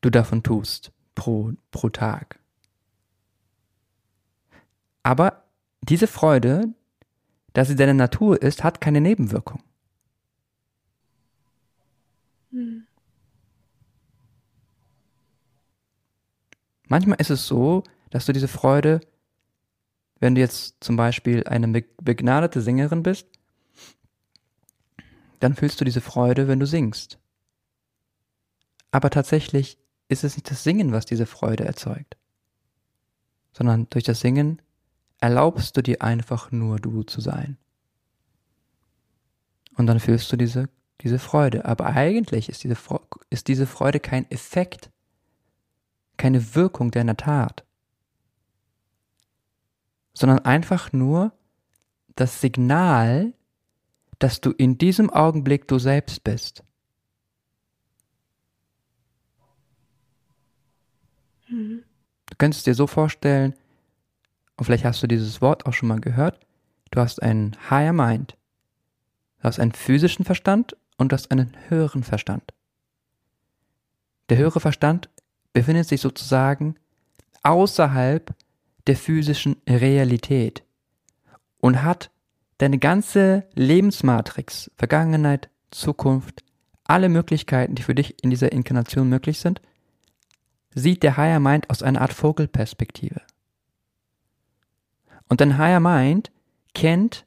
du 0.00 0.10
davon 0.10 0.42
tust 0.42 0.92
pro, 1.14 1.52
pro 1.70 1.88
Tag. 1.88 2.38
Aber 5.04 5.44
diese 5.82 6.08
Freude, 6.08 6.74
dass 7.52 7.68
sie 7.68 7.76
deine 7.76 7.94
Natur 7.94 8.42
ist, 8.42 8.64
hat 8.64 8.80
keine 8.80 9.00
Nebenwirkung. 9.00 9.62
Hm. 12.50 12.86
Manchmal 16.88 17.20
ist 17.20 17.30
es 17.30 17.46
so, 17.46 17.84
dass 18.10 18.26
du 18.26 18.32
diese 18.32 18.48
Freude, 18.48 19.00
wenn 20.20 20.34
du 20.34 20.40
jetzt 20.40 20.82
zum 20.82 20.96
Beispiel 20.96 21.44
eine 21.44 21.82
begnadete 22.00 22.60
Sängerin 22.60 23.02
bist, 23.02 23.26
dann 25.40 25.54
fühlst 25.54 25.80
du 25.80 25.84
diese 25.84 26.00
Freude, 26.00 26.48
wenn 26.48 26.60
du 26.60 26.66
singst. 26.66 27.18
Aber 28.90 29.10
tatsächlich 29.10 29.76
ist 30.08 30.24
es 30.24 30.36
nicht 30.36 30.50
das 30.50 30.64
Singen, 30.64 30.92
was 30.92 31.04
diese 31.04 31.26
Freude 31.26 31.64
erzeugt, 31.64 32.16
sondern 33.52 33.88
durch 33.90 34.04
das 34.04 34.20
Singen 34.20 34.62
erlaubst 35.24 35.74
du 35.74 35.82
dir 35.82 36.02
einfach 36.02 36.52
nur 36.52 36.78
du 36.78 37.02
zu 37.02 37.22
sein. 37.22 37.56
Und 39.74 39.86
dann 39.86 39.98
fühlst 39.98 40.30
du 40.30 40.36
diese, 40.36 40.68
diese 41.00 41.18
Freude. 41.18 41.64
Aber 41.64 41.86
eigentlich 41.86 42.50
ist 42.50 42.62
diese, 42.62 42.76
ist 43.30 43.48
diese 43.48 43.66
Freude 43.66 44.00
kein 44.00 44.30
Effekt 44.30 44.90
keine 46.18 46.54
Wirkung 46.54 46.90
deiner 46.90 47.16
Tat, 47.16 47.64
sondern 50.12 50.40
einfach 50.40 50.92
nur 50.92 51.32
das 52.16 52.42
Signal, 52.42 53.32
dass 54.18 54.42
du 54.42 54.50
in 54.50 54.76
diesem 54.76 55.08
Augenblick 55.08 55.66
du 55.68 55.78
selbst 55.78 56.22
bist. 56.22 56.62
Mhm. 61.48 61.82
Du 62.26 62.36
könntest 62.36 62.66
dir 62.66 62.74
so 62.74 62.86
vorstellen, 62.86 63.54
und 64.56 64.64
vielleicht 64.64 64.84
hast 64.84 65.02
du 65.02 65.06
dieses 65.06 65.40
Wort 65.40 65.66
auch 65.66 65.72
schon 65.72 65.88
mal 65.88 66.00
gehört, 66.00 66.40
du 66.90 67.00
hast 67.00 67.22
einen 67.22 67.56
Higher 67.70 67.92
Mind. 67.92 68.36
Du 69.38 69.44
hast 69.44 69.58
einen 69.60 69.72
physischen 69.72 70.24
Verstand 70.24 70.76
und 70.96 71.12
du 71.12 71.14
hast 71.14 71.30
einen 71.30 71.52
höheren 71.68 72.02
Verstand. 72.02 72.54
Der 74.28 74.38
höhere 74.38 74.60
Verstand 74.60 75.10
befindet 75.52 75.88
sich 75.88 76.00
sozusagen 76.00 76.76
außerhalb 77.42 78.34
der 78.86 78.96
physischen 78.96 79.56
Realität 79.68 80.64
und 81.58 81.82
hat 81.82 82.10
deine 82.58 82.78
ganze 82.78 83.46
Lebensmatrix, 83.54 84.70
Vergangenheit, 84.76 85.50
Zukunft, 85.70 86.44
alle 86.84 87.08
Möglichkeiten, 87.08 87.74
die 87.74 87.82
für 87.82 87.94
dich 87.94 88.22
in 88.22 88.30
dieser 88.30 88.52
Inkarnation 88.52 89.08
möglich 89.08 89.40
sind, 89.40 89.60
sieht 90.74 91.02
der 91.02 91.16
Higher 91.16 91.40
Mind 91.40 91.70
aus 91.70 91.82
einer 91.82 92.00
Art 92.00 92.12
Vogelperspektive. 92.12 93.20
Und 95.34 95.40
dein 95.40 95.58
Higher 95.58 95.80
Mind 95.80 96.30
kennt 96.74 97.26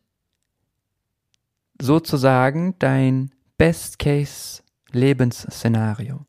sozusagen 1.78 2.80
dein 2.80 3.36
Best-Case-Lebensszenario. 3.58 6.26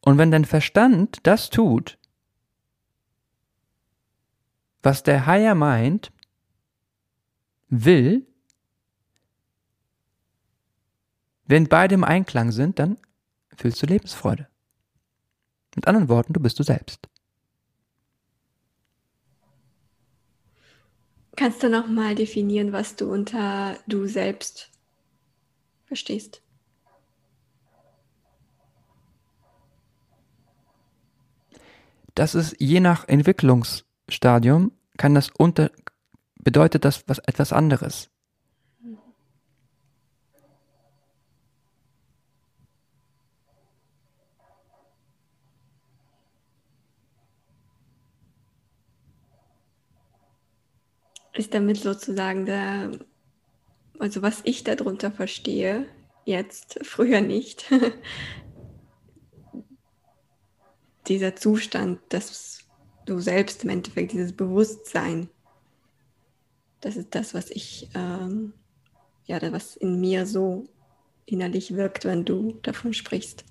Und 0.00 0.18
wenn 0.18 0.32
dein 0.32 0.44
Verstand 0.44 1.20
das 1.22 1.48
tut, 1.48 1.96
was 4.82 5.04
der 5.04 5.26
Higher 5.26 5.54
Mind 5.54 6.10
will, 7.68 8.26
Wenn 11.44 11.68
beide 11.68 11.94
im 11.94 12.02
Einklang 12.02 12.50
sind, 12.50 12.80
dann 12.80 12.98
fühlst 13.56 13.80
du 13.80 13.86
Lebensfreude. 13.86 14.48
Mit 15.76 15.86
anderen 15.86 16.08
Worten, 16.08 16.32
du 16.32 16.40
bist 16.40 16.58
du 16.58 16.64
selbst. 16.64 17.08
Kannst 21.40 21.62
du 21.62 21.70
noch 21.70 21.86
mal 21.86 22.14
definieren, 22.14 22.70
was 22.74 22.96
du 22.96 23.10
unter 23.10 23.78
du 23.86 24.06
selbst 24.06 24.68
verstehst? 25.86 26.42
Das 32.14 32.34
ist 32.34 32.56
je 32.58 32.80
nach 32.80 33.08
Entwicklungsstadium 33.08 34.72
kann 34.98 35.14
das 35.14 35.30
unter 35.30 35.70
bedeutet 36.34 36.84
das 36.84 37.04
was 37.06 37.20
etwas 37.20 37.54
anderes. 37.54 38.10
Ist 51.32 51.54
damit 51.54 51.78
sozusagen 51.78 52.46
der, 52.46 52.90
also 53.98 54.22
was 54.22 54.40
ich 54.44 54.64
darunter 54.64 55.10
verstehe, 55.12 55.86
jetzt, 56.24 56.80
früher 56.82 57.20
nicht, 57.20 57.66
dieser 61.06 61.36
Zustand, 61.36 62.00
dass 62.08 62.64
du 63.06 63.20
selbst 63.20 63.64
im 63.64 63.70
Endeffekt, 63.70 64.12
dieses 64.12 64.32
Bewusstsein, 64.32 65.28
das 66.80 66.96
ist 66.96 67.14
das, 67.14 67.34
was 67.34 67.50
ich, 67.50 67.88
ähm, 67.94 68.52
ja, 69.26 69.40
was 69.52 69.76
in 69.76 70.00
mir 70.00 70.26
so 70.26 70.68
innerlich 71.26 71.74
wirkt, 71.74 72.04
wenn 72.04 72.24
du 72.24 72.58
davon 72.62 72.92
sprichst. 72.92 73.44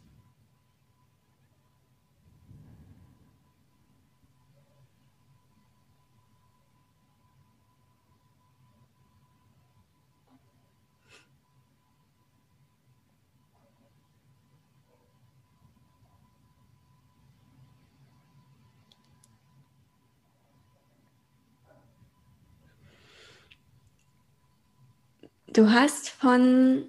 Du 25.52 25.72
hast 25.72 26.10
von 26.10 26.88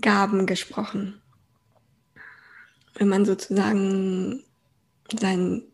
Gaben 0.00 0.46
gesprochen. 0.46 1.20
Wenn 2.94 3.08
man 3.08 3.26
sozusagen 3.26 4.42
seinen 5.12 5.70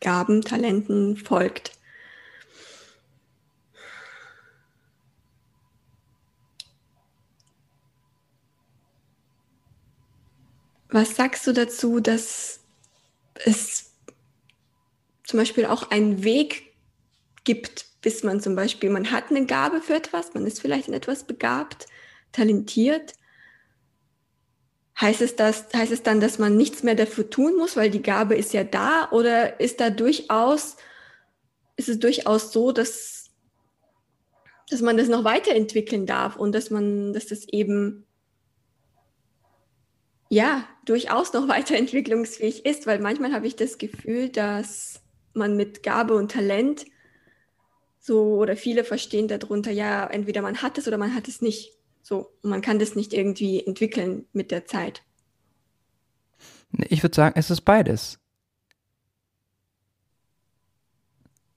Gaben, 0.00 0.42
Talenten 0.42 1.16
folgt. 1.16 1.78
Was 10.88 11.14
sagst 11.14 11.46
du 11.46 11.52
dazu, 11.52 12.00
dass 12.00 12.60
es 13.34 13.92
zum 15.22 15.38
Beispiel 15.38 15.66
auch 15.66 15.92
einen 15.92 16.24
Weg 16.24 16.74
gibt, 17.44 17.89
bis 18.02 18.22
man 18.22 18.40
zum 18.40 18.54
Beispiel, 18.56 18.90
man 18.90 19.10
hat 19.10 19.30
eine 19.30 19.46
Gabe 19.46 19.80
für 19.80 19.94
etwas, 19.94 20.34
man 20.34 20.46
ist 20.46 20.60
vielleicht 20.60 20.88
in 20.88 20.94
etwas 20.94 21.24
begabt, 21.24 21.86
talentiert. 22.32 23.14
Heißt 25.00 25.20
es, 25.20 25.36
das, 25.36 25.66
heißt 25.72 25.92
es 25.92 26.02
dann, 26.02 26.20
dass 26.20 26.38
man 26.38 26.56
nichts 26.56 26.82
mehr 26.82 26.94
dafür 26.94 27.28
tun 27.28 27.56
muss, 27.56 27.76
weil 27.76 27.90
die 27.90 28.02
Gabe 28.02 28.36
ist 28.36 28.52
ja 28.52 28.64
da? 28.64 29.10
Oder 29.10 29.60
ist 29.60 29.80
da 29.80 29.90
durchaus, 29.90 30.76
ist 31.76 31.88
es 31.88 31.98
durchaus 31.98 32.52
so, 32.52 32.72
dass, 32.72 33.30
dass 34.68 34.80
man 34.80 34.96
das 34.96 35.08
noch 35.08 35.24
weiterentwickeln 35.24 36.06
darf 36.06 36.36
und 36.36 36.52
dass 36.52 36.70
man, 36.70 37.12
dass 37.12 37.26
das 37.26 37.48
eben 37.48 38.06
ja 40.28 40.66
durchaus 40.86 41.32
noch 41.32 41.48
weiterentwicklungsfähig 41.48 42.64
ist, 42.64 42.86
weil 42.86 42.98
manchmal 42.98 43.32
habe 43.32 43.46
ich 43.46 43.56
das 43.56 43.78
Gefühl, 43.78 44.30
dass 44.30 45.02
man 45.34 45.56
mit 45.56 45.82
Gabe 45.82 46.14
und 46.14 46.32
Talent 46.32 46.86
so, 48.00 48.38
oder 48.38 48.56
viele 48.56 48.82
verstehen 48.82 49.28
darunter, 49.28 49.70
ja, 49.70 50.06
entweder 50.06 50.40
man 50.40 50.62
hat 50.62 50.78
es 50.78 50.88
oder 50.88 50.96
man 50.96 51.14
hat 51.14 51.28
es 51.28 51.42
nicht. 51.42 51.74
So, 52.02 52.32
und 52.42 52.48
man 52.48 52.62
kann 52.62 52.78
das 52.78 52.96
nicht 52.96 53.12
irgendwie 53.12 53.64
entwickeln 53.64 54.24
mit 54.32 54.50
der 54.50 54.64
Zeit. 54.64 55.02
Ich 56.88 57.02
würde 57.02 57.14
sagen, 57.14 57.34
es 57.38 57.50
ist 57.50 57.60
beides. 57.60 58.18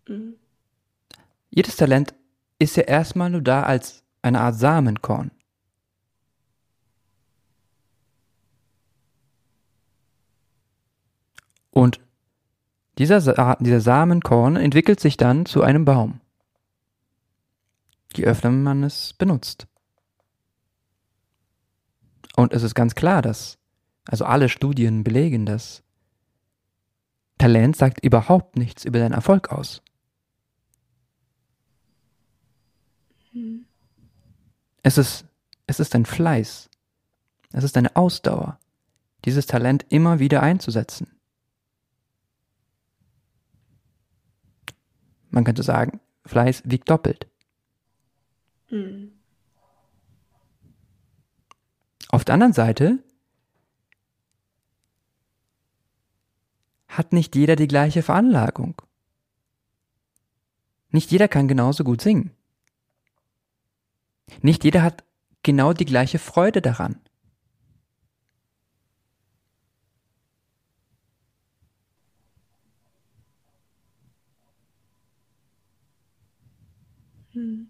Mhm. 0.07 0.35
Jedes 1.49 1.77
Talent 1.77 2.13
ist 2.59 2.75
ja 2.75 2.83
erstmal 2.83 3.29
nur 3.29 3.41
da 3.41 3.63
als 3.63 4.03
eine 4.21 4.41
Art 4.41 4.55
Samenkorn. 4.55 5.31
Und 11.71 12.01
dieser, 12.97 13.21
Sa 13.21 13.55
dieser 13.61 13.79
Samenkorn 13.79 14.57
entwickelt 14.57 14.99
sich 14.99 15.15
dann 15.15 15.45
zu 15.45 15.61
einem 15.61 15.85
Baum 15.85 16.19
je 18.17 18.25
öfter 18.25 18.51
man 18.51 18.83
es 18.83 19.13
benutzt. 19.13 19.67
Und 22.35 22.53
es 22.53 22.63
ist 22.63 22.75
ganz 22.75 22.95
klar, 22.95 23.21
dass, 23.21 23.57
also 24.05 24.25
alle 24.25 24.49
Studien 24.49 25.03
belegen 25.03 25.45
das, 25.45 25.83
Talent 27.37 27.75
sagt 27.75 28.03
überhaupt 28.03 28.57
nichts 28.57 28.85
über 28.85 28.99
deinen 28.99 29.13
Erfolg 29.13 29.49
aus. 29.49 29.81
Hm. 33.31 33.65
Es 34.81 34.97
ist, 34.97 35.25
es 35.67 35.79
ist 35.79 35.95
ein 35.95 36.05
Fleiß. 36.05 36.69
Es 37.51 37.63
ist 37.63 37.77
eine 37.77 37.95
Ausdauer, 37.95 38.59
dieses 39.25 39.45
Talent 39.45 39.85
immer 39.89 40.19
wieder 40.19 40.41
einzusetzen. 40.41 41.07
Man 45.29 45.43
könnte 45.43 45.63
sagen, 45.63 45.99
Fleiß 46.25 46.63
wiegt 46.65 46.89
doppelt. 46.89 47.27
Mhm. 48.73 49.11
Auf 52.09 52.25
der 52.25 52.33
anderen 52.33 52.53
Seite 52.53 53.03
hat 56.87 57.13
nicht 57.13 57.35
jeder 57.35 57.55
die 57.55 57.67
gleiche 57.67 58.01
Veranlagung. 58.01 58.81
Nicht 60.89 61.11
jeder 61.11 61.27
kann 61.27 61.47
genauso 61.47 61.83
gut 61.83 62.01
singen. 62.01 62.31
Nicht 64.41 64.63
jeder 64.63 64.81
hat 64.81 65.03
genau 65.43 65.73
die 65.73 65.85
gleiche 65.85 66.17
Freude 66.17 66.61
daran. 66.61 66.99
Hm. 77.33 77.69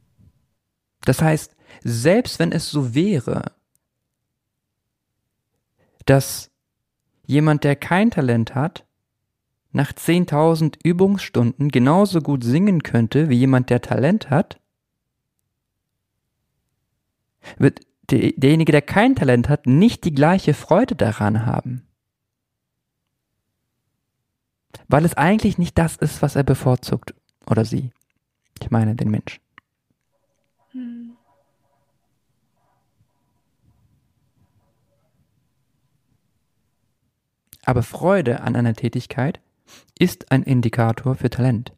Das 1.05 1.21
heißt, 1.21 1.55
selbst 1.83 2.39
wenn 2.39 2.51
es 2.51 2.69
so 2.69 2.93
wäre, 2.93 3.51
dass 6.05 6.51
jemand, 7.25 7.63
der 7.63 7.75
kein 7.75 8.11
Talent 8.11 8.55
hat, 8.55 8.85
nach 9.71 9.91
10.000 9.91 10.77
Übungsstunden 10.83 11.69
genauso 11.69 12.21
gut 12.21 12.43
singen 12.43 12.83
könnte 12.83 13.29
wie 13.29 13.37
jemand, 13.37 13.69
der 13.69 13.81
Talent 13.81 14.29
hat, 14.29 14.59
wird 17.57 17.81
derjenige, 18.09 18.71
der 18.71 18.81
kein 18.81 19.15
Talent 19.15 19.49
hat, 19.49 19.65
nicht 19.65 20.03
die 20.03 20.13
gleiche 20.13 20.53
Freude 20.53 20.95
daran 20.95 21.45
haben. 21.45 21.87
Weil 24.87 25.05
es 25.05 25.15
eigentlich 25.15 25.57
nicht 25.57 25.77
das 25.77 25.95
ist, 25.95 26.21
was 26.21 26.35
er 26.35 26.43
bevorzugt 26.43 27.15
oder 27.47 27.65
sie. 27.65 27.91
Ich 28.61 28.69
meine 28.69 28.95
den 28.95 29.09
Mensch. 29.09 29.42
Aber 37.65 37.83
Freude 37.83 38.41
an 38.41 38.55
einer 38.55 38.73
Tätigkeit 38.73 39.39
ist 39.97 40.31
ein 40.31 40.43
Indikator 40.43 41.15
für 41.15 41.29
Talent. 41.29 41.71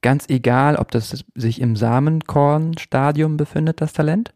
Ganz 0.00 0.28
egal, 0.28 0.76
ob 0.76 0.90
das 0.90 1.24
sich 1.34 1.60
im 1.60 1.76
Samenkornstadium 1.76 3.36
befindet, 3.36 3.80
das 3.80 3.92
Talent, 3.92 4.34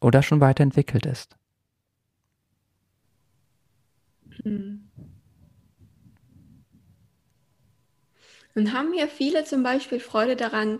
oder 0.00 0.22
schon 0.22 0.40
weiterentwickelt 0.40 1.06
ist. 1.06 1.36
Hm. 4.42 4.90
Und 8.54 8.72
haben 8.72 8.92
hier 8.94 9.08
viele 9.08 9.44
zum 9.44 9.62
Beispiel 9.62 10.00
Freude 10.00 10.34
daran, 10.34 10.78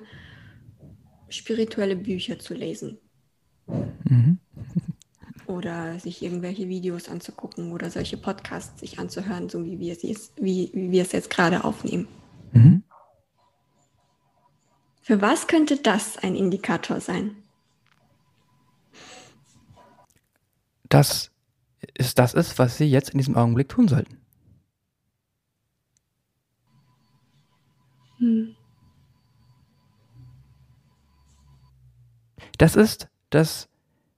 spirituelle 1.28 1.96
Bücher 1.96 2.38
zu 2.38 2.54
lesen? 2.54 2.98
Mhm. 3.66 4.38
Oder 5.48 5.98
sich 5.98 6.22
irgendwelche 6.22 6.68
Videos 6.68 7.08
anzugucken 7.08 7.72
oder 7.72 7.90
solche 7.90 8.16
Podcasts 8.16 8.80
sich 8.80 8.98
anzuhören, 8.98 9.48
so 9.48 9.64
wie 9.64 9.78
wir 9.78 9.92
es, 9.92 10.32
wie, 10.36 10.70
wie 10.72 10.90
wir 10.90 11.02
es 11.02 11.12
jetzt 11.12 11.30
gerade 11.30 11.64
aufnehmen. 11.64 12.08
Mhm. 12.52 12.82
Für 15.02 15.20
was 15.20 15.46
könnte 15.46 15.76
das 15.76 16.18
ein 16.18 16.34
Indikator 16.34 17.00
sein? 17.00 17.36
Das 20.88 21.30
ist 21.94 22.18
das 22.18 22.34
ist, 22.34 22.58
was 22.58 22.76
Sie 22.76 22.86
jetzt 22.86 23.10
in 23.10 23.18
diesem 23.18 23.36
Augenblick 23.36 23.68
tun 23.68 23.88
sollten. 23.88 24.20
Hm. 28.18 28.56
Das 32.58 32.76
ist 32.76 33.08
das, 33.30 33.68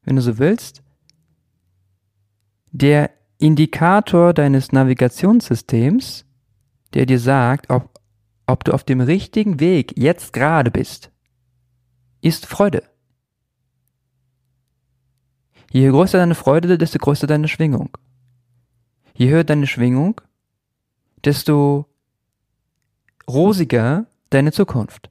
wenn 0.03 0.17
du 0.17 0.23
so 0.23 0.39
willst, 0.39 0.83
der 2.73 3.11
Indikator 3.39 4.35
deines 4.35 4.73
Navigationssystems, 4.73 6.25
der 6.95 7.07
dir 7.07 7.21
sagt, 7.21 7.71
ob, 7.71 8.01
ob 8.47 8.65
du 8.65 8.73
auf 8.73 8.85
dem 8.85 9.01
richtigen 9.01 9.61
Weg 9.61 9.97
jetzt 9.97 10.33
gerade 10.33 10.71
bist, 10.71 11.11
ist 12.21 12.47
Freude. 12.47 12.83
Je 15.71 15.89
größer 15.91 16.19
deine 16.19 16.35
Freude, 16.35 16.79
desto 16.79 16.99
größer 16.99 17.27
deine 17.27 17.47
Schwingung. 17.47 17.97
Je 19.15 19.31
höher 19.31 19.45
deine 19.45 19.67
Schwingung, 19.67 20.21
desto 21.25 21.87
rosiger 23.29 24.07
deine 24.31 24.53
Zukunft. 24.53 25.11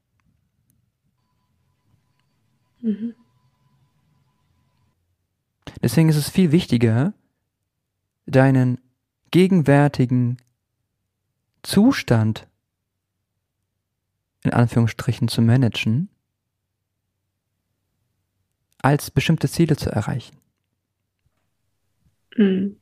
Mhm. 2.81 3.13
Deswegen 5.81 6.09
ist 6.09 6.15
es 6.15 6.29
viel 6.29 6.51
wichtiger, 6.51 7.13
deinen 8.27 8.79
gegenwärtigen 9.31 10.37
Zustand 11.63 12.47
in 14.43 14.53
Anführungsstrichen 14.53 15.27
zu 15.27 15.41
managen, 15.41 16.09
als 18.81 19.11
bestimmte 19.11 19.49
Ziele 19.49 19.75
zu 19.75 19.89
erreichen. 19.89 20.37
Mhm. 22.37 22.77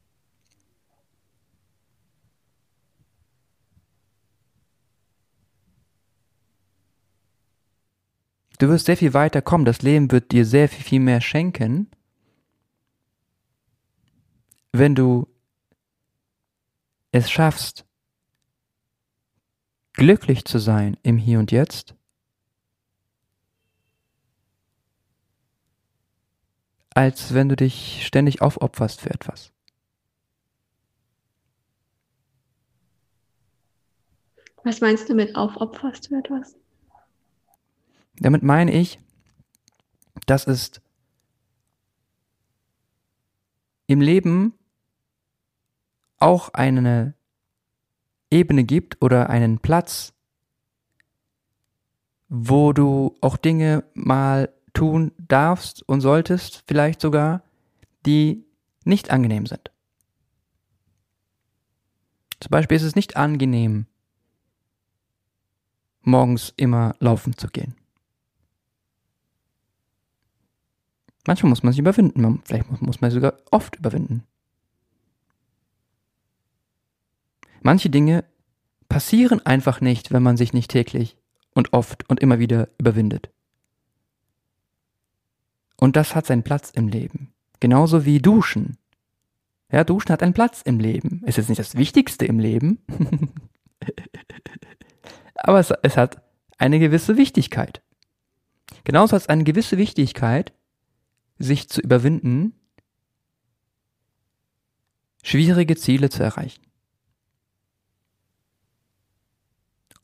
Du 8.60 8.70
wirst 8.70 8.86
sehr 8.86 8.96
viel 8.96 9.14
weiter 9.14 9.42
kommen. 9.42 9.66
Das 9.66 9.82
Leben 9.82 10.12
wird 10.12 10.32
dir 10.32 10.46
sehr 10.46 10.70
viel, 10.70 10.84
viel 10.84 11.00
mehr 11.00 11.20
schenken, 11.20 11.90
wenn 14.72 14.96
du 14.96 15.28
es 17.16 17.32
schaffst, 17.32 17.86
glücklich 19.94 20.44
zu 20.44 20.60
sein 20.60 20.98
im 21.02 21.18
Hier 21.18 21.40
und 21.40 21.50
Jetzt, 21.50 21.96
als 26.90 27.34
wenn 27.34 27.48
du 27.48 27.56
dich 27.56 28.06
ständig 28.06 28.42
aufopferst 28.42 29.00
für 29.00 29.12
etwas. 29.12 29.54
Was 34.66 34.82
meinst 34.82 35.08
du 35.08 35.14
mit 35.14 35.38
aufopferst 35.38 36.10
für 36.10 36.16
etwas? 36.16 36.58
Damit 38.18 38.44
meine 38.44 38.74
ich, 38.74 39.00
dass 40.26 40.48
es 40.48 40.82
im 43.88 44.02
Leben 44.02 44.54
auch 46.20 46.54
eine 46.54 47.14
Ebene 48.32 48.64
gibt 48.64 49.02
oder 49.02 49.30
einen 49.30 49.60
Platz, 49.60 50.14
wo 52.28 52.74
du 52.74 53.16
auch 53.22 53.38
Dinge 53.38 53.84
mal 53.94 54.54
tun 54.74 55.12
darfst 55.18 55.88
und 55.88 56.02
solltest, 56.02 56.64
vielleicht 56.68 57.02
sogar, 57.02 57.44
die 58.06 58.46
nicht 58.84 59.12
angenehm 59.12 59.46
sind. 59.46 59.72
Zum 62.40 62.50
Beispiel 62.50 62.78
ist 62.78 62.84
es 62.84 62.96
nicht 62.96 63.16
angenehm, 63.16 63.86
morgens 66.02 66.54
immer 66.58 66.96
laufen 67.00 67.38
zu 67.38 67.48
gehen. 67.48 67.76
Manchmal 71.26 71.50
muss 71.50 71.64
man 71.64 71.74
sich 71.74 71.80
überwinden, 71.80 72.42
vielleicht 72.46 72.70
muss 72.82 73.02
man 73.02 73.12
sogar 73.12 73.34
oft 73.50 73.78
überwinden. 73.78 74.24
Manche 77.66 77.90
Dinge 77.90 78.24
passieren 78.90 79.44
einfach 79.44 79.82
nicht, 79.82 80.12
wenn 80.12 80.22
man 80.22 80.38
sich 80.38 80.54
nicht 80.54 80.70
täglich 80.70 81.18
und 81.56 81.74
oft 81.74 82.08
und 82.08 82.20
immer 82.20 82.38
wieder 82.38 82.70
überwindet. 82.78 83.32
Und 85.76 85.96
das 85.96 86.14
hat 86.14 86.28
seinen 86.28 86.44
Platz 86.44 86.70
im 86.70 86.88
Leben. 86.88 87.34
Genauso 87.60 88.06
wie 88.06 88.20
Duschen. 88.20 88.78
Ja, 89.72 89.84
Duschen 89.84 90.12
hat 90.12 90.22
einen 90.22 90.36
Platz 90.36 90.62
im 90.62 90.80
Leben. 90.80 91.24
Ist 91.26 91.38
jetzt 91.38 91.50
nicht 91.50 91.58
das 91.58 91.74
Wichtigste 91.74 92.28
im 92.28 92.38
Leben. 92.38 92.86
Aber 95.34 95.60
es, 95.60 95.74
es 95.82 95.98
hat 95.98 96.22
eine 96.60 96.78
gewisse 96.78 97.18
Wichtigkeit. 97.18 97.82
Genauso 98.84 99.16
hat 99.16 99.24
es 99.24 99.30
eine 99.30 99.44
gewisse 99.44 99.80
Wichtigkeit, 99.80 100.54
sich 101.40 101.68
zu 101.68 101.82
überwinden, 101.82 102.54
schwierige 105.24 105.76
Ziele 105.76 106.12
zu 106.12 106.22
erreichen. 106.22 106.65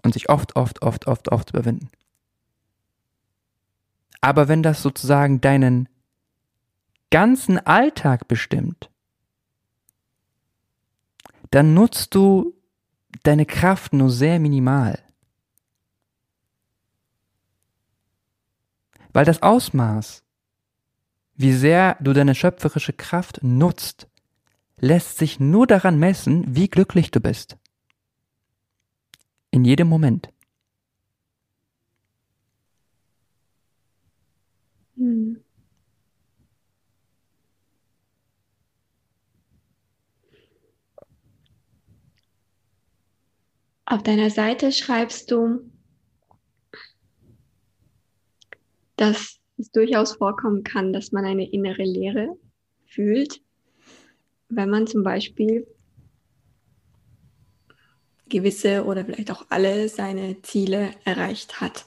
Und 0.03 0.13
sich 0.13 0.29
oft, 0.29 0.55
oft, 0.55 0.81
oft, 0.81 1.07
oft, 1.07 1.31
oft 1.31 1.49
überwinden. 1.51 1.89
Aber 4.21 4.47
wenn 4.47 4.63
das 4.63 4.81
sozusagen 4.81 5.41
deinen 5.41 5.89
ganzen 7.09 7.59
Alltag 7.59 8.27
bestimmt, 8.27 8.89
dann 11.49 11.73
nutzt 11.73 12.15
du 12.15 12.55
deine 13.23 13.45
Kraft 13.45 13.93
nur 13.93 14.09
sehr 14.09 14.39
minimal. 14.39 14.97
Weil 19.13 19.25
das 19.25 19.41
Ausmaß, 19.41 20.23
wie 21.35 21.53
sehr 21.53 21.97
du 21.99 22.13
deine 22.13 22.35
schöpferische 22.35 22.93
Kraft 22.93 23.43
nutzt, 23.43 24.07
lässt 24.77 25.17
sich 25.17 25.39
nur 25.39 25.67
daran 25.67 25.99
messen, 25.99 26.55
wie 26.55 26.69
glücklich 26.69 27.11
du 27.11 27.19
bist. 27.19 27.57
In 29.51 29.65
jedem 29.65 29.89
Moment. 29.89 30.29
Hm. 34.95 35.43
Auf 43.85 44.03
deiner 44.03 44.29
Seite 44.29 44.71
schreibst 44.71 45.31
du, 45.31 45.69
dass 48.95 49.37
es 49.57 49.71
durchaus 49.71 50.13
vorkommen 50.15 50.63
kann, 50.63 50.93
dass 50.93 51.11
man 51.11 51.25
eine 51.25 51.51
innere 51.51 51.83
Leere 51.83 52.37
fühlt, 52.85 53.41
wenn 54.47 54.69
man 54.69 54.87
zum 54.87 55.03
Beispiel 55.03 55.67
gewisse 58.31 58.85
oder 58.85 59.05
vielleicht 59.05 59.29
auch 59.31 59.45
alle 59.49 59.87
seine 59.89 60.41
Ziele 60.41 60.91
erreicht 61.05 61.61
hat. 61.61 61.85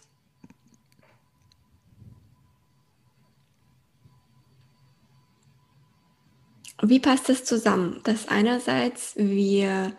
Wie 6.83 7.01
passt 7.01 7.29
das 7.29 7.45
zusammen, 7.45 8.01
dass 8.05 8.29
einerseits 8.29 9.15
wir 9.17 9.93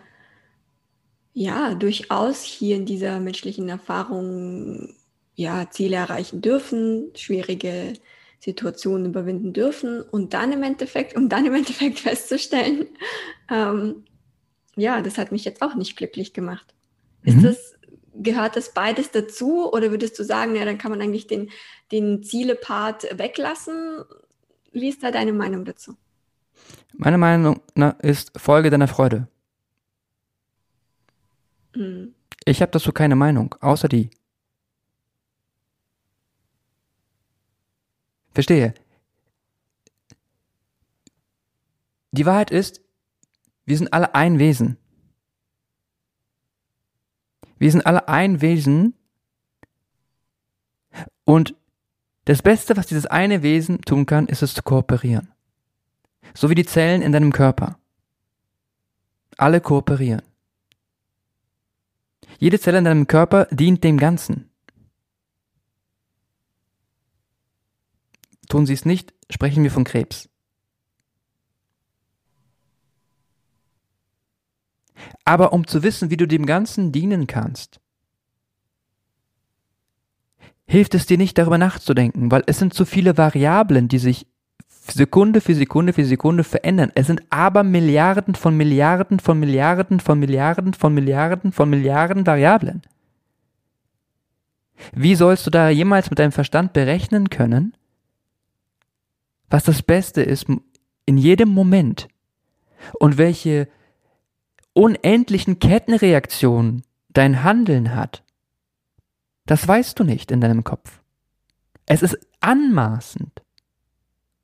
ja 1.33 1.75
durchaus 1.75 2.43
hier 2.43 2.77
in 2.77 2.85
dieser 2.85 3.19
menschlichen 3.19 3.67
Erfahrung 3.69 4.95
ja, 5.35 5.69
Ziele 5.69 5.97
erreichen 5.97 6.41
dürfen, 6.41 7.11
schwierige 7.15 7.93
Situationen 8.39 9.07
überwinden 9.07 9.51
dürfen 9.51 10.01
und 10.01 10.33
dann 10.33 10.51
im 10.51 10.63
Endeffekt, 10.63 11.15
um 11.17 11.27
dann 11.27 11.45
im 11.45 11.55
Endeffekt 11.55 11.99
festzustellen, 11.99 12.87
ähm, 13.51 14.04
ja, 14.75 15.01
das 15.01 15.17
hat 15.17 15.31
mich 15.31 15.45
jetzt 15.45 15.61
auch 15.61 15.75
nicht 15.75 15.95
glücklich 15.95 16.33
gemacht. 16.33 16.73
Mhm. 17.23 17.33
Ist 17.33 17.43
das, 17.43 17.75
gehört 18.13 18.55
das 18.55 18.73
beides 18.73 19.11
dazu 19.11 19.71
oder 19.71 19.91
würdest 19.91 20.17
du 20.19 20.23
sagen, 20.23 20.55
ja, 20.55 20.65
dann 20.65 20.77
kann 20.77 20.91
man 20.91 21.01
eigentlich 21.01 21.27
den, 21.27 21.49
den 21.91 22.23
Ziele-Part 22.23 23.17
weglassen? 23.17 24.03
Wie 24.71 24.89
ist 24.89 25.03
da 25.03 25.11
deine 25.11 25.33
Meinung 25.33 25.65
dazu? 25.65 25.95
Meine 26.93 27.17
Meinung 27.17 27.61
ist 28.01 28.31
Folge 28.39 28.69
deiner 28.69 28.87
Freude. 28.87 29.27
Mhm. 31.75 32.13
Ich 32.45 32.61
habe 32.61 32.71
dazu 32.71 32.91
keine 32.91 33.15
Meinung, 33.15 33.55
außer 33.59 33.87
die. 33.87 34.09
Verstehe. 38.33 38.73
Die 42.11 42.25
Wahrheit 42.25 42.51
ist, 42.51 42.84
wir 43.65 43.77
sind 43.77 43.93
alle 43.93 44.15
ein 44.15 44.39
Wesen. 44.39 44.77
Wir 47.57 47.71
sind 47.71 47.85
alle 47.85 48.07
ein 48.07 48.41
Wesen 48.41 48.93
und 51.23 51.55
das 52.25 52.41
Beste, 52.41 52.75
was 52.75 52.87
dieses 52.87 53.05
eine 53.05 53.43
Wesen 53.43 53.81
tun 53.81 54.05
kann, 54.05 54.27
ist 54.27 54.41
es 54.41 54.53
zu 54.53 54.63
kooperieren. 54.63 55.31
So 56.33 56.49
wie 56.49 56.55
die 56.55 56.65
Zellen 56.65 57.01
in 57.01 57.11
deinem 57.11 57.31
Körper. 57.31 57.77
Alle 59.37 59.61
kooperieren. 59.61 60.23
Jede 62.39 62.59
Zelle 62.59 62.79
in 62.79 62.83
deinem 62.83 63.07
Körper 63.07 63.45
dient 63.51 63.83
dem 63.83 63.97
Ganzen. 63.97 64.49
Tun 68.49 68.65
sie 68.65 68.73
es 68.73 68.85
nicht, 68.85 69.13
sprechen 69.29 69.63
wir 69.63 69.71
von 69.71 69.83
Krebs. 69.83 70.29
Aber 75.23 75.53
um 75.53 75.67
zu 75.67 75.83
wissen, 75.83 76.09
wie 76.09 76.17
du 76.17 76.27
dem 76.27 76.45
Ganzen 76.45 76.91
dienen 76.91 77.27
kannst, 77.27 77.79
hilft 80.67 80.95
es 80.95 81.05
dir 81.05 81.17
nicht 81.17 81.37
darüber 81.37 81.57
nachzudenken, 81.57 82.31
weil 82.31 82.43
es 82.47 82.59
sind 82.59 82.73
zu 82.73 82.85
viele 82.85 83.17
Variablen, 83.17 83.87
die 83.87 83.99
sich 83.99 84.27
Sekunde 84.69 85.41
für 85.41 85.55
Sekunde 85.55 85.93
für 85.93 86.05
Sekunde 86.05 86.43
verändern. 86.43 86.91
Es 86.95 87.07
sind 87.07 87.23
aber 87.29 87.63
Milliarden 87.63 88.35
von 88.35 88.55
Milliarden 88.55 89.19
von 89.19 89.39
Milliarden 89.39 89.99
von 89.99 90.19
Milliarden 90.19 90.73
von 90.73 90.93
Milliarden 90.93 91.51
von 91.51 91.69
Milliarden 91.69 92.27
Variablen. 92.27 92.81
Wie 94.93 95.15
sollst 95.15 95.47
du 95.47 95.49
da 95.49 95.69
jemals 95.69 96.09
mit 96.09 96.19
deinem 96.19 96.31
Verstand 96.31 96.73
berechnen 96.73 97.29
können, 97.29 97.75
was 99.49 99.63
das 99.63 99.81
Beste 99.81 100.21
ist 100.21 100.45
in 101.05 101.17
jedem 101.17 101.49
Moment 101.49 102.07
und 102.99 103.17
welche 103.17 103.67
unendlichen 104.75 105.57
Kettenreaktionen 105.57 106.83
dein 107.09 107.43
Handeln 107.43 107.95
hat? 107.95 108.23
Das 109.45 109.67
weißt 109.67 109.97
du 109.97 110.03
nicht 110.03 110.31
in 110.31 110.41
deinem 110.41 110.63
Kopf. 110.63 111.01
Es 111.85 112.03
ist 112.03 112.17
anmaßend, 112.41 113.41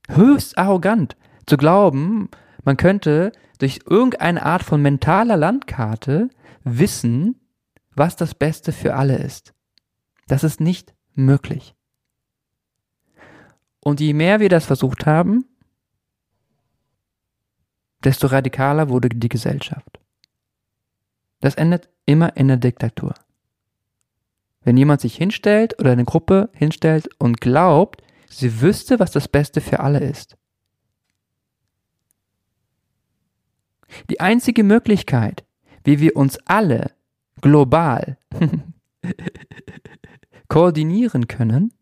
höchst 0.07 0.57
arrogant 0.57 1.17
zu 1.45 1.57
glauben, 1.57 2.29
man 2.63 2.77
könnte 2.77 3.31
durch 3.59 3.81
irgendeine 3.85 4.43
Art 4.43 4.63
von 4.63 4.81
mentaler 4.81 5.37
Landkarte 5.37 6.29
wissen, 6.63 7.39
was 7.95 8.15
das 8.15 8.35
Beste 8.35 8.71
für 8.71 8.95
alle 8.95 9.17
ist. 9.17 9.53
Das 10.27 10.43
ist 10.43 10.61
nicht 10.61 10.93
möglich. 11.13 11.75
Und 13.83 13.99
je 13.99 14.13
mehr 14.13 14.39
wir 14.39 14.49
das 14.49 14.65
versucht 14.65 15.05
haben, 15.05 15.45
desto 18.03 18.27
radikaler 18.27 18.89
wurde 18.89 19.09
die 19.09 19.29
Gesellschaft. 19.29 20.00
Das 21.41 21.55
endet 21.55 21.89
immer 22.05 22.37
in 22.37 22.47
der 22.47 22.57
Diktatur. 22.57 23.13
Wenn 24.63 24.77
jemand 24.77 25.01
sich 25.01 25.15
hinstellt 25.15 25.79
oder 25.79 25.91
eine 25.91 26.05
Gruppe 26.05 26.49
hinstellt 26.53 27.09
und 27.17 27.41
glaubt, 27.41 28.03
sie 28.29 28.61
wüsste, 28.61 28.99
was 28.99 29.11
das 29.11 29.27
Beste 29.27 29.59
für 29.59 29.79
alle 29.79 29.99
ist. 29.99 30.37
Die 34.09 34.19
einzige 34.19 34.63
Möglichkeit, 34.63 35.43
wie 35.83 35.99
wir 35.99 36.15
uns 36.15 36.37
alle 36.45 36.91
global 37.41 38.17
koordinieren 40.47 41.27
können, 41.27 41.73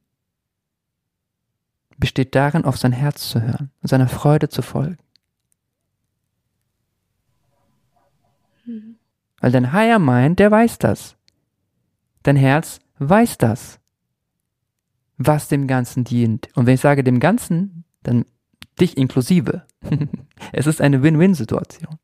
besteht 1.97 2.33
darin, 2.33 2.63
auf 2.63 2.77
sein 2.77 2.93
Herz 2.93 3.29
zu 3.29 3.41
hören 3.41 3.71
und 3.81 3.89
seiner 3.89 4.07
Freude 4.07 4.47
zu 4.47 4.61
folgen. 4.61 4.97
Weil 9.41 9.51
dein 9.51 9.71
Higher 9.71 9.99
Mind, 9.99 10.39
der 10.39 10.51
weiß 10.51 10.79
das. 10.79 11.15
Dein 12.23 12.35
Herz 12.35 12.79
weiß 12.99 13.37
das, 13.37 13.79
was 15.17 15.47
dem 15.47 15.67
Ganzen 15.67 16.03
dient. 16.03 16.49
Und 16.55 16.65
wenn 16.65 16.75
ich 16.75 16.81
sage 16.81 17.03
dem 17.03 17.19
Ganzen, 17.19 17.85
dann 18.03 18.25
dich 18.79 18.97
inklusive. 18.97 19.65
es 20.51 20.67
ist 20.67 20.81
eine 20.81 21.01
Win-Win-Situation. 21.03 21.97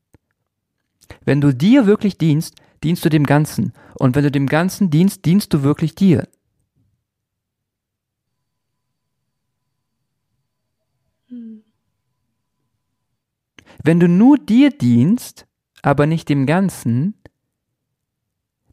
Wenn 1.24 1.42
du 1.42 1.54
dir 1.54 1.86
wirklich 1.86 2.18
dienst, 2.18 2.56
dienst 2.84 3.04
du 3.04 3.10
dem 3.10 3.26
Ganzen. 3.26 3.74
Und 3.96 4.16
wenn 4.16 4.24
du 4.24 4.32
dem 4.32 4.48
Ganzen 4.48 4.90
dienst, 4.90 5.26
dienst 5.26 5.54
du 5.54 5.64
wirklich 5.64 5.96
dir. 5.96 6.28
Wenn 13.84 14.00
du 14.00 14.08
nur 14.08 14.38
dir 14.38 14.72
dienst, 14.72 15.46
aber 15.82 16.08
nicht 16.08 16.30
dem 16.30 16.46
Ganzen, 16.46 17.14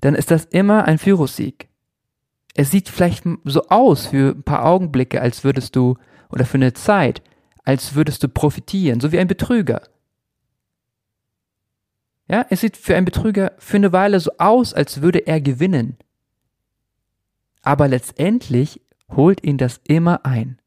dann 0.03 0.15
ist 0.17 0.31
das 0.31 0.45
immer 0.47 0.85
ein 0.85 0.99
Führungssieg. 0.99 1.69
Es 2.55 2.71
sieht 2.71 2.89
vielleicht 2.89 3.25
so 3.45 3.69
aus 3.69 4.09
für 4.09 4.35
ein 4.35 4.43
paar 4.43 4.65
Augenblicke, 4.67 5.23
als 5.23 5.45
würdest 5.45 5.75
du, 5.75 5.97
oder 6.29 6.45
für 6.45 6.59
eine 6.59 6.75
Zeit, 6.75 7.23
als 7.65 7.95
würdest 7.95 8.23
du 8.23 8.29
profitieren, 8.29 9.01
so 9.01 9.13
wie 9.13 9.19
ein 9.19 9.29
Betrüger. 9.29 9.83
Ja, 12.29 12.45
es 12.51 12.61
sieht 12.61 12.77
für 12.77 12.97
einen 12.97 13.05
Betrüger 13.05 13.53
für 13.59 13.77
eine 13.77 13.93
Weile 13.93 14.19
so 14.19 14.33
aus, 14.39 14.75
als 14.75 15.03
würde 15.03 15.21
er 15.21 15.41
gewinnen. 15.41 15.97
Aber 17.63 17.87
letztendlich 17.87 18.81
holt 19.09 19.45
ihn 19.45 19.57
das 19.57 19.81
immer 19.85 20.27
ein. 20.27 20.61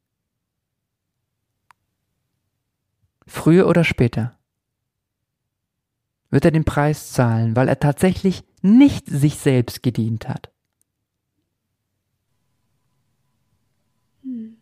Früher 3.28 3.68
oder 3.68 3.84
später 3.84 4.35
wird 6.30 6.46
er 6.46 6.52
den 6.52 6.66
Preis 6.66 7.12
zahlen, 7.12 7.56
weil 7.56 7.68
er 7.68 7.80
tatsächlich 7.80 8.44
nicht 8.62 9.08
sich 9.08 9.38
selbst 9.38 9.84
gedient 9.84 10.28
hat. 10.28 10.52
Hm. 14.24 14.58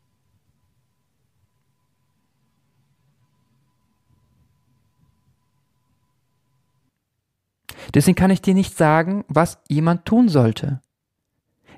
Deswegen 7.93 8.15
kann 8.15 8.31
ich 8.31 8.41
dir 8.41 8.53
nicht 8.53 8.75
sagen, 8.75 9.23
was 9.27 9.59
jemand 9.69 10.05
tun 10.05 10.27
sollte. 10.27 10.81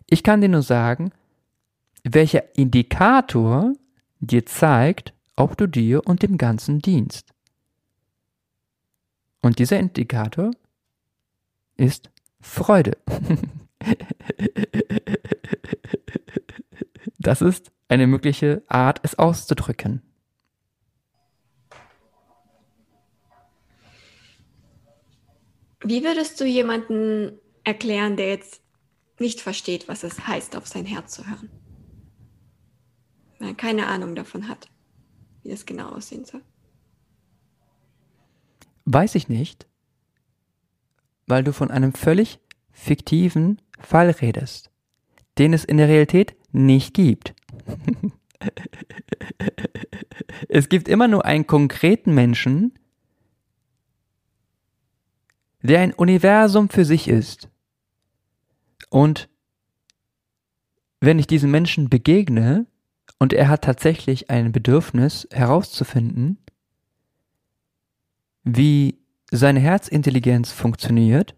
Ich 0.07 0.23
kann 0.23 0.41
dir 0.41 0.49
nur 0.49 0.61
sagen, 0.61 1.11
welcher 2.03 2.55
Indikator 2.57 3.73
dir 4.19 4.45
zeigt, 4.45 5.13
ob 5.35 5.57
du 5.57 5.67
dir 5.67 6.05
und 6.07 6.21
dem 6.23 6.37
Ganzen 6.37 6.79
dienst. 6.79 7.34
Und 9.45 9.59
dieser 9.59 9.79
Indikator 9.79 10.49
ist 11.77 12.09
Freude. 12.41 12.97
das 17.19 17.43
ist 17.43 17.71
eine 17.87 18.07
mögliche 18.07 18.63
Art, 18.67 19.01
es 19.03 19.19
auszudrücken. 19.19 20.01
Wie 25.83 26.03
würdest 26.03 26.41
du 26.41 26.45
jemanden 26.45 27.37
erklären, 27.63 28.17
der 28.17 28.29
jetzt 28.29 28.63
nicht 29.19 29.41
versteht, 29.41 29.87
was 29.87 30.03
es 30.03 30.25
heißt, 30.25 30.55
auf 30.55 30.65
sein 30.65 30.87
Herz 30.87 31.13
zu 31.13 31.27
hören? 31.27 31.51
Weil 33.37 33.49
er 33.49 33.53
keine 33.53 33.85
Ahnung 33.85 34.15
davon 34.15 34.47
hat, 34.47 34.69
wie 35.43 35.49
das 35.49 35.67
genau 35.67 35.89
aussehen 35.89 36.25
soll. 36.25 36.41
Weiß 38.85 39.15
ich 39.15 39.29
nicht, 39.29 39.67
weil 41.27 41.43
du 41.43 41.53
von 41.53 41.71
einem 41.71 41.93
völlig 41.93 42.39
fiktiven 42.71 43.61
Fall 43.79 44.11
redest, 44.11 44.71
den 45.37 45.53
es 45.53 45.65
in 45.65 45.77
der 45.77 45.87
Realität 45.87 46.35
nicht 46.51 46.93
gibt. 46.93 47.33
es 50.49 50.69
gibt 50.69 50.87
immer 50.87 51.07
nur 51.07 51.25
einen 51.25 51.47
konkreten 51.47 52.13
Menschen, 52.13 52.77
der 55.63 55.81
ein 55.81 55.93
Universum 55.93 56.69
für 56.69 56.85
sich 56.85 57.07
ist. 57.07 57.49
Und 58.89 59.29
wenn 60.99 61.17
ich 61.17 61.27
diesem 61.27 61.49
Menschen 61.51 61.89
begegne 61.89 62.67
und 63.17 63.33
er 63.33 63.49
hat 63.49 63.63
tatsächlich 63.63 64.29
ein 64.29 64.51
Bedürfnis 64.51 65.27
herauszufinden, 65.31 66.37
wie 68.45 68.99
seine 69.31 69.59
Herzintelligenz 69.59 70.51
funktioniert, 70.51 71.35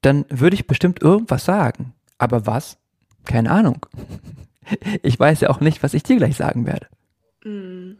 dann 0.00 0.24
würde 0.28 0.54
ich 0.54 0.66
bestimmt 0.66 1.00
irgendwas 1.00 1.44
sagen. 1.44 1.94
Aber 2.18 2.46
was? 2.46 2.78
Keine 3.24 3.50
Ahnung. 3.52 3.86
Ich 5.04 5.16
weiß 5.16 5.42
ja 5.42 5.50
auch 5.50 5.60
nicht, 5.60 5.84
was 5.84 5.94
ich 5.94 6.02
dir 6.02 6.16
gleich 6.16 6.36
sagen 6.36 6.66
werde. 6.66 6.88
Mm. 7.44 7.98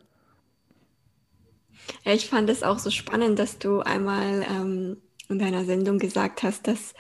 Ja, 2.05 2.12
ich 2.12 2.27
fand 2.27 2.51
es 2.51 2.64
auch 2.64 2.81
so 2.81 2.91
spannend, 2.91 3.39
dass 3.39 3.61
du 3.61 3.83
einmal 3.83 4.45
ähm, 4.51 4.97
in 5.29 5.39
deiner 5.39 5.64
Sendung 5.64 6.01
gesagt 6.01 6.43
hast, 6.43 6.67
dass, 6.67 6.95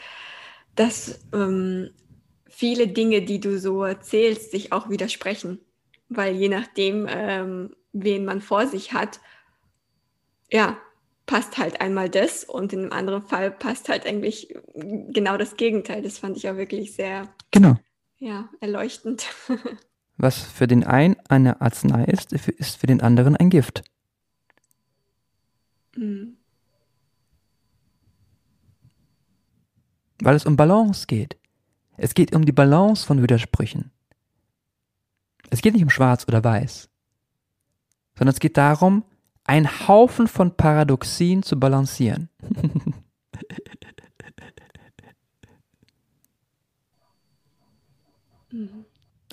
dass 0.76 1.18
ähm, 1.32 1.90
viele 2.48 2.86
Dinge, 2.86 3.22
die 3.22 3.40
du 3.40 3.58
so 3.58 3.82
erzählst, 3.82 4.52
sich 4.52 4.72
auch 4.72 4.88
widersprechen. 4.88 5.58
Weil 6.08 6.36
je 6.36 6.48
nachdem, 6.48 7.08
ähm, 7.10 7.74
wen 8.02 8.24
man 8.24 8.40
vor 8.40 8.66
sich 8.66 8.92
hat, 8.92 9.20
ja, 10.50 10.76
passt 11.26 11.58
halt 11.58 11.80
einmal 11.80 12.08
das 12.08 12.44
und 12.44 12.72
in 12.72 12.80
einem 12.80 12.92
anderen 12.92 13.22
Fall 13.22 13.50
passt 13.50 13.88
halt 13.88 14.06
eigentlich 14.06 14.54
genau 14.74 15.36
das 15.36 15.56
Gegenteil. 15.56 16.02
Das 16.02 16.18
fand 16.18 16.36
ich 16.36 16.48
auch 16.48 16.56
wirklich 16.56 16.94
sehr 16.94 17.28
genau. 17.50 17.76
ja, 18.18 18.48
erleuchtend. 18.60 19.26
Was 20.16 20.40
für 20.40 20.66
den 20.66 20.84
einen 20.84 21.16
eine 21.28 21.60
Arznei 21.60 22.04
ist, 22.04 22.32
ist 22.32 22.76
für 22.76 22.86
den 22.86 23.02
anderen 23.02 23.36
ein 23.36 23.50
Gift. 23.50 23.82
Mhm. 25.96 26.38
Weil 30.20 30.36
es 30.36 30.46
um 30.46 30.56
Balance 30.56 31.06
geht. 31.06 31.36
Es 31.98 32.14
geht 32.14 32.34
um 32.34 32.46
die 32.46 32.52
Balance 32.52 33.06
von 33.06 33.22
Widersprüchen. 33.22 33.90
Es 35.50 35.60
geht 35.60 35.74
nicht 35.74 35.82
um 35.82 35.90
schwarz 35.90 36.26
oder 36.26 36.42
weiß, 36.42 36.88
sondern 38.16 38.32
es 38.32 38.40
geht 38.40 38.56
darum, 38.56 39.04
einen 39.44 39.88
Haufen 39.88 40.26
von 40.26 40.56
Paradoxien 40.56 41.42
zu 41.42 41.58
balancieren. 41.58 42.28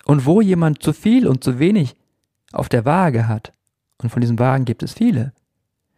Und 0.05 0.25
wo 0.25 0.41
jemand 0.41 0.83
zu 0.83 0.91
viel 0.91 1.27
und 1.27 1.45
zu 1.45 1.59
wenig 1.59 1.95
auf 2.51 2.67
der 2.67 2.83
Waage 2.83 3.27
hat, 3.27 3.53
und 4.01 4.09
von 4.09 4.19
diesen 4.19 4.37
Wagen 4.37 4.65
gibt 4.65 4.83
es 4.83 4.93
viele, 4.93 5.33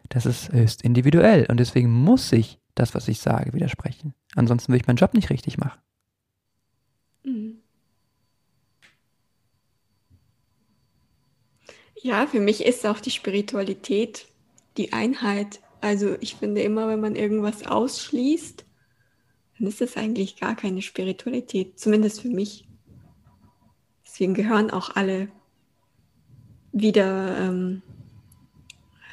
das 0.09 0.27
ist 0.27 0.51
höchst 0.51 0.83
individuell 0.83 1.47
und 1.49 1.59
deswegen 1.59 1.89
muss 1.91 2.31
ich 2.31 2.59
das, 2.75 2.93
was 2.93 3.07
ich 3.07 3.19
sage, 3.19 3.53
widersprechen. 3.53 4.13
Ansonsten 4.35 4.71
würde 4.71 4.81
ich 4.81 4.87
meinen 4.87 4.97
Job 4.97 5.15
nicht 5.15 5.31
richtig 5.31 5.57
machen. 5.57 5.79
Mhm. 7.23 7.57
Ja, 12.05 12.27
für 12.27 12.39
mich 12.39 12.63
ist 12.63 12.85
auch 12.85 12.99
die 12.99 13.09
Spiritualität 13.09 14.27
die 14.77 14.93
Einheit. 14.93 15.59
Also 15.81 16.17
ich 16.21 16.35
finde 16.35 16.61
immer, 16.61 16.87
wenn 16.87 16.99
man 17.01 17.15
irgendwas 17.15 17.65
ausschließt, 17.65 18.63
dann 19.57 19.67
ist 19.67 19.81
das 19.81 19.97
eigentlich 19.97 20.39
gar 20.39 20.55
keine 20.55 20.83
Spiritualität, 20.83 21.79
zumindest 21.79 22.21
für 22.21 22.27
mich. 22.27 22.67
Deswegen 24.05 24.35
gehören 24.35 24.69
auch 24.69 24.95
alle 24.95 25.29
wieder, 26.71 27.39
ähm, 27.39 27.81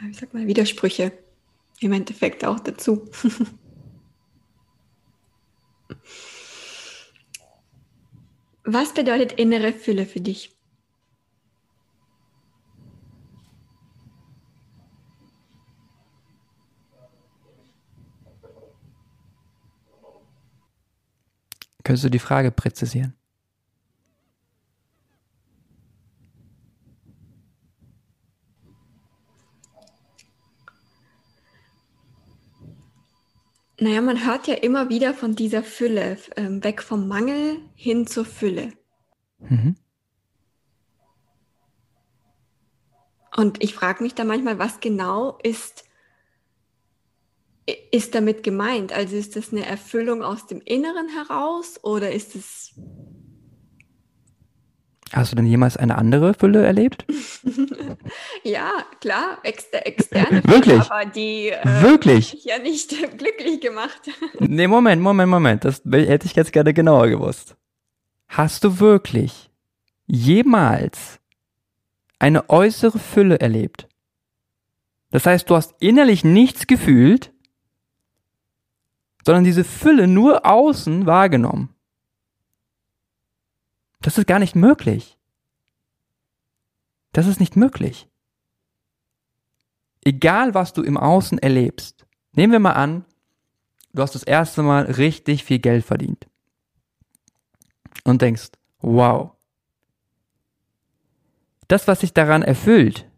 wie 0.03 0.13
sag 0.13 0.35
mal, 0.35 0.47
Widersprüche 0.47 1.13
im 1.81 1.93
Endeffekt 1.93 2.45
auch 2.45 2.61
dazu. 2.61 3.09
Was 8.65 8.93
bedeutet 8.93 9.33
innere 9.33 9.73
Fülle 9.73 10.05
für 10.05 10.21
dich? 10.21 10.51
Könntest 21.85 22.05
du 22.05 22.11
die 22.11 22.19
Frage 22.19 22.51
präzisieren? 22.51 23.15
Naja, 33.83 34.01
man 34.01 34.25
hört 34.25 34.47
ja 34.47 34.55
immer 34.55 34.91
wieder 34.91 35.13
von 35.13 35.35
dieser 35.35 35.65
Fülle, 35.65 36.17
ähm, 36.37 36.63
weg 36.63 36.83
vom 36.83 37.09
Mangel 37.09 37.59
hin 37.75 38.07
zur 38.07 38.25
Fülle. 38.25 38.73
Mhm. 39.41 39.75
Und 43.37 43.61
ich 43.61 43.75
frage 43.75 44.05
mich 44.05 44.15
da 44.15 44.23
manchmal, 44.23 44.61
was 44.61 44.79
genau 44.79 45.39
ist 45.43 45.85
ist 47.91 48.15
damit 48.15 48.43
gemeint? 48.43 48.93
Also 48.93 49.17
ist 49.17 49.37
das 49.37 49.53
eine 49.53 49.65
Erfüllung 49.65 50.23
aus 50.23 50.47
dem 50.47 50.61
Inneren 50.61 51.09
heraus 51.09 51.79
oder 51.83 52.13
ist 52.13 52.35
es. 52.35 52.75
Hast 55.13 55.31
du 55.33 55.37
denn 55.37 55.47
jemals 55.47 55.77
eine 55.77 55.99
andere 55.99 56.33
Fülle 56.33 56.65
erlebt? 56.65 57.05
ja, 58.45 58.71
klar, 59.01 59.39
exter 59.43 59.87
externe 59.87 60.43
Wirklich? 60.45 60.83
Fülle, 60.83 60.91
aber 60.91 61.05
die 61.11 61.51
äh, 61.51 61.83
Wirklich? 61.83 62.33
mich 62.33 62.45
ja 62.45 62.59
nicht 62.59 62.91
glücklich 63.19 63.61
gemacht. 63.61 64.01
nee, 64.39 64.67
Moment, 64.67 65.03
Moment, 65.03 65.31
Moment. 65.31 65.65
Das 65.67 65.83
hätte 65.85 66.27
ich 66.27 66.35
jetzt 66.35 66.53
gerne 66.53 66.73
genauer 66.73 67.09
gewusst. 67.09 67.57
Hast 68.29 68.65
du 68.65 68.81
wirklich 68.81 69.51
jemals 70.07 71.21
eine 72.19 72.49
äußere 72.49 72.99
Fülle 72.99 73.39
erlebt? 73.39 73.89
Das 75.11 75.27
heißt, 75.27 75.51
du 75.51 75.57
hast 75.57 75.75
innerlich 75.79 76.25
nichts 76.25 76.67
gefühlt, 76.67 77.32
sondern 79.25 79.45
diese 79.45 79.65
Fülle 79.65 80.07
nur 80.07 80.45
außen 80.45 81.07
wahrgenommen. 81.07 81.75
Das 84.01 84.19
ist 84.19 84.27
gar 84.27 84.39
nicht 84.39 84.57
möglich. 84.57 85.17
Das 87.13 87.27
ist 87.27 87.41
nicht 87.41 87.57
möglich. 87.57 88.09
Egal, 90.05 90.55
was 90.55 90.73
du 90.73 90.83
im 90.83 90.97
Außen 90.97 91.39
erlebst. 91.39 92.07
Nehmen 92.33 92.53
wir 92.53 92.59
mal 92.59 92.73
an, 92.73 93.05
du 93.93 94.03
hast 94.03 94.15
das 94.15 94.25
erste 94.25 94.63
Mal 94.63 94.85
richtig 94.85 95.45
viel 95.45 95.61
Geld 95.61 95.85
verdient. 95.85 96.27
Und 98.05 98.23
denkst, 98.23 98.51
wow. 98.81 99.33
Das, 101.69 101.87
was 101.87 102.01
sich 102.01 102.13
daran 102.13 102.43
erfüllt, 102.43 103.09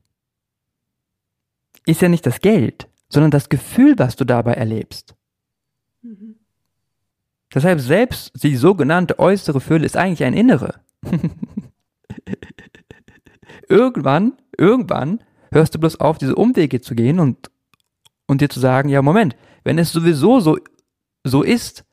ist 1.87 2.03
ja 2.03 2.09
nicht 2.09 2.27
das 2.27 2.41
Geld, 2.41 2.89
sondern 3.09 3.31
das 3.31 3.49
Gefühl, 3.49 3.99
was 3.99 4.17
du 4.17 4.25
dabei 4.25 4.55
erlebst. 4.55 5.14
Deshalb 7.55 7.81
selbst 7.81 8.43
die 8.43 8.57
sogenannte 8.57 9.19
äußere 9.19 9.61
Fülle 9.61 9.87
ist 9.87 9.97
eigentlich 9.97 10.25
ein 10.25 10.35
innere. 10.35 10.81
irgendwann, 13.69 14.35
irgendwann 14.57 15.23
hörst 15.53 15.75
du 15.75 15.79
bloß 15.79 16.01
auf, 16.01 16.19
diese 16.19 16.35
Umwege 16.35 16.81
zu 16.81 16.95
gehen 16.95 17.21
und, 17.21 17.51
und 18.27 18.41
dir 18.41 18.49
zu 18.49 18.61
sagen, 18.61 18.89
ja, 18.89 19.03
Moment, 19.03 19.37
wenn 19.63 19.79
es 19.79 19.93
sowieso 19.93 20.41
so, 20.41 20.59
so 21.23 21.43
ist, 21.43 21.85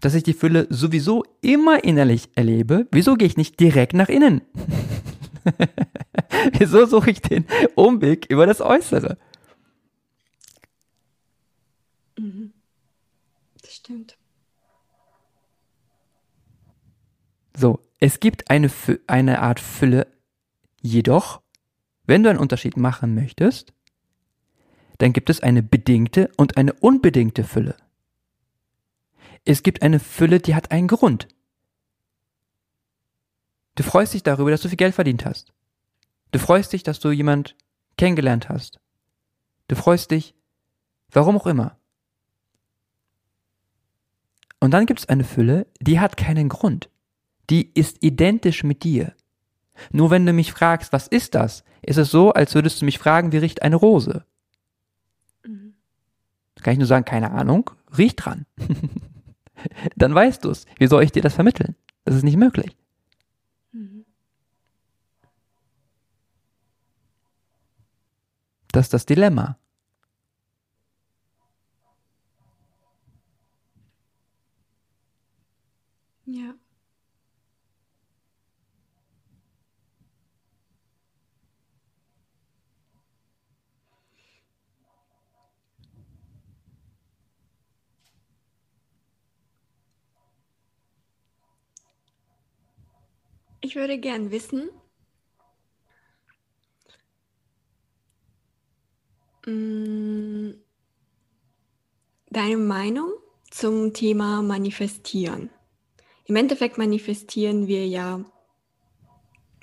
dass 0.00 0.14
ich 0.14 0.22
die 0.22 0.32
Fülle 0.32 0.66
sowieso 0.70 1.24
immer 1.40 1.82
innerlich 1.82 2.28
erlebe, 2.34 2.86
wieso 2.92 3.14
gehe 3.14 3.26
ich 3.26 3.36
nicht 3.36 3.58
direkt 3.58 3.94
nach 3.94 4.08
innen? 4.08 4.42
wieso 6.58 6.86
suche 6.86 7.10
ich 7.10 7.20
den 7.20 7.46
Umweg 7.74 8.26
über 8.30 8.46
das 8.46 8.60
Äußere? 8.60 9.18
Mhm 12.16 12.52
stimmt. 13.84 14.16
So, 17.56 17.80
es 18.00 18.20
gibt 18.20 18.50
eine, 18.50 18.70
eine 19.06 19.40
Art 19.40 19.60
Fülle, 19.60 20.06
jedoch, 20.80 21.40
wenn 22.04 22.22
du 22.22 22.30
einen 22.30 22.38
Unterschied 22.38 22.76
machen 22.76 23.14
möchtest, 23.14 23.72
dann 24.98 25.12
gibt 25.12 25.30
es 25.30 25.40
eine 25.40 25.62
bedingte 25.62 26.30
und 26.36 26.56
eine 26.56 26.72
unbedingte 26.72 27.44
Fülle. 27.44 27.76
Es 29.44 29.62
gibt 29.62 29.82
eine 29.82 30.00
Fülle, 30.00 30.40
die 30.40 30.54
hat 30.54 30.70
einen 30.70 30.88
Grund. 30.88 31.28
Du 33.76 33.82
freust 33.82 34.14
dich 34.14 34.22
darüber, 34.22 34.50
dass 34.50 34.62
du 34.62 34.68
viel 34.68 34.76
Geld 34.76 34.94
verdient 34.94 35.24
hast. 35.24 35.52
Du 36.30 36.38
freust 36.38 36.72
dich, 36.72 36.82
dass 36.82 37.00
du 37.00 37.10
jemand 37.10 37.56
kennengelernt 37.96 38.48
hast. 38.48 38.80
Du 39.68 39.76
freust 39.76 40.10
dich, 40.10 40.34
warum 41.10 41.36
auch 41.36 41.46
immer. 41.46 41.78
Und 44.60 44.70
dann 44.70 44.86
gibt 44.86 45.00
es 45.00 45.08
eine 45.08 45.24
Fülle, 45.24 45.66
die 45.80 46.00
hat 46.00 46.16
keinen 46.16 46.48
Grund. 46.48 46.88
Die 47.50 47.70
ist 47.74 48.02
identisch 48.02 48.64
mit 48.64 48.84
dir. 48.84 49.14
Nur 49.90 50.10
wenn 50.10 50.24
du 50.24 50.32
mich 50.32 50.52
fragst, 50.52 50.92
was 50.92 51.08
ist 51.08 51.34
das, 51.34 51.64
ist 51.82 51.98
es 51.98 52.10
so, 52.10 52.32
als 52.32 52.54
würdest 52.54 52.80
du 52.80 52.84
mich 52.84 52.98
fragen, 52.98 53.32
wie 53.32 53.38
riecht 53.38 53.62
eine 53.62 53.76
Rose? 53.76 54.24
Mhm. 55.44 55.74
Kann 56.62 56.72
ich 56.72 56.78
nur 56.78 56.86
sagen, 56.86 57.04
keine 57.04 57.32
Ahnung, 57.32 57.70
riech 57.96 58.16
dran. 58.16 58.46
dann 59.96 60.14
weißt 60.14 60.44
du 60.44 60.50
es. 60.50 60.66
Wie 60.78 60.86
soll 60.86 61.02
ich 61.02 61.12
dir 61.12 61.22
das 61.22 61.34
vermitteln? 61.34 61.74
Das 62.04 62.14
ist 62.14 62.22
nicht 62.22 62.36
möglich. 62.36 62.76
Mhm. 63.72 64.04
Das 68.68 68.86
ist 68.86 68.94
das 68.94 69.06
Dilemma. 69.06 69.58
Ja. 76.26 76.54
Ich 93.64 93.76
würde 93.76 93.98
gern 93.98 94.30
wissen, 94.30 94.68
Mm, 99.46 100.52
deine 102.30 102.56
Meinung 102.56 103.12
zum 103.50 103.92
Thema 103.92 104.42
Manifestieren. 104.42 105.50
Im 106.26 106.36
Endeffekt 106.36 106.78
manifestieren 106.78 107.66
wir 107.66 107.86
ja, 107.86 108.24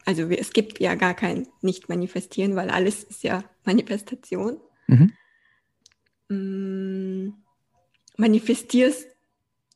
also 0.05 0.29
wir, 0.29 0.39
es 0.39 0.53
gibt 0.53 0.79
ja 0.79 0.93
gar 0.93 1.15
kein 1.15 1.47
Nicht-Manifestieren, 1.61 2.55
weil 2.55 2.69
alles 2.69 3.03
ist 3.03 3.23
ja 3.23 3.43
Manifestation. 3.65 4.59
Mhm. 4.87 5.13
Mm, 6.29 7.33
manifestierst 8.17 9.07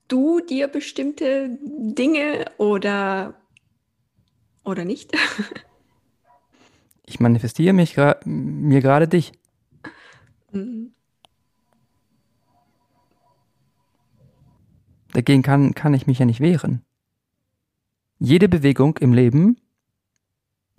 du 0.08 0.40
dir 0.40 0.68
bestimmte 0.68 1.58
Dinge 1.62 2.46
oder, 2.60 3.42
oder 4.66 4.86
nicht? 4.86 5.12
ich 7.06 7.20
manifestiere 7.20 7.74
mich 7.74 7.96
mir 8.26 8.82
gerade 8.82 9.08
dich. 9.08 9.32
Mhm. 10.52 10.92
Dagegen 15.14 15.44
kann, 15.44 15.74
kann 15.74 15.94
ich 15.94 16.08
mich 16.08 16.20
ja 16.20 16.26
nicht 16.26 16.42
wehren. 16.42 16.84
Jede 18.20 18.50
Bewegung 18.50 18.98
im 18.98 19.14
Leben 19.14 19.62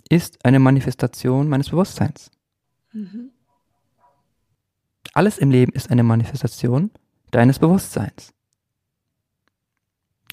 ist 0.09 0.43
eine 0.45 0.59
Manifestation 0.59 1.49
meines 1.49 1.69
Bewusstseins. 1.69 2.31
Mhm. 2.91 3.31
Alles 5.13 5.37
im 5.39 5.49
Leben 5.49 5.71
ist 5.71 5.89
eine 5.89 6.03
Manifestation 6.03 6.91
deines 7.31 7.59
Bewusstseins. 7.59 8.33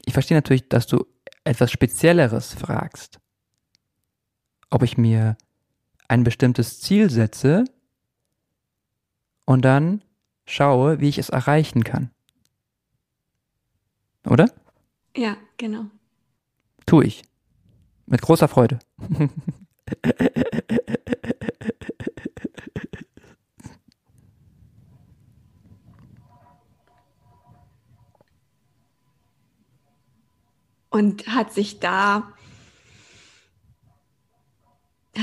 Ich 0.05 0.13
verstehe 0.13 0.37
natürlich, 0.37 0.69
dass 0.69 0.87
du 0.87 1.07
etwas 1.45 1.71
Spezielleres 1.71 2.53
fragst. 2.55 3.21
Ob 4.75 4.83
ich 4.83 4.99
mir 4.99 5.37
ein 6.09 6.25
bestimmtes 6.25 6.81
Ziel 6.81 7.09
setze 7.09 7.65
und 9.45 9.65
dann 9.65 10.03
schaue, 10.47 10.99
wie 10.99 11.09
ich 11.09 11.19
es 11.19 11.29
erreichen 11.29 11.85
kann. 11.85 12.11
Oder? 14.29 14.51
Ja, 15.17 15.37
genau. 15.59 15.85
Tu 16.87 17.03
ich. 17.03 17.23
Mit 18.07 18.21
großer 18.21 18.49
Freude. 18.49 18.81
Und 30.91 31.29
hat 31.29 31.53
sich 31.53 31.79
da 31.79 32.35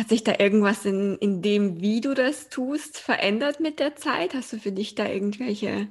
hat 0.01 0.09
sich 0.09 0.23
da 0.23 0.33
irgendwas 0.39 0.83
in, 0.83 1.15
in 1.19 1.43
dem, 1.43 1.79
wie 1.79 2.01
du 2.01 2.15
das 2.15 2.49
tust, 2.49 2.97
verändert 2.97 3.59
mit 3.59 3.79
der 3.79 3.95
Zeit? 3.95 4.33
Hast 4.33 4.51
du 4.51 4.57
für 4.57 4.71
dich 4.71 4.95
da 4.95 5.05
irgendwelche 5.07 5.89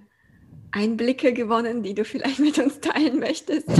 Einblicke 0.73 1.33
gewonnen, 1.33 1.85
die 1.85 1.95
du 1.95 2.05
vielleicht 2.05 2.41
mit 2.41 2.59
uns 2.59 2.81
teilen 2.81 3.21
möchtest? 3.21 3.69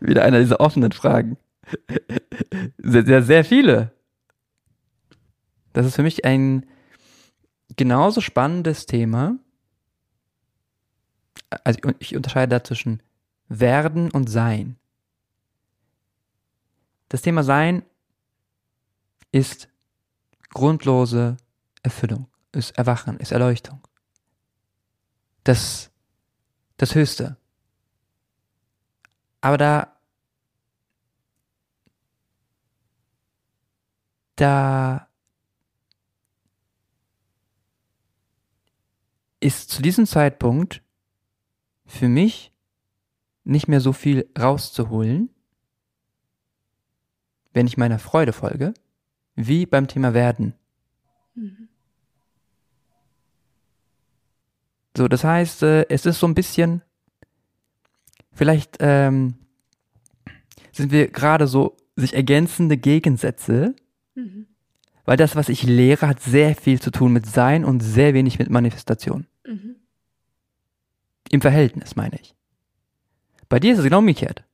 Wieder 0.00 0.24
einer 0.24 0.40
dieser 0.40 0.60
offenen 0.60 0.92
Fragen. 0.92 1.36
Sehr, 2.78 3.04
sehr, 3.04 3.22
sehr 3.22 3.44
viele. 3.44 3.92
Das 5.74 5.84
ist 5.84 5.96
für 5.96 6.04
mich 6.04 6.24
ein 6.24 6.64
genauso 7.76 8.22
spannendes 8.22 8.86
Thema. 8.86 9.36
Also 11.64 11.80
ich 11.98 12.16
unterscheide 12.16 12.48
da 12.48 12.64
zwischen 12.64 13.02
Werden 13.50 14.10
und 14.10 14.30
Sein. 14.30 14.78
Das 17.14 17.22
Thema 17.22 17.44
Sein 17.44 17.84
ist 19.30 19.68
grundlose 20.50 21.36
Erfüllung, 21.84 22.26
ist 22.50 22.76
Erwachen, 22.76 23.20
ist 23.20 23.30
Erleuchtung. 23.30 23.86
Das, 25.44 25.92
das 26.76 26.96
Höchste. 26.96 27.36
Aber 29.40 29.56
da, 29.56 29.96
da 34.34 35.08
ist 39.38 39.70
zu 39.70 39.82
diesem 39.82 40.06
Zeitpunkt 40.06 40.82
für 41.86 42.08
mich 42.08 42.52
nicht 43.44 43.68
mehr 43.68 43.80
so 43.80 43.92
viel 43.92 44.28
rauszuholen, 44.36 45.30
wenn 47.54 47.66
ich 47.66 47.78
meiner 47.78 47.98
Freude 47.98 48.34
folge, 48.34 48.74
wie 49.34 49.64
beim 49.64 49.88
Thema 49.88 50.12
Werden. 50.12 50.54
Mhm. 51.34 51.68
So, 54.96 55.08
das 55.08 55.24
heißt, 55.24 55.62
äh, 55.62 55.86
es 55.88 56.06
ist 56.06 56.20
so 56.20 56.26
ein 56.26 56.34
bisschen, 56.34 56.82
vielleicht 58.32 58.76
ähm, 58.80 59.34
sind 60.72 60.92
wir 60.92 61.08
gerade 61.08 61.46
so 61.46 61.76
sich 61.96 62.14
ergänzende 62.14 62.76
Gegensätze, 62.76 63.74
mhm. 64.14 64.46
weil 65.04 65.16
das, 65.16 65.34
was 65.34 65.48
ich 65.48 65.62
lehre, 65.62 66.06
hat 66.06 66.20
sehr 66.20 66.54
viel 66.54 66.80
zu 66.80 66.90
tun 66.90 67.12
mit 67.12 67.26
Sein 67.26 67.64
und 67.64 67.80
sehr 67.80 68.14
wenig 68.14 68.38
mit 68.38 68.50
Manifestation. 68.50 69.26
Mhm. 69.46 69.76
Im 71.30 71.40
Verhältnis, 71.40 71.96
meine 71.96 72.18
ich. 72.20 72.34
Bei 73.48 73.58
dir 73.58 73.72
ist 73.72 73.78
es 73.78 73.84
genau 73.84 73.98
umgekehrt. 73.98 74.44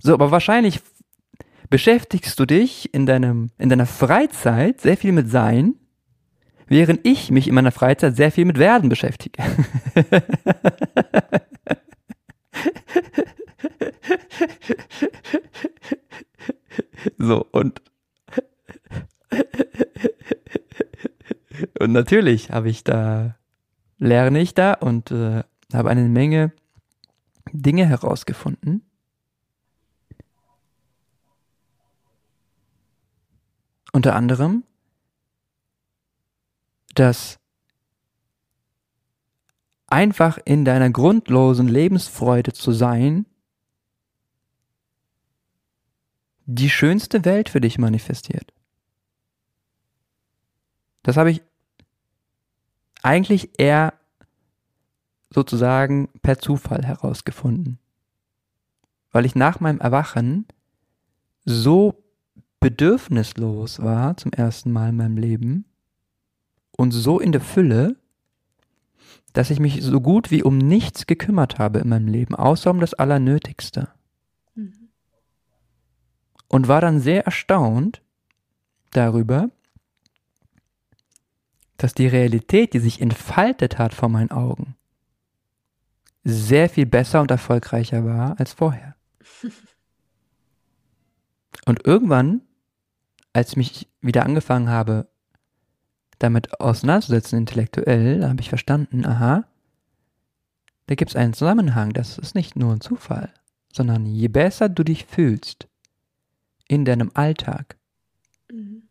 So, 0.00 0.14
aber 0.14 0.30
wahrscheinlich 0.30 0.80
beschäftigst 1.70 2.38
du 2.38 2.46
dich 2.46 2.94
in 2.94 3.04
deinem, 3.06 3.50
in 3.58 3.68
deiner 3.68 3.86
Freizeit 3.86 4.80
sehr 4.80 4.96
viel 4.96 5.12
mit 5.12 5.28
Sein, 5.30 5.74
während 6.66 7.06
ich 7.06 7.30
mich 7.30 7.48
in 7.48 7.54
meiner 7.54 7.72
Freizeit 7.72 8.16
sehr 8.16 8.30
viel 8.30 8.44
mit 8.44 8.58
Werden 8.58 8.88
beschäftige. 8.88 9.42
so, 17.18 17.44
und 17.50 17.82
und 21.78 21.92
natürlich 21.92 22.50
habe 22.50 22.68
ich 22.70 22.84
da, 22.84 23.36
lerne 23.98 24.40
ich 24.40 24.54
da 24.54 24.74
und 24.74 25.10
äh, 25.10 25.42
habe 25.72 25.90
eine 25.90 26.08
Menge 26.08 26.52
Dinge 27.52 27.86
herausgefunden, 27.86 28.87
Unter 33.98 34.14
anderem, 34.14 34.62
dass 36.94 37.40
einfach 39.88 40.38
in 40.44 40.64
deiner 40.64 40.88
grundlosen 40.88 41.66
Lebensfreude 41.66 42.52
zu 42.52 42.70
sein, 42.70 43.26
die 46.44 46.70
schönste 46.70 47.24
Welt 47.24 47.48
für 47.48 47.60
dich 47.60 47.76
manifestiert. 47.76 48.52
Das 51.02 51.16
habe 51.16 51.32
ich 51.32 51.42
eigentlich 53.02 53.58
eher 53.58 53.94
sozusagen 55.30 56.08
per 56.22 56.38
Zufall 56.38 56.84
herausgefunden, 56.84 57.80
weil 59.10 59.26
ich 59.26 59.34
nach 59.34 59.58
meinem 59.58 59.80
Erwachen 59.80 60.46
so 61.44 62.04
bedürfnislos 62.60 63.80
war 63.82 64.16
zum 64.16 64.32
ersten 64.32 64.72
Mal 64.72 64.90
in 64.90 64.96
meinem 64.96 65.16
Leben 65.16 65.64
und 66.76 66.92
so 66.92 67.18
in 67.20 67.32
der 67.32 67.40
Fülle, 67.40 67.96
dass 69.32 69.50
ich 69.50 69.60
mich 69.60 69.82
so 69.82 70.00
gut 70.00 70.30
wie 70.30 70.42
um 70.42 70.58
nichts 70.58 71.06
gekümmert 71.06 71.58
habe 71.58 71.80
in 71.80 71.88
meinem 71.88 72.08
Leben, 72.08 72.34
außer 72.34 72.70
um 72.70 72.80
das 72.80 72.94
Allernötigste. 72.94 73.88
Mhm. 74.54 74.88
Und 76.48 76.68
war 76.68 76.80
dann 76.80 77.00
sehr 77.00 77.24
erstaunt 77.24 78.02
darüber, 78.90 79.50
dass 81.76 81.94
die 81.94 82.08
Realität, 82.08 82.74
die 82.74 82.80
sich 82.80 83.00
entfaltet 83.00 83.78
hat 83.78 83.94
vor 83.94 84.08
meinen 84.08 84.30
Augen, 84.30 84.74
sehr 86.24 86.68
viel 86.68 86.86
besser 86.86 87.20
und 87.20 87.30
erfolgreicher 87.30 88.04
war 88.04 88.38
als 88.38 88.52
vorher. 88.52 88.96
Und 91.66 91.86
irgendwann 91.86 92.40
als 93.32 93.50
ich 93.50 93.56
mich 93.56 93.88
wieder 94.00 94.24
angefangen 94.24 94.68
habe, 94.68 95.08
damit 96.18 96.60
auseinanderzusetzen, 96.60 97.38
intellektuell, 97.38 98.26
habe 98.26 98.40
ich 98.40 98.48
verstanden, 98.48 99.06
aha, 99.06 99.44
da 100.86 100.94
gibt 100.94 101.10
es 101.10 101.16
einen 101.16 101.34
Zusammenhang, 101.34 101.92
das 101.92 102.18
ist 102.18 102.34
nicht 102.34 102.56
nur 102.56 102.72
ein 102.72 102.80
Zufall, 102.80 103.32
sondern 103.72 104.06
je 104.06 104.28
besser 104.28 104.68
du 104.68 104.82
dich 104.82 105.04
fühlst 105.04 105.68
in 106.66 106.84
deinem 106.84 107.10
Alltag, 107.14 107.76
mhm. 108.50 108.88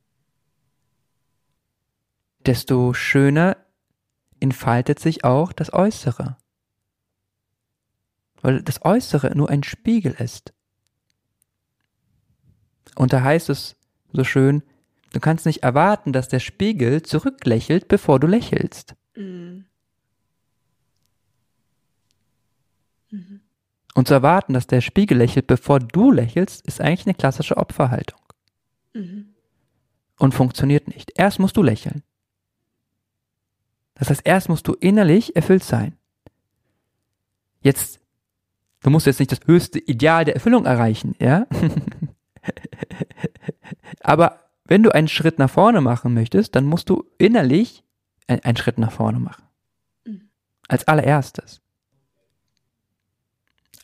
desto 2.45 2.93
schöner 2.93 3.57
entfaltet 4.39 4.99
sich 4.99 5.23
auch 5.23 5.51
das 5.51 5.73
Äußere. 5.73 6.37
Weil 8.41 8.61
das 8.61 8.85
Äußere 8.85 9.35
nur 9.35 9.49
ein 9.49 9.63
Spiegel 9.63 10.13
ist. 10.13 10.53
Und 12.95 13.13
da 13.13 13.23
heißt 13.23 13.49
es 13.49 13.75
so 14.13 14.23
schön, 14.23 14.63
Du 15.13 15.19
kannst 15.19 15.45
nicht 15.45 15.63
erwarten, 15.63 16.13
dass 16.13 16.27
der 16.27 16.39
Spiegel 16.39 17.01
zurücklächelt, 17.01 17.87
bevor 17.87 18.19
du 18.19 18.27
lächelst. 18.27 18.95
Mhm. 19.15 19.65
Mhm. 23.09 23.41
Und 23.95 24.07
zu 24.07 24.13
erwarten, 24.13 24.53
dass 24.53 24.67
der 24.67 24.81
Spiegel 24.81 25.17
lächelt, 25.17 25.47
bevor 25.47 25.79
du 25.79 26.11
lächelst, 26.11 26.65
ist 26.67 26.81
eigentlich 26.81 27.07
eine 27.07 27.15
klassische 27.15 27.57
Opferhaltung. 27.57 28.19
Mhm. 28.93 29.29
Und 30.19 30.33
funktioniert 30.33 30.87
nicht. 30.87 31.13
Erst 31.15 31.39
musst 31.39 31.57
du 31.57 31.63
lächeln. 31.63 32.03
Das 33.95 34.09
heißt, 34.09 34.21
erst 34.25 34.49
musst 34.49 34.67
du 34.67 34.73
innerlich 34.73 35.35
erfüllt 35.35 35.63
sein. 35.63 35.97
Jetzt, 37.61 37.99
du 38.83 38.89
musst 38.89 39.07
jetzt 39.07 39.19
nicht 39.19 39.31
das 39.31 39.39
höchste 39.45 39.79
Ideal 39.79 40.25
der 40.25 40.35
Erfüllung 40.35 40.65
erreichen, 40.65 41.15
ja? 41.19 41.47
Aber 44.01 44.39
wenn 44.65 44.83
du 44.83 44.93
einen 44.93 45.07
Schritt 45.07 45.39
nach 45.39 45.49
vorne 45.49 45.81
machen 45.81 46.13
möchtest, 46.13 46.55
dann 46.55 46.65
musst 46.65 46.89
du 46.89 47.05
innerlich 47.17 47.83
einen 48.27 48.57
Schritt 48.57 48.77
nach 48.77 48.91
vorne 48.91 49.19
machen. 49.19 49.43
Mhm. 50.05 50.29
Als 50.67 50.87
allererstes. 50.87 51.61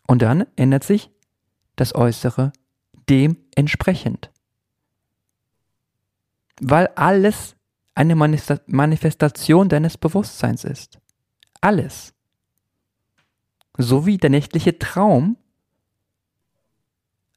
Und 0.08 0.22
dann 0.22 0.46
ändert 0.56 0.84
sich 0.84 1.10
das 1.76 1.96
Äußere 1.96 2.52
dementsprechend. 3.10 4.32
Weil 6.62 6.88
alles 6.96 7.56
eine 7.96 8.16
Manifestation 8.16 9.70
deines 9.70 9.98
Bewusstseins 9.98 10.64
ist. 10.64 11.00
Alles. 11.62 12.14
So 13.78 14.06
wie 14.06 14.18
der 14.18 14.30
nächtliche 14.30 14.78
Traum 14.78 15.38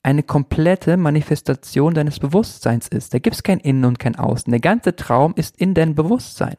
eine 0.07 0.22
komplette 0.22 0.96
Manifestation 0.96 1.92
deines 1.92 2.20
Bewusstseins 2.20 2.86
ist. 2.86 3.12
Da 3.12 3.18
gibt 3.18 3.34
es 3.34 3.42
kein 3.42 3.59
Innen 3.59 3.84
und 3.84 3.98
kein 3.98 4.14
Außen. 4.14 4.52
Der 4.52 4.61
ganze 4.61 4.94
Traum 4.94 5.34
ist 5.34 5.61
in 5.61 5.74
deinem 5.74 5.96
Bewusstsein. 5.96 6.57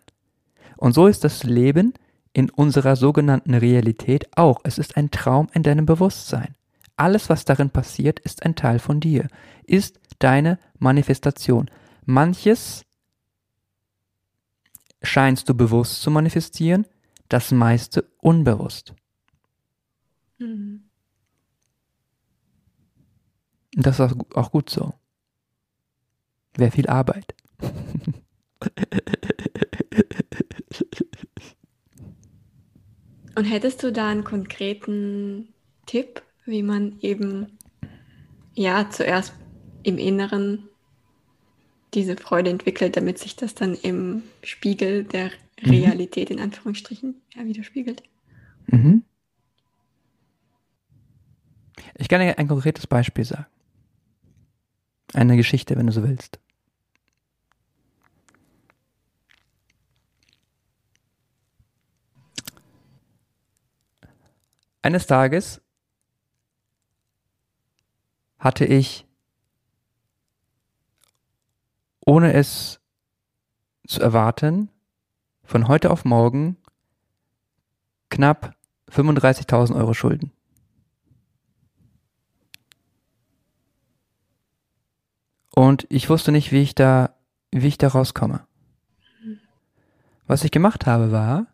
Und 0.75 0.91
so 0.91 1.07
ist 1.07 1.23
das 1.23 1.45
Leben 1.45 1.93
in 2.33 2.49
unserer 2.49 2.97
sogenannten 2.97 3.53
Realität 3.53 4.27
auch. 4.35 4.59
Es 4.65 4.77
ist 4.77 4.97
ein 4.97 5.11
Traum 5.11 5.47
in 5.53 5.63
deinem 5.63 5.85
Bewusstsein. 5.85 6.55
Alles, 6.97 7.29
was 7.29 7.45
darin 7.45 7.69
passiert, 7.69 8.19
ist 8.19 8.43
ein 8.43 8.55
Teil 8.55 8.79
von 8.79 8.99
dir, 8.99 9.29
ist 9.63 9.97
deine 10.19 10.59
Manifestation. 10.77 11.71
Manches 12.03 12.83
scheinst 15.01 15.47
du 15.47 15.53
bewusst 15.53 16.01
zu 16.01 16.11
manifestieren, 16.11 16.85
das 17.29 17.51
meiste 17.51 18.03
unbewusst. 18.19 18.93
Mhm. 20.37 20.86
Das 23.79 23.99
ist 23.99 24.15
auch 24.33 24.51
gut 24.51 24.71
so. 24.71 24.95
Wäre 26.55 26.71
viel 26.71 26.87
Arbeit. 26.87 27.35
Und 33.35 33.43
hättest 33.43 33.83
du 33.83 33.91
da 33.91 34.09
einen 34.09 34.23
konkreten 34.23 35.53
Tipp, 35.85 36.23
wie 36.45 36.63
man 36.63 36.97
eben 37.01 37.59
ja 38.55 38.89
zuerst 38.89 39.35
im 39.83 39.99
Inneren 39.99 40.67
diese 41.93 42.17
Freude 42.17 42.49
entwickelt, 42.49 42.97
damit 42.97 43.19
sich 43.19 43.35
das 43.35 43.53
dann 43.53 43.75
im 43.75 44.23
Spiegel 44.41 45.03
der 45.03 45.29
mhm. 45.61 45.69
Realität 45.69 46.31
in 46.31 46.39
Anführungsstrichen 46.39 47.21
ja, 47.35 47.45
widerspiegelt? 47.45 48.01
Mhm. 48.65 49.03
Ich 51.93 52.09
kann 52.09 52.21
dir 52.21 52.39
ein 52.39 52.47
konkretes 52.47 52.87
Beispiel 52.87 53.23
sagen. 53.23 53.45
Eine 55.13 55.37
Geschichte, 55.37 55.75
wenn 55.77 55.87
du 55.87 55.93
so 55.93 56.03
willst. 56.03 56.39
Eines 64.81 65.05
Tages 65.05 65.61
hatte 68.39 68.63
ich, 68.63 69.05
ohne 72.05 72.33
es 72.33 72.79
zu 73.85 74.01
erwarten, 74.01 74.69
von 75.43 75.67
heute 75.67 75.91
auf 75.91 76.05
morgen 76.05 76.57
knapp 78.09 78.55
35.000 78.89 79.75
Euro 79.75 79.93
Schulden. 79.93 80.31
Und 85.57 85.87
ich 85.89 86.07
wusste 86.07 86.31
nicht, 86.31 86.51
wie 86.51 86.61
ich 86.61 86.75
da, 86.75 87.15
wie 87.49 87.65
ich 87.65 87.79
da 87.79 87.87
rauskomme. 87.87 88.45
Was 90.27 90.43
ich 90.43 90.51
gemacht 90.51 90.85
habe, 90.85 91.11
war, 91.11 91.47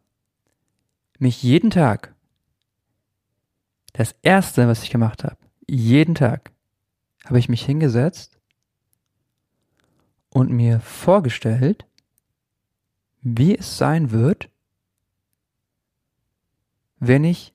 mich 1.19 1.41
jeden 1.41 1.69
Tag 1.69 2.13
das 3.93 4.13
erste, 4.21 4.67
was 4.67 4.83
ich 4.83 4.89
gemacht 4.89 5.23
habe, 5.23 5.37
jeden 5.69 6.15
Tag, 6.15 6.51
habe 7.23 7.39
ich 7.39 7.47
mich 7.47 7.65
hingesetzt 7.65 8.37
und 10.31 10.51
mir 10.51 10.81
vorgestellt, 10.81 11.85
wie 13.21 13.57
es 13.57 13.77
sein 13.77 14.11
wird, 14.11 14.49
wenn 16.99 17.23
ich 17.23 17.53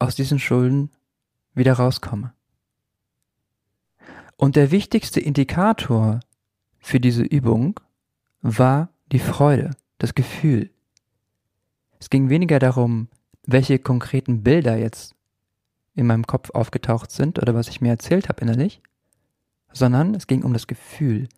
aus 0.00 0.16
diesen 0.16 0.40
Schulden 0.40 0.90
wieder 1.54 1.74
rauskomme. 1.74 2.35
Und 4.36 4.56
der 4.56 4.70
wichtigste 4.70 5.20
Indikator 5.20 6.20
für 6.78 7.00
diese 7.00 7.22
Übung 7.22 7.80
war 8.42 8.90
die 9.12 9.18
Freude, 9.18 9.70
das 9.98 10.14
Gefühl. 10.14 10.70
Es 11.98 12.10
ging 12.10 12.28
weniger 12.28 12.58
darum, 12.58 13.08
welche 13.44 13.78
konkreten 13.78 14.42
Bilder 14.42 14.76
jetzt 14.76 15.14
in 15.94 16.06
meinem 16.06 16.26
Kopf 16.26 16.50
aufgetaucht 16.50 17.10
sind 17.10 17.38
oder 17.38 17.54
was 17.54 17.68
ich 17.68 17.80
mir 17.80 17.88
erzählt 17.88 18.28
habe 18.28 18.42
innerlich, 18.42 18.82
sondern 19.72 20.14
es 20.14 20.26
ging 20.26 20.42
um 20.42 20.52
das 20.52 20.66
Gefühl, 20.66 21.28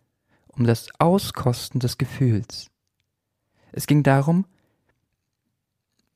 um 0.47 0.65
das 0.65 0.89
Auskosten 0.99 1.79
des 1.79 1.97
Gefühls. 1.97 2.69
Es 3.71 3.87
ging 3.87 4.03
darum, 4.03 4.45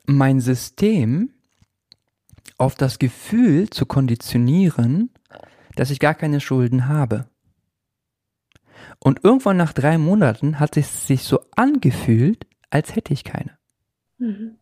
mein 0.05 0.41
System 0.41 1.31
auf 2.57 2.75
das 2.75 2.99
Gefühl 2.99 3.69
zu 3.69 3.85
konditionieren, 3.85 5.09
dass 5.75 5.89
ich 5.89 5.99
gar 5.99 6.13
keine 6.13 6.39
Schulden 6.39 6.87
habe. 6.87 7.27
Und 8.99 9.23
irgendwann 9.23 9.57
nach 9.57 9.73
drei 9.73 9.97
Monaten 9.97 10.59
hat 10.59 10.77
es 10.77 11.07
sich 11.07 11.23
so 11.23 11.39
angefühlt, 11.55 12.45
als 12.69 12.95
hätte 12.95 13.13
ich 13.13 13.23
keine. 13.23 13.57
Mhm. 14.17 14.57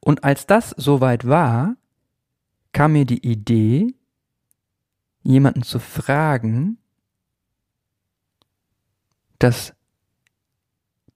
Und 0.00 0.24
als 0.24 0.46
das 0.46 0.70
soweit 0.70 1.26
war, 1.26 1.76
kam 2.72 2.92
mir 2.92 3.04
die 3.04 3.26
Idee, 3.26 3.94
jemanden 5.22 5.62
zu 5.62 5.78
fragen, 5.78 6.78
dass 9.38 9.74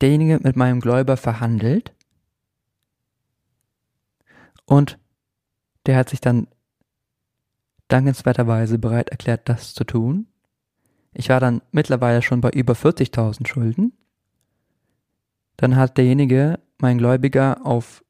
derjenige 0.00 0.40
mit 0.42 0.56
meinem 0.56 0.80
Gläuber 0.80 1.16
verhandelt 1.16 1.94
und 4.64 4.98
der 5.86 5.96
hat 5.96 6.10
sich 6.10 6.20
dann 6.20 6.48
dankenswerterweise 7.88 8.78
bereit 8.78 9.10
erklärt, 9.10 9.48
das 9.48 9.74
zu 9.74 9.84
tun. 9.84 10.26
Ich 11.12 11.28
war 11.28 11.40
dann 11.40 11.62
mittlerweile 11.72 12.22
schon 12.22 12.40
bei 12.40 12.50
über 12.50 12.74
40.000 12.74 13.46
Schulden. 13.46 13.92
Dann 15.56 15.76
hat 15.76 15.98
derjenige, 15.98 16.58
mein 16.78 16.98
Gläubiger, 16.98 17.64
auf 17.66 18.04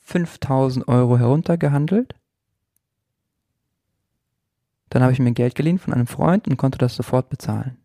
5000 0.00 0.86
Euro 0.88 1.18
heruntergehandelt. 1.18 2.14
Dann 4.88 5.02
habe 5.02 5.12
ich 5.12 5.18
mir 5.18 5.32
Geld 5.32 5.56
geliehen 5.56 5.78
von 5.78 5.92
einem 5.92 6.06
Freund 6.06 6.46
und 6.46 6.56
konnte 6.56 6.78
das 6.78 6.94
sofort 6.94 7.28
bezahlen. 7.28 7.76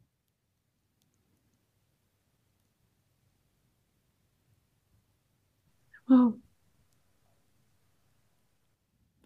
Wow. 6.07 6.40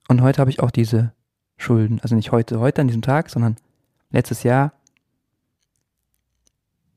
Und 0.08 0.22
heute 0.22 0.40
habe 0.40 0.50
ich 0.50 0.60
auch 0.60 0.72
diese 0.72 1.14
Schulden. 1.58 2.00
Also 2.02 2.16
nicht 2.16 2.32
heute, 2.32 2.60
heute 2.60 2.82
an 2.82 2.88
diesem 2.88 3.02
Tag, 3.02 3.30
sondern 3.30 3.56
letztes 4.12 4.44
Jahr, 4.44 4.74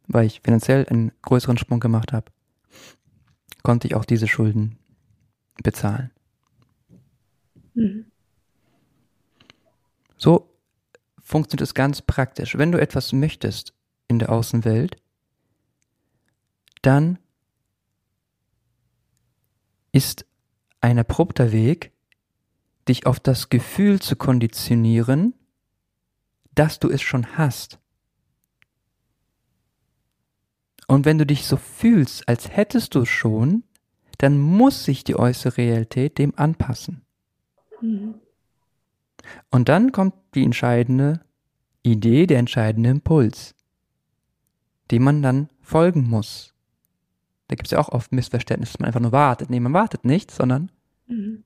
weil 0.07 0.27
ich 0.27 0.41
finanziell 0.43 0.87
einen 0.87 1.13
größeren 1.23 1.59
Sprung 1.59 1.81
gemacht 1.81 2.13
habe, 2.13 2.31
konnte 3.63 3.87
ich 3.87 3.95
auch 3.95 4.05
diese 4.05 4.29
Schulden 4.29 4.79
bezahlen. 5.63 6.11
Mhm. 7.75 8.07
So 10.17 10.51
funktioniert 11.23 11.63
es 11.63 11.75
ganz 11.75 12.03
praktisch. 12.03 12.57
Wenn 12.57 12.73
du 12.73 12.81
etwas 12.81 13.13
möchtest 13.13 13.75
in 14.09 14.19
der 14.19 14.31
Außenwelt, 14.31 14.97
dann 16.83 17.19
ist 19.93 20.27
ein 20.81 20.99
abrupter 20.99 21.53
Weg, 21.53 21.93
dich 22.89 23.07
auf 23.07 23.21
das 23.21 23.49
Gefühl 23.49 24.01
zu 24.01 24.17
konditionieren, 24.17 25.35
dass 26.55 26.79
du 26.79 26.89
es 26.89 27.03
schon 27.03 27.37
hast. 27.37 27.79
Und 30.87 31.05
wenn 31.05 31.19
du 31.19 31.27
dich 31.27 31.45
so 31.45 31.57
fühlst, 31.57 32.27
als 32.29 32.49
hättest 32.49 32.95
du 32.95 33.03
es 33.03 33.09
schon, 33.09 33.63
dann 34.17 34.39
muss 34.39 34.85
sich 34.85 35.05
die 35.05 35.17
äußere 35.17 35.59
Realität 35.59 36.19
dem 36.19 36.33
anpassen. 36.37 37.03
Mhm. 37.81 38.15
Und 39.51 39.69
dann 39.69 39.93
kommt 39.93 40.15
die 40.35 40.45
entscheidende 40.45 41.21
Idee, 41.83 42.27
der 42.27 42.39
entscheidende 42.39 42.91
Impuls, 42.91 43.55
dem 44.91 45.05
man 45.05 45.23
dann 45.23 45.49
folgen 45.61 46.09
muss. 46.09 46.55
Da 47.49 47.57
gibt 47.57 47.67
es 47.67 47.73
ja 47.73 47.79
auch 47.79 47.91
oft 47.91 48.13
Missverständnisse, 48.13 48.73
dass 48.73 48.81
man 48.81 48.87
einfach 48.89 49.01
nur 49.01 49.13
wartet. 49.13 49.51
Nee, 49.51 49.61
man 49.61 49.73
wartet 49.73 50.05
nicht, 50.05 50.31
sondern 50.31 50.73
mhm. 51.07 51.45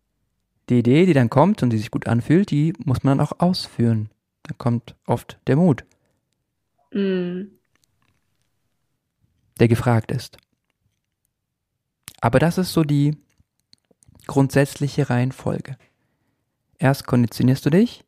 Die 0.72 0.78
Idee, 0.80 1.06
die 1.06 1.12
dann 1.12 1.30
kommt 1.30 1.62
und 1.62 1.70
die 1.70 1.78
sich 1.78 1.90
gut 1.90 2.06
anfühlt, 2.06 2.50
die 2.50 2.72
muss 2.84 3.02
man 3.02 3.18
dann 3.18 3.26
auch 3.26 3.38
ausführen. 3.38 4.10
Da 4.42 4.54
kommt 4.56 4.96
oft 5.06 5.38
der 5.46 5.56
Mut, 5.56 5.84
mhm. 6.92 7.52
der 9.60 9.68
gefragt 9.68 10.10
ist. 10.10 10.38
Aber 12.20 12.38
das 12.38 12.58
ist 12.58 12.72
so 12.72 12.84
die 12.84 13.16
grundsätzliche 14.26 15.10
Reihenfolge. 15.10 15.76
Erst 16.78 17.06
konditionierst 17.06 17.64
du 17.66 17.70
dich 17.70 18.04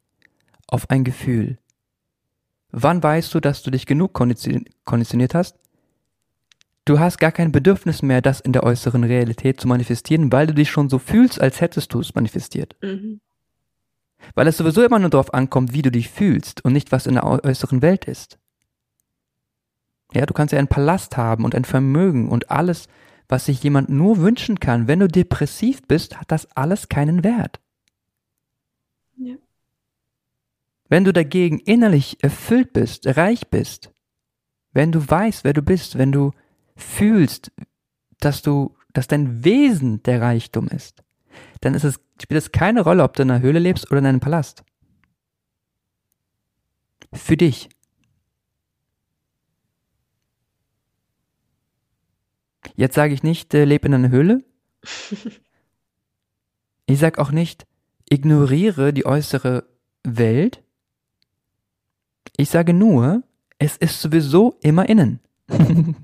auf 0.67 0.91
ein 0.91 1.05
Gefühl. 1.05 1.59
Wann 2.71 3.03
weißt 3.03 3.33
du, 3.35 3.41
dass 3.41 3.63
du 3.63 3.71
dich 3.71 3.87
genug 3.87 4.13
konditioniert 4.13 5.35
hast? 5.35 5.57
Du 6.85 6.99
hast 6.99 7.19
gar 7.19 7.33
kein 7.33 7.51
Bedürfnis 7.51 8.03
mehr, 8.03 8.21
das 8.21 8.41
in 8.41 8.53
der 8.53 8.63
äußeren 8.63 9.05
Realität 9.05 9.61
zu 9.61 9.67
manifestieren, 9.67 10.31
weil 10.31 10.47
du 10.47 10.55
dich 10.55 10.71
schon 10.71 10.91
so 10.91 10.99
fühlst, 10.99 11.41
als 11.41 11.61
hättest 11.61 11.95
du 11.95 12.01
es 12.01 12.15
manifestiert. 12.15 12.77
Mhm. 12.83 13.21
Weil 14.35 14.49
es 14.49 14.59
sowieso 14.59 14.83
immer 14.83 14.99
nur 14.99 15.11
darauf 15.11 15.33
ankommt, 15.33 15.73
wie 15.73 15.83
du 15.83 15.91
dich 15.91 16.11
fühlst 16.11 16.65
und 16.65 16.73
nicht, 16.73 16.93
was 16.93 17.07
in 17.07 17.15
der 17.15 17.25
äußeren 17.25 17.81
Welt 17.81 18.05
ist. 18.05 18.39
Ja, 20.13 20.27
du 20.27 20.35
kannst 20.35 20.53
ja 20.53 20.59
einen 20.59 20.69
Palast 20.69 21.17
haben 21.17 21.45
und 21.45 21.55
ein 21.55 21.65
Vermögen 21.65 22.29
und 22.29 22.51
alles, 22.51 22.89
was 23.29 23.47
sich 23.47 23.63
jemand 23.63 23.89
nur 23.89 24.19
wünschen 24.19 24.61
kann. 24.61 24.87
Wenn 24.87 25.01
du 25.01 25.09
depressiv 25.09 25.83
bist, 25.89 26.21
hat 26.21 26.31
das 26.31 26.47
alles 26.55 26.89
keinen 26.89 27.25
Wert. 27.25 27.61
Ja. 29.17 29.37
Wenn 30.89 31.05
du 31.05 31.13
dagegen 31.13 31.59
innerlich 31.61 32.23
erfüllt 32.23 32.73
bist, 32.75 33.07
reich 33.07 33.49
bist, 33.49 33.91
wenn 34.73 34.93
du 34.93 35.09
weißt, 35.09 35.45
wer 35.45 35.55
du 35.55 35.63
bist, 35.63 35.97
wenn 35.97 36.13
du 36.13 36.33
fühlst, 36.77 37.53
dass 38.21 38.43
du, 38.43 38.77
dass 38.93 39.07
dein 39.07 39.45
Wesen 39.45 40.03
der 40.03 40.21
Reichtum 40.21 40.69
ist, 40.69 41.03
dann 41.61 41.75
ist 41.75 41.85
es, 41.85 42.01
spielt 42.21 42.39
es 42.39 42.53
keine 42.53 42.83
Rolle, 42.83 43.03
ob 43.03 43.15
du 43.15 43.23
in 43.23 43.31
einer 43.31 43.43
Höhle 43.43 43.59
lebst 43.59 43.91
oder 43.91 43.99
in 43.99 44.07
einem 44.07 44.21
Palast. 44.21 44.65
Für 47.13 47.37
dich. 47.37 47.69
Jetzt 52.77 52.95
sage 52.95 53.15
ich 53.15 53.23
nicht, 53.23 53.55
äh, 53.55 53.65
leb 53.65 53.85
in 53.85 53.95
einer 53.95 54.11
Höhle. 54.11 54.45
Ich 56.87 56.99
sage 56.99 57.19
auch 57.19 57.31
nicht, 57.31 57.67
ignoriere 58.11 58.93
die 58.93 59.07
äußere 59.07 59.67
Welt. 60.03 60.63
Ich 62.37 62.51
sage 62.51 62.75
nur, 62.75 63.23
es 63.59 63.79
ist 63.79 64.03
sowieso 64.03 64.59
immer 64.61 64.87
innen. 64.87 65.21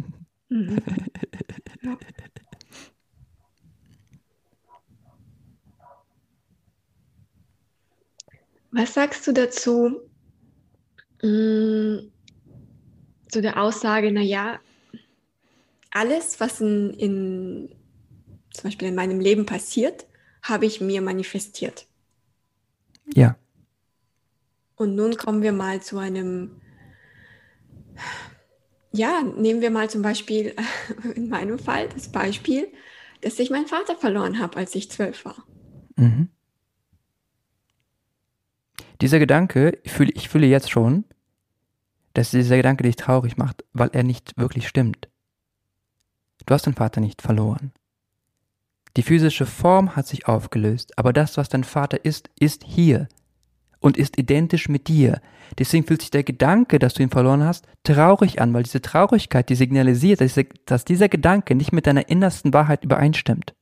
Was 8.72 8.94
sagst 8.94 9.26
du 9.26 9.32
dazu, 9.32 10.00
mm, 11.22 11.98
zu 13.28 13.42
der 13.42 13.60
Aussage, 13.60 14.12
naja, 14.12 14.60
alles, 15.90 16.38
was 16.40 16.60
in, 16.60 16.94
in, 16.94 17.76
zum 18.52 18.64
Beispiel 18.64 18.88
in 18.88 18.94
meinem 18.94 19.20
Leben 19.20 19.46
passiert, 19.46 20.06
habe 20.42 20.66
ich 20.66 20.80
mir 20.80 21.02
manifestiert. 21.02 21.86
Ja. 23.14 23.36
Und 24.76 24.94
nun 24.94 25.16
kommen 25.16 25.42
wir 25.42 25.52
mal 25.52 25.82
zu 25.82 25.98
einem, 25.98 26.60
ja, 28.92 29.22
nehmen 29.22 29.60
wir 29.60 29.70
mal 29.70 29.88
zum 29.88 30.02
Beispiel 30.02 30.54
in 31.14 31.28
meinem 31.28 31.58
Fall 31.58 31.88
das 31.88 32.10
Beispiel, 32.10 32.68
dass 33.20 33.38
ich 33.38 33.50
meinen 33.50 33.66
Vater 33.66 33.96
verloren 33.96 34.38
habe, 34.38 34.56
als 34.56 34.74
ich 34.74 34.90
zwölf 34.90 35.24
war. 35.24 35.44
Mhm. 35.96 36.28
Dieser 39.00 39.18
Gedanke, 39.18 39.78
ich 39.82 39.92
fühle, 39.92 40.12
ich 40.12 40.28
fühle 40.28 40.46
jetzt 40.46 40.70
schon, 40.70 41.04
dass 42.14 42.30
dieser 42.32 42.56
Gedanke 42.56 42.82
dich 42.84 42.96
traurig 42.96 43.36
macht, 43.36 43.64
weil 43.72 43.90
er 43.92 44.02
nicht 44.02 44.36
wirklich 44.36 44.68
stimmt. 44.68 45.08
Du 46.44 46.54
hast 46.54 46.66
deinen 46.66 46.74
Vater 46.74 47.00
nicht 47.00 47.22
verloren. 47.22 47.72
Die 48.96 49.02
physische 49.02 49.46
Form 49.46 49.94
hat 49.94 50.06
sich 50.06 50.26
aufgelöst, 50.26 50.98
aber 50.98 51.12
das, 51.12 51.36
was 51.36 51.48
dein 51.48 51.64
Vater 51.64 52.04
ist, 52.04 52.28
ist 52.38 52.64
hier 52.64 53.08
und 53.80 53.96
ist 53.96 54.18
identisch 54.18 54.68
mit 54.68 54.88
dir. 54.88 55.20
Deswegen 55.58 55.86
fühlt 55.86 56.02
sich 56.02 56.10
der 56.10 56.22
Gedanke, 56.22 56.78
dass 56.78 56.94
du 56.94 57.02
ihn 57.02 57.10
verloren 57.10 57.42
hast, 57.42 57.66
traurig 57.82 58.40
an, 58.40 58.54
weil 58.54 58.62
diese 58.62 58.82
Traurigkeit, 58.82 59.48
die 59.48 59.54
signalisiert, 59.56 60.20
dass 60.66 60.84
dieser 60.84 61.08
Gedanke 61.08 61.54
nicht 61.54 61.72
mit 61.72 61.86
deiner 61.86 62.08
innersten 62.08 62.52
Wahrheit 62.52 62.84
übereinstimmt. 62.84 63.54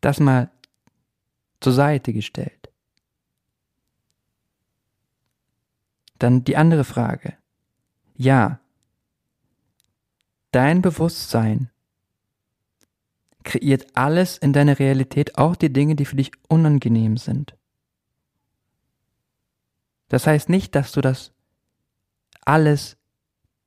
Das 0.00 0.20
mal 0.20 0.50
zur 1.60 1.72
Seite 1.72 2.12
gestellt. 2.12 2.63
Dann 6.24 6.42
die 6.42 6.56
andere 6.56 6.84
Frage. 6.84 7.36
Ja, 8.16 8.58
dein 10.52 10.80
Bewusstsein 10.80 11.70
kreiert 13.42 13.94
alles 13.94 14.38
in 14.38 14.54
deiner 14.54 14.78
Realität, 14.78 15.36
auch 15.36 15.54
die 15.54 15.70
Dinge, 15.70 15.96
die 15.96 16.06
für 16.06 16.16
dich 16.16 16.32
unangenehm 16.48 17.18
sind. 17.18 17.54
Das 20.08 20.26
heißt 20.26 20.48
nicht, 20.48 20.74
dass 20.74 20.92
du 20.92 21.02
das 21.02 21.32
alles 22.46 22.96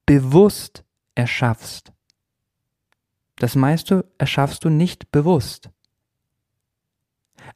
bewusst 0.07 0.83
erschaffst. 1.13 1.91
Das 3.35 3.53
meiste 3.55 4.11
erschaffst 4.17 4.65
du 4.65 4.69
nicht 4.69 5.11
bewusst 5.11 5.69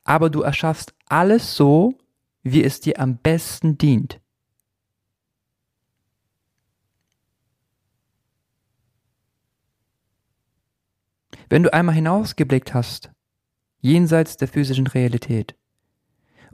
aber 0.03 0.29
du 0.29 0.41
erschaffst 0.41 0.93
alles 1.07 1.55
so, 1.55 1.97
wie 2.43 2.63
es 2.63 2.79
dir 2.79 2.99
am 2.99 3.17
besten 3.17 3.77
dient. 3.77 4.20
Wenn 11.51 11.63
du 11.63 11.73
einmal 11.73 11.95
hinausgeblickt 11.95 12.73
hast, 12.73 13.11
jenseits 13.81 14.37
der 14.37 14.47
physischen 14.47 14.87
Realität, 14.87 15.53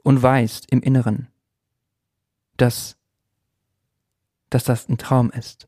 und 0.02 0.24
weißt 0.24 0.72
im 0.72 0.82
Inneren, 0.82 1.28
dass, 2.56 2.98
dass 4.50 4.64
das 4.64 4.90
ein 4.90 4.98
Traum 4.98 5.30
ist, 5.30 5.68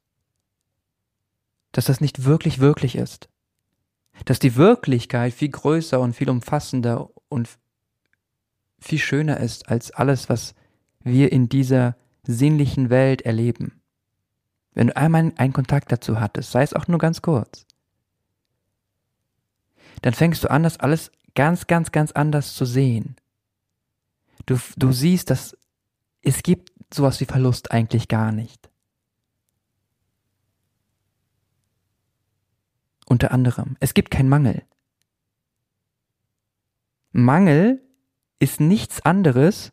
dass 1.73 1.85
das 1.85 2.01
nicht 2.01 2.23
wirklich 2.23 2.57
wirklich 2.57 2.95
ist, 2.95 3.29
dass 4.25 4.39
die 4.39 4.55
Wirklichkeit 4.55 5.31
viel 5.31 5.49
größer 5.49 5.99
und 5.99 6.15
viel 6.15 6.31
umfassender 6.31 7.11
und 7.27 7.49
viel 8.79 8.97
schöner 8.97 9.39
ist 9.39 9.69
als 9.69 9.91
alles, 9.91 10.27
was 10.29 10.55
wir 11.03 11.31
in 11.31 11.49
dieser 11.49 11.95
sinnlichen 12.23 12.89
Welt 12.89 13.21
erleben. 13.21 13.79
Wenn 14.73 14.87
du 14.87 14.97
einmal 14.97 15.33
einen 15.35 15.53
Kontakt 15.53 15.91
dazu 15.91 16.19
hattest, 16.19 16.49
sei 16.49 16.63
es 16.63 16.73
auch 16.73 16.87
nur 16.87 16.97
ganz 16.97 17.21
kurz, 17.21 17.67
dann 20.01 20.13
fängst 20.13 20.43
du 20.43 20.49
an, 20.49 20.63
das 20.63 20.79
alles 20.79 21.11
ganz, 21.35 21.67
ganz, 21.67 21.91
ganz 21.91 22.11
anders 22.11 22.53
zu 22.53 22.65
sehen. 22.65 23.15
Du, 24.45 24.57
du 24.77 24.91
siehst, 24.91 25.29
dass 25.29 25.57
es 26.21 26.43
gibt 26.43 26.71
sowas 26.93 27.19
wie 27.19 27.25
Verlust 27.25 27.71
eigentlich 27.71 28.07
gar 28.07 28.31
nicht. 28.31 28.69
Unter 33.05 33.31
anderem, 33.31 33.75
es 33.79 33.93
gibt 33.93 34.11
keinen 34.11 34.29
Mangel. 34.29 34.63
Mangel 37.11 37.81
ist 38.39 38.59
nichts 38.59 39.01
anderes 39.01 39.71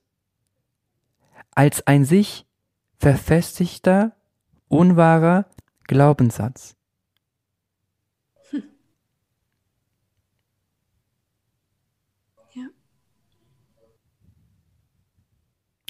als 1.50 1.86
ein 1.86 2.04
sich 2.04 2.46
verfestigter, 2.98 4.14
unwahrer 4.68 5.46
Glaubenssatz. 5.84 6.75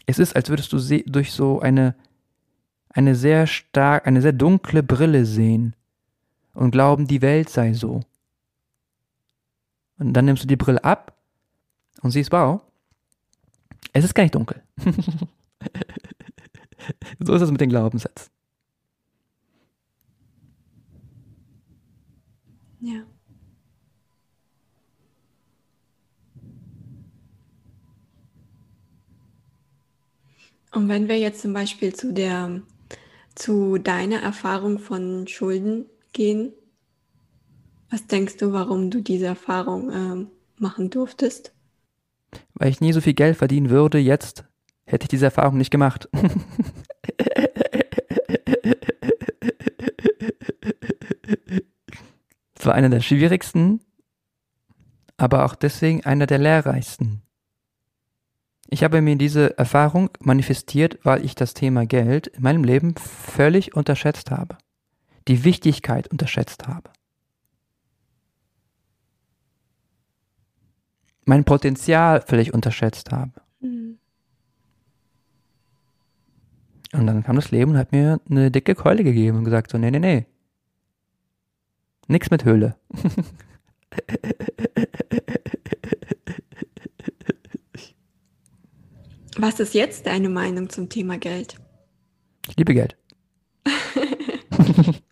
Es 0.07 0.19
ist, 0.21 0.37
als 0.37 0.49
würdest 0.49 0.73
du 0.73 0.79
durch 1.11 1.33
so 1.33 1.61
eine, 1.61 1.97
eine 2.89 3.15
sehr 3.17 3.47
stark, 3.47 4.07
eine 4.07 4.23
sehr 4.23 4.33
dunkle 4.33 4.83
Brille 4.83 5.27
sehen 5.27 5.75
und 6.55 6.71
glauben, 6.71 7.07
die 7.07 7.23
Welt 7.23 7.51
sei 7.51 7.75
so. 7.75 8.01
Und 9.99 10.13
dann 10.13 10.27
nimmst 10.27 10.45
du 10.45 10.47
die 10.47 10.57
Brille 10.57 10.83
ab 10.85 11.17
und 12.03 12.13
siehst, 12.13 12.31
wow, 12.31 12.61
es 13.93 14.05
ist 14.05 14.15
gar 14.15 14.23
nicht 14.23 14.35
dunkel. 14.35 14.63
so 17.19 17.35
ist 17.35 17.43
es 17.43 17.51
mit 17.51 17.61
den 17.61 17.71
Glaubenssätzen. 17.71 18.31
Ja. 22.81 23.05
Und 30.77 30.91
wenn 30.91 31.09
wir 31.09 31.19
jetzt 31.19 31.41
zum 31.41 31.55
Beispiel 31.55 31.95
zu 31.95 32.13
der, 32.13 32.61
zu 33.35 33.79
deiner 33.79 34.21
Erfahrung 34.21 34.79
von 34.79 35.27
Schulden 35.27 35.87
gehen, 36.13 36.53
was 37.89 38.07
denkst 38.07 38.37
du, 38.37 38.53
warum 38.53 38.91
du 38.91 39.01
diese 39.01 39.25
Erfahrung 39.25 39.91
äh, 39.91 40.27
machen 40.61 40.91
durftest? 40.91 41.55
Weil 42.53 42.69
ich 42.69 42.83
nie 42.83 42.93
so 42.93 43.01
viel 43.01 43.15
Geld 43.15 43.39
verdienen 43.39 43.71
würde, 43.71 43.97
jetzt 43.97 44.45
hätte 44.85 45.05
ich 45.05 45.09
diese 45.09 45.25
Erfahrung 45.25 45.57
nicht 45.57 45.71
gemacht. 45.71 46.11
Es 52.59 52.67
war 52.67 52.75
einer 52.75 52.89
der 52.89 53.01
schwierigsten, 53.01 53.81
aber 55.17 55.45
auch 55.45 55.55
deswegen 55.55 56.05
einer 56.05 56.27
der 56.27 56.39
lehrreichsten. 56.39 57.23
Ich 58.69 58.83
habe 58.83 59.01
mir 59.01 59.17
diese 59.17 59.57
Erfahrung 59.59 60.11
manifestiert, 60.21 60.99
weil 61.05 61.25
ich 61.25 61.35
das 61.35 61.55
Thema 61.55 61.87
Geld 61.87 62.27
in 62.27 62.43
meinem 62.43 62.65
Leben 62.65 62.95
völlig 62.97 63.77
unterschätzt 63.77 64.31
habe. 64.31 64.59
Die 65.29 65.45
Wichtigkeit 65.45 66.09
unterschätzt 66.09 66.67
habe. 66.67 66.91
Mein 71.25 71.45
Potenzial 71.45 72.23
völlig 72.23 72.55
unterschätzt 72.55 73.13
habe. 73.13 73.33
Mhm. 73.61 73.99
Und 76.93 77.07
dann 77.07 77.23
kam 77.23 77.37
das 77.37 77.51
Leben 77.51 77.73
und 77.73 77.79
hat 77.79 77.93
mir 77.93 78.21
eine 78.31 78.51
dicke 78.51 78.75
Keule 78.75 79.05
gegeben 79.05 79.39
und 79.39 79.45
gesagt 79.45 79.71
so, 79.71 79.79
nee, 79.79 79.91
nee, 79.91 79.99
nee. 79.99 80.27
Nix 82.09 82.31
mit 82.31 82.45
Höhle. 82.45 82.77
Was 89.39 89.61
ist 89.61 89.75
jetzt 89.75 90.07
deine 90.07 90.31
Meinung 90.31 90.71
zum 90.71 90.89
Thema 90.89 91.19
Geld? 91.19 91.57
Ich 92.49 92.57
liebe 92.57 92.75
Geld. 92.75 92.97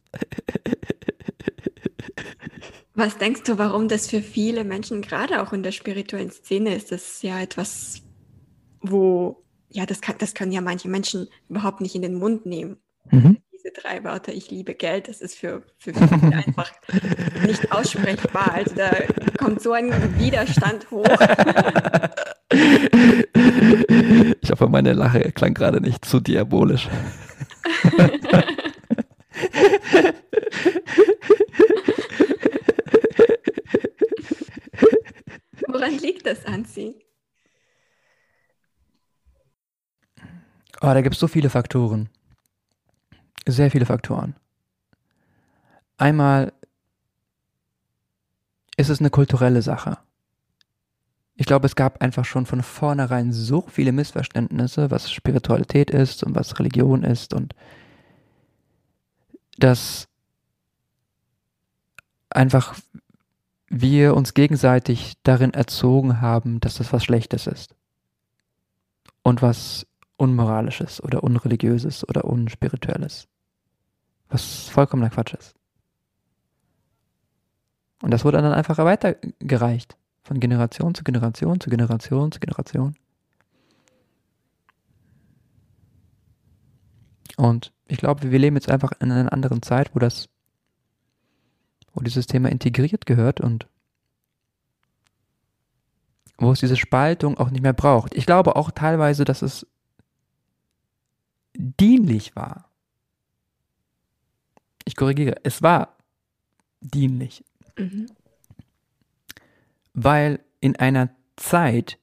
Was 2.95 3.19
denkst 3.19 3.43
du, 3.43 3.59
warum 3.59 3.89
das 3.89 4.09
für 4.09 4.23
viele 4.23 4.65
Menschen, 4.65 5.03
gerade 5.03 5.43
auch 5.43 5.53
in 5.53 5.65
der 5.65 5.73
spirituellen 5.73 6.31
Szene, 6.31 6.77
ist 6.77 6.93
das 6.93 7.23
ja 7.23 7.41
etwas, 7.41 8.03
wo, 8.81 9.43
ja, 9.69 9.85
das, 9.85 10.01
kann, 10.01 10.15
das 10.19 10.33
können 10.33 10.53
ja 10.53 10.61
manche 10.61 10.89
Menschen 10.89 11.27
überhaupt 11.49 11.81
nicht 11.81 11.97
in 11.97 12.03
den 12.03 12.15
Mund 12.15 12.47
nehmen. 12.47 12.77
Mhm. 13.11 13.39
Diese 13.53 13.73
drei 13.73 14.05
Wörter, 14.05 14.33
ich 14.33 14.49
liebe 14.51 14.75
Geld, 14.75 15.09
das 15.09 15.21
ist 15.21 15.35
für, 15.35 15.65
für 15.77 15.93
viele 15.93 16.37
einfach 16.37 16.71
nicht 17.45 17.73
aussprechbar. 17.73 18.53
Also 18.53 18.77
da 18.77 18.91
kommt 19.39 19.61
so 19.61 19.73
ein 19.73 19.91
Widerstand 20.19 20.89
hoch. 20.93 21.05
Ich 24.41 24.51
hoffe, 24.51 24.69
meine 24.69 24.93
Lache 24.93 25.33
klang 25.33 25.55
gerade 25.55 25.81
nicht 25.81 26.05
zu 26.05 26.21
diabolisch. 26.21 26.89
Woran 35.69 35.99
liegt 35.99 36.27
das, 36.27 36.45
Anzi? 36.47 36.95
Oh, 40.81 40.93
da 40.93 41.01
gibt 41.01 41.15
es 41.15 41.21
so 41.21 41.29
viele 41.29 41.51
Faktoren. 41.51 42.11
Sehr 43.47 43.71
viele 43.71 43.87
Faktoren. 43.87 44.35
Einmal 45.97 46.53
ist 48.77 48.91
es 48.91 49.01
eine 49.01 49.11
kulturelle 49.11 49.63
Sache. 49.63 49.99
Ich 51.37 51.47
glaube, 51.47 51.67
es 51.67 51.75
gab 51.75 52.01
einfach 52.01 52.25
schon 52.25 52.47
von 52.47 52.63
vornherein 52.63 53.33
so 53.33 53.63
viele 53.63 53.93
Missverständnisse, 53.93 54.91
was 54.91 55.11
Spiritualität 55.11 55.91
ist 55.91 56.23
und 56.23 56.35
was 56.35 56.59
Religion 56.59 57.03
ist 57.03 57.35
und 57.35 57.55
dass 59.59 60.09
einfach 62.31 62.77
wir 63.69 64.15
uns 64.15 64.35
gegenseitig 64.35 65.15
darin 65.25 65.53
erzogen 65.53 66.21
haben, 66.21 66.61
dass 66.61 66.77
das 66.77 66.93
was 66.93 67.05
Schlechtes 67.05 67.47
ist 67.47 67.75
und 69.23 69.43
was 69.43 69.87
Unmoralisches 70.17 71.03
oder 71.03 71.25
Unreligiöses 71.25 72.09
oder 72.09 72.25
Unspirituelles, 72.25 73.27
was 74.29 74.69
vollkommener 74.69 75.11
Quatsch 75.11 75.35
ist. 75.35 75.55
Und 78.03 78.13
das 78.13 78.25
wurde 78.25 78.41
dann 78.41 78.53
einfach 78.53 78.79
weitergereicht. 78.79 79.97
Von 80.25 80.41
Generation 80.41 80.95
zu 80.95 81.05
Generation 81.05 81.61
zu 81.61 81.69
Generation 81.69 82.33
zu 82.33 82.41
Generation. 82.41 82.97
Und 87.37 87.73
ich 87.87 87.99
glaube, 87.99 88.31
wir 88.31 88.39
leben 88.39 88.57
jetzt 88.57 88.71
einfach 88.71 88.93
in 89.01 89.13
einer 89.13 89.33
anderen 89.33 89.61
Zeit, 89.61 89.95
wo 89.95 89.99
das, 89.99 90.31
wo 91.93 92.01
dieses 92.01 92.27
Thema 92.27 92.49
integriert 92.49 93.05
gehört 93.05 93.41
und 93.41 93.67
wo 96.39 96.53
es 96.53 96.61
diese 96.61 96.77
Spaltung 96.77 97.37
auch 97.37 97.51
nicht 97.51 97.63
mehr 97.63 97.75
braucht. 97.75 98.15
Ich 98.15 98.25
glaube 98.25 98.57
auch 98.57 98.71
teilweise, 98.71 99.25
dass 99.25 99.43
es 99.43 99.67
dienlich 101.55 102.35
war. 102.35 102.71
Ich 104.87 104.97
korrigiere, 104.97 105.37
es 105.45 105.63
war 105.63 105.97
dienlich. 106.81 107.45
Mhm 107.77 108.07
weil 109.95 110.41
in 110.61 110.77
einer 110.77 111.11
Zeit, 111.37 111.99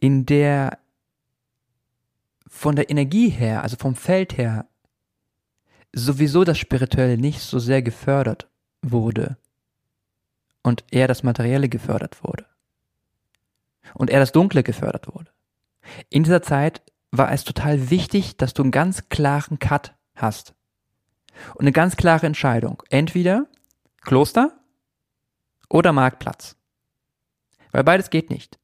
in 0.00 0.26
der 0.26 0.78
von 2.46 2.76
der 2.76 2.88
Energie 2.88 3.30
her, 3.30 3.62
also 3.62 3.76
vom 3.76 3.96
Feld 3.96 4.38
her, 4.38 4.66
sowieso 5.92 6.44
das 6.44 6.58
Spirituelle 6.58 7.18
nicht 7.18 7.40
so 7.40 7.58
sehr 7.58 7.82
gefördert 7.82 8.48
wurde 8.82 9.36
und 10.62 10.84
eher 10.90 11.08
das 11.08 11.22
Materielle 11.22 11.68
gefördert 11.68 12.22
wurde 12.22 12.46
und 13.94 14.10
eher 14.10 14.20
das 14.20 14.32
Dunkle 14.32 14.62
gefördert 14.62 15.12
wurde. 15.12 15.30
In 16.10 16.22
dieser 16.22 16.42
Zeit 16.42 16.82
war 17.10 17.32
es 17.32 17.44
total 17.44 17.90
wichtig, 17.90 18.36
dass 18.36 18.54
du 18.54 18.62
einen 18.62 18.70
ganz 18.70 19.08
klaren 19.08 19.58
Cut 19.58 19.94
hast 20.14 20.54
und 21.54 21.62
eine 21.62 21.72
ganz 21.72 21.96
klare 21.96 22.26
Entscheidung. 22.26 22.82
Entweder 22.90 23.46
Kloster 24.00 24.58
oder 25.68 25.92
Marktplatz. 25.92 26.56
Weil 27.74 27.84
beides 27.84 28.08
geht 28.08 28.30
nicht. 28.30 28.58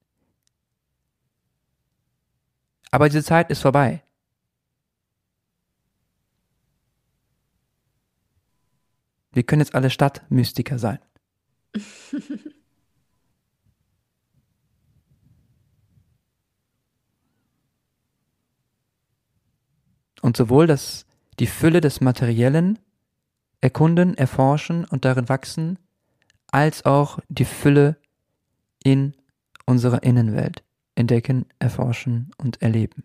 Aber 2.92 3.08
diese 3.08 3.24
Zeit 3.24 3.50
ist 3.50 3.60
vorbei. 3.60 4.04
Wir 9.32 9.42
können 9.42 9.62
jetzt 9.62 9.74
alle 9.74 9.90
Stadtmystiker 9.90 10.78
sein. 10.78 11.00
und 20.22 20.36
sowohl 20.36 20.68
das, 20.68 21.04
die 21.40 21.48
Fülle 21.48 21.80
des 21.80 22.00
Materiellen 22.00 22.78
erkunden, 23.60 24.16
erforschen 24.16 24.84
und 24.84 25.04
darin 25.04 25.28
wachsen, 25.28 25.80
als 26.52 26.84
auch 26.84 27.18
die 27.28 27.44
Fülle 27.44 28.00
in 28.82 29.14
unserer 29.66 30.02
Innenwelt 30.02 30.62
entdecken, 30.94 31.46
erforschen 31.58 32.30
und 32.36 32.60
erleben. 32.62 33.04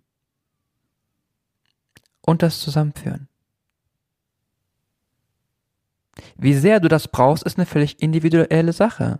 Und 2.22 2.42
das 2.42 2.60
zusammenführen. 2.60 3.28
Wie 6.38 6.54
sehr 6.54 6.80
du 6.80 6.88
das 6.88 7.08
brauchst, 7.08 7.44
ist 7.44 7.58
eine 7.58 7.66
völlig 7.66 8.02
individuelle 8.02 8.74
Sache. 8.74 9.20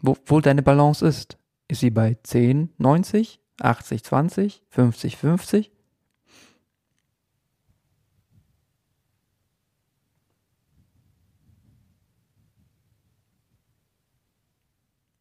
Wo, 0.00 0.16
wo 0.26 0.40
deine 0.40 0.62
Balance 0.62 1.06
ist. 1.06 1.38
Ist 1.66 1.80
sie 1.80 1.90
bei 1.90 2.18
10, 2.22 2.74
90, 2.78 3.40
80, 3.60 4.04
20, 4.04 4.62
50, 4.68 5.16
50? 5.16 5.73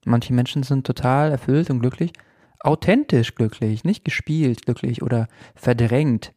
Manche 0.05 0.33
Menschen 0.33 0.63
sind 0.63 0.85
total 0.85 1.31
erfüllt 1.31 1.69
und 1.69 1.79
glücklich, 1.79 2.13
authentisch 2.59 3.35
glücklich, 3.35 3.83
nicht 3.83 4.05
gespielt 4.05 4.65
glücklich 4.65 5.01
oder 5.01 5.27
verdrängt 5.55 6.33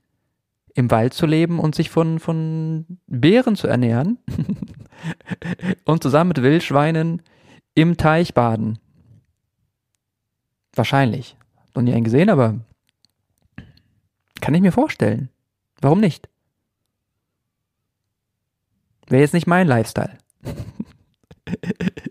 im 0.75 0.91
Wald 0.91 1.15
zu 1.15 1.27
leben 1.27 1.59
und 1.59 1.75
sich 1.75 1.89
von, 1.89 2.19
von 2.19 2.99
Beeren 3.07 3.57
zu 3.57 3.67
ernähren 3.67 4.19
und 5.85 6.03
zusammen 6.03 6.29
mit 6.29 6.43
Wildschweinen 6.43 7.23
im 7.75 7.97
Teich 7.97 8.35
baden. 8.35 8.79
Wahrscheinlich. 10.75 11.37
Noch 11.75 11.83
nie 11.83 11.95
einen 11.95 12.05
gesehen, 12.05 12.31
aber 12.31 12.61
kann 14.41 14.55
ich 14.55 14.61
mir 14.61 14.73
vorstellen. 14.73 15.31
Warum 15.81 16.01
nicht? 16.01 16.29
Wäre 19.09 19.23
jetzt 19.23 19.35
nicht 19.35 19.47
mein 19.47 19.67
Lifestyle. 19.67 20.19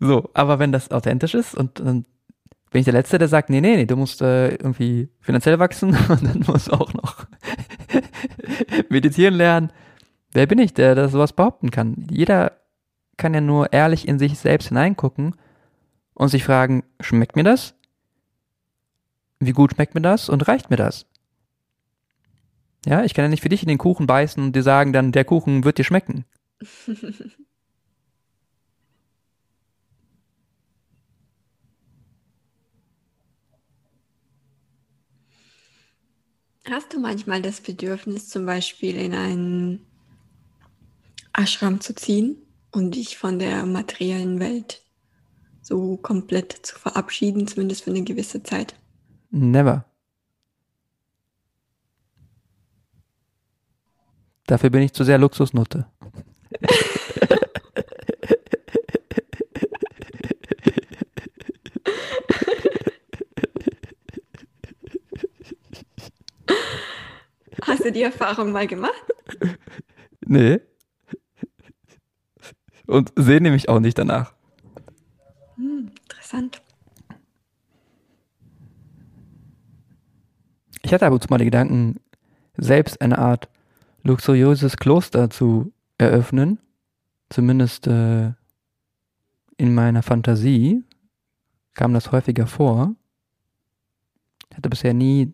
so, 0.00 0.30
aber 0.34 0.58
wenn 0.58 0.72
das 0.72 0.90
authentisch 0.90 1.34
ist 1.34 1.54
und 1.54 1.80
dann 1.80 2.04
bin 2.70 2.80
ich 2.80 2.84
der 2.84 2.94
Letzte, 2.94 3.18
der 3.18 3.28
sagt, 3.28 3.50
nee, 3.50 3.60
nee, 3.60 3.76
nee, 3.76 3.86
du 3.86 3.96
musst 3.96 4.20
äh, 4.20 4.50
irgendwie 4.50 5.08
finanziell 5.20 5.58
wachsen 5.58 5.96
und 6.08 6.22
dann 6.22 6.44
musst 6.46 6.68
du 6.68 6.72
auch 6.72 6.92
noch 6.92 7.26
meditieren 8.88 9.34
lernen. 9.34 9.72
Wer 10.32 10.46
bin 10.46 10.58
ich, 10.58 10.74
der 10.74 10.94
das 10.94 11.12
sowas 11.12 11.32
behaupten 11.32 11.70
kann? 11.70 12.06
Jeder 12.10 12.52
kann 13.16 13.34
ja 13.34 13.40
nur 13.40 13.72
ehrlich 13.72 14.06
in 14.06 14.18
sich 14.18 14.38
selbst 14.38 14.68
hineingucken 14.68 15.34
und 16.14 16.28
sich 16.28 16.44
fragen, 16.44 16.84
schmeckt 17.00 17.36
mir 17.36 17.44
das? 17.44 17.74
Wie 19.40 19.52
gut 19.52 19.74
schmeckt 19.74 19.94
mir 19.94 20.00
das 20.00 20.28
und 20.28 20.46
reicht 20.46 20.70
mir 20.70 20.76
das? 20.76 21.06
Ja, 22.86 23.04
ich 23.04 23.14
kann 23.14 23.24
ja 23.24 23.28
nicht 23.28 23.42
für 23.42 23.48
dich 23.48 23.62
in 23.62 23.68
den 23.68 23.78
Kuchen 23.78 24.06
beißen 24.06 24.42
und 24.42 24.54
dir 24.54 24.62
sagen, 24.62 24.92
dann 24.92 25.12
der 25.12 25.24
Kuchen 25.24 25.64
wird 25.64 25.78
dir 25.78 25.84
schmecken. 25.84 26.24
Hast 36.70 36.92
du 36.92 37.00
manchmal 37.00 37.40
das 37.40 37.60
Bedürfnis, 37.62 38.28
zum 38.28 38.44
Beispiel 38.44 38.96
in 38.96 39.14
einen 39.14 39.86
Ashram 41.32 41.80
zu 41.80 41.94
ziehen 41.94 42.36
und 42.72 42.94
dich 42.94 43.16
von 43.16 43.38
der 43.38 43.64
materiellen 43.64 44.38
Welt 44.38 44.82
so 45.62 45.96
komplett 45.96 46.52
zu 46.52 46.78
verabschieden, 46.78 47.46
zumindest 47.46 47.84
für 47.84 47.90
eine 47.90 48.02
gewisse 48.02 48.42
Zeit? 48.42 48.74
Never. 49.30 49.84
Dafür 54.46 54.70
bin 54.70 54.82
ich 54.82 54.92
zu 54.92 55.04
sehr 55.04 55.18
Luxusnutte. 55.18 55.86
du 67.88 67.92
die 67.92 68.02
Erfahrung 68.02 68.52
mal 68.52 68.66
gemacht? 68.66 68.92
Nee. 70.30 70.60
Und 72.86 73.12
sehne 73.16 73.50
mich 73.50 73.70
auch 73.70 73.80
nicht 73.80 73.96
danach. 73.96 74.34
Hm, 75.56 75.90
interessant. 76.02 76.60
Ich 80.82 80.92
hatte 80.92 81.06
aber 81.06 81.14
und 81.14 81.22
zu 81.22 81.28
mal 81.30 81.38
den 81.38 81.46
Gedanken, 81.46 82.00
selbst 82.58 83.00
eine 83.00 83.18
Art 83.18 83.48
luxuriöses 84.02 84.76
Kloster 84.76 85.30
zu 85.30 85.72
eröffnen. 85.96 86.58
Zumindest 87.30 87.86
äh, 87.86 88.32
in 89.56 89.74
meiner 89.74 90.02
Fantasie 90.02 90.84
kam 91.74 91.94
das 91.94 92.12
häufiger 92.12 92.46
vor. 92.46 92.94
Ich 94.50 94.56
hatte 94.56 94.68
bisher 94.68 94.92
nie 94.92 95.32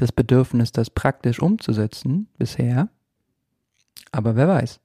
das 0.00 0.12
Bedürfnis, 0.12 0.72
das 0.72 0.90
praktisch 0.90 1.40
umzusetzen 1.40 2.28
bisher. 2.38 2.88
Aber 4.12 4.36
wer 4.36 4.48
weiß. 4.48 4.80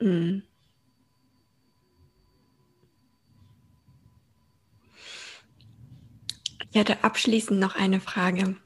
Mhm. 0.00 0.42
Ich 6.70 6.76
hätte 6.76 7.02
abschließend 7.02 7.58
noch 7.58 7.76
eine 7.76 8.00
Frage. 8.00 8.56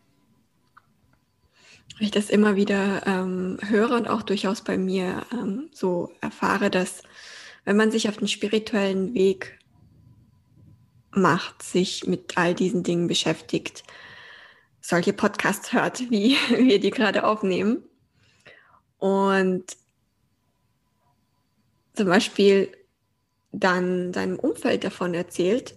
Ich 1.99 2.11
das 2.11 2.31
immer 2.31 2.57
wieder 2.57 3.07
ähm, 3.07 3.59
höre 3.69 3.93
und 3.93 4.09
auch 4.09 4.23
durchaus 4.23 4.63
bei 4.63 4.77
mir 4.77 5.25
ähm, 5.33 5.69
so 5.73 6.13
erfahre, 6.21 6.69
dass 6.69 7.03
wenn 7.65 7.77
man 7.77 7.93
sich 7.93 8.09
auf 8.09 8.17
den 8.17 8.27
spirituellen 8.27 9.15
Weg 9.15 9.59
macht, 11.13 11.63
sich 11.63 12.07
mit 12.07 12.37
all 12.37 12.55
diesen 12.55 12.83
Dingen 12.83 13.07
beschäftigt, 13.07 13.85
solche 14.83 15.13
Podcasts 15.13 15.73
hört, 15.73 16.11
wie 16.11 16.37
wir 16.51 16.81
die 16.81 16.91
gerade 16.91 17.25
aufnehmen. 17.25 17.83
Und 18.99 19.77
zum 21.95 22.07
Beispiel 22.07 22.71
dann 23.53 24.13
seinem 24.13 24.39
Umfeld 24.39 24.85
davon 24.85 25.15
erzählt 25.15 25.75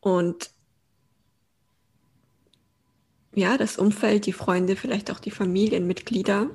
und 0.00 0.50
ja, 3.34 3.56
das 3.56 3.78
Umfeld, 3.78 4.26
die 4.26 4.32
Freunde, 4.32 4.76
vielleicht 4.76 5.10
auch 5.10 5.20
die 5.20 5.30
Familienmitglieder 5.30 6.50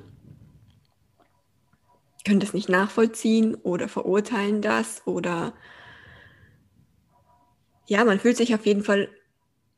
können 2.26 2.40
das 2.40 2.54
nicht 2.54 2.70
nachvollziehen 2.70 3.56
oder 3.56 3.88
verurteilen 3.88 4.62
das 4.62 5.06
oder 5.08 5.54
ja, 7.88 8.06
man 8.06 8.20
fühlt 8.20 8.38
sich 8.38 8.54
auf 8.54 8.66
jeden 8.66 8.84
Fall 8.84 9.10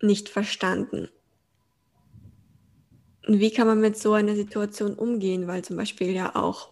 nicht 0.02 0.30
verstanden 0.30 1.10
wie 3.28 3.52
kann 3.52 3.68
man 3.68 3.80
mit 3.80 3.98
so 3.98 4.14
einer 4.14 4.36
Situation 4.36 4.94
umgehen? 4.94 5.48
Weil 5.48 5.64
zum 5.64 5.78
Beispiel 5.78 6.12
ja 6.12 6.36
auch 6.36 6.72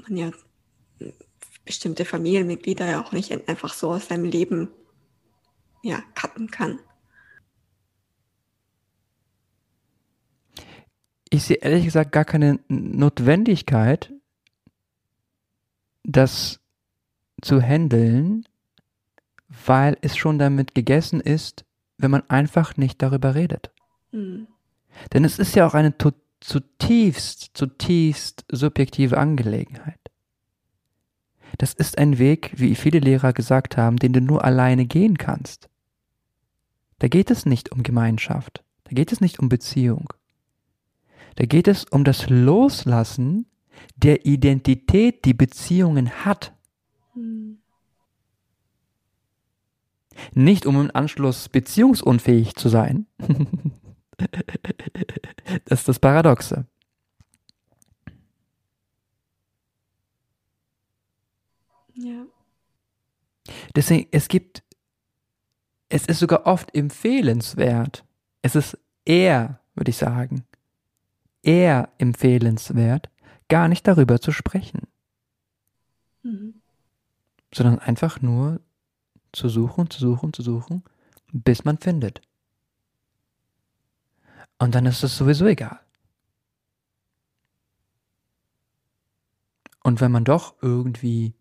man 0.00 0.16
ja 0.16 0.30
bestimmte 1.64 2.04
Familienmitglieder 2.04 2.86
ja 2.86 3.02
auch 3.02 3.12
nicht 3.12 3.48
einfach 3.48 3.72
so 3.72 3.92
aus 3.92 4.08
seinem 4.08 4.24
Leben 4.24 4.68
ja, 5.82 6.02
cutten 6.14 6.50
kann. 6.50 6.78
Ich 11.30 11.44
sehe 11.44 11.56
ehrlich 11.56 11.84
gesagt 11.84 12.12
gar 12.12 12.24
keine 12.24 12.60
Notwendigkeit, 12.68 14.12
das 16.04 16.60
zu 17.40 17.60
handeln, 17.60 18.46
weil 19.48 19.96
es 20.02 20.16
schon 20.16 20.38
damit 20.38 20.74
gegessen 20.74 21.20
ist, 21.20 21.64
wenn 21.96 22.10
man 22.10 22.28
einfach 22.28 22.76
nicht 22.76 23.00
darüber 23.00 23.34
redet. 23.34 23.72
Hm. 24.10 24.46
Denn 25.12 25.24
es 25.24 25.38
ist 25.38 25.54
ja 25.54 25.66
auch 25.66 25.74
eine 25.74 25.94
zutiefst, 26.40 27.50
zutiefst 27.54 28.44
subjektive 28.50 29.18
Angelegenheit. 29.18 29.98
Das 31.58 31.74
ist 31.74 31.98
ein 31.98 32.18
Weg, 32.18 32.52
wie 32.56 32.74
viele 32.74 32.98
Lehrer 32.98 33.32
gesagt 33.32 33.76
haben, 33.76 33.96
den 33.96 34.12
du 34.12 34.20
nur 34.20 34.44
alleine 34.44 34.86
gehen 34.86 35.18
kannst. 35.18 35.68
Da 36.98 37.08
geht 37.08 37.30
es 37.30 37.46
nicht 37.46 37.72
um 37.72 37.82
Gemeinschaft, 37.82 38.64
da 38.84 38.92
geht 38.92 39.12
es 39.12 39.20
nicht 39.20 39.38
um 39.38 39.48
Beziehung. 39.48 40.12
Da 41.36 41.46
geht 41.46 41.68
es 41.68 41.84
um 41.84 42.04
das 42.04 42.28
Loslassen 42.28 43.46
der 43.96 44.26
Identität, 44.26 45.24
die 45.24 45.34
Beziehungen 45.34 46.10
hat. 46.24 46.52
Hm. 47.14 47.58
Nicht 50.34 50.66
um 50.66 50.80
im 50.80 50.90
Anschluss 50.92 51.48
beziehungsunfähig 51.48 52.54
zu 52.54 52.68
sein, 52.68 53.06
das 55.64 55.80
ist 55.80 55.88
das 55.88 55.98
Paradoxe. 55.98 56.66
Ja. 61.94 62.26
Deswegen, 63.74 64.08
es 64.12 64.28
gibt, 64.28 64.62
es 65.88 66.06
ist 66.06 66.20
sogar 66.20 66.46
oft 66.46 66.74
empfehlenswert. 66.74 68.04
Es 68.40 68.54
ist 68.54 68.78
eher, 69.04 69.60
würde 69.74 69.90
ich 69.90 69.96
sagen, 69.96 70.44
eher 71.42 71.90
empfehlenswert, 71.98 73.10
gar 73.48 73.68
nicht 73.68 73.86
darüber 73.86 74.20
zu 74.20 74.32
sprechen. 74.32 74.82
Mhm. 76.22 76.54
Sondern 77.52 77.78
einfach 77.78 78.20
nur 78.22 78.60
zu 79.32 79.48
suchen, 79.48 79.90
zu 79.90 80.00
suchen, 80.00 80.32
zu 80.32 80.42
suchen, 80.42 80.82
bis 81.32 81.64
man 81.64 81.78
findet. 81.78 82.22
Und 84.62 84.76
dann 84.76 84.86
ist 84.86 85.02
es 85.02 85.16
sowieso 85.16 85.46
egal. 85.46 85.80
Und 89.82 90.00
wenn 90.00 90.12
man 90.12 90.22
doch 90.22 90.54
irgendwie 90.62 91.34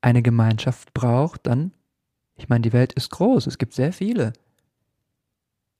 eine 0.00 0.20
Gemeinschaft 0.20 0.92
braucht, 0.94 1.46
dann, 1.46 1.72
ich 2.34 2.48
meine, 2.48 2.62
die 2.62 2.72
Welt 2.72 2.92
ist 2.94 3.10
groß, 3.10 3.46
es 3.46 3.56
gibt 3.56 3.72
sehr 3.72 3.92
viele 3.92 4.32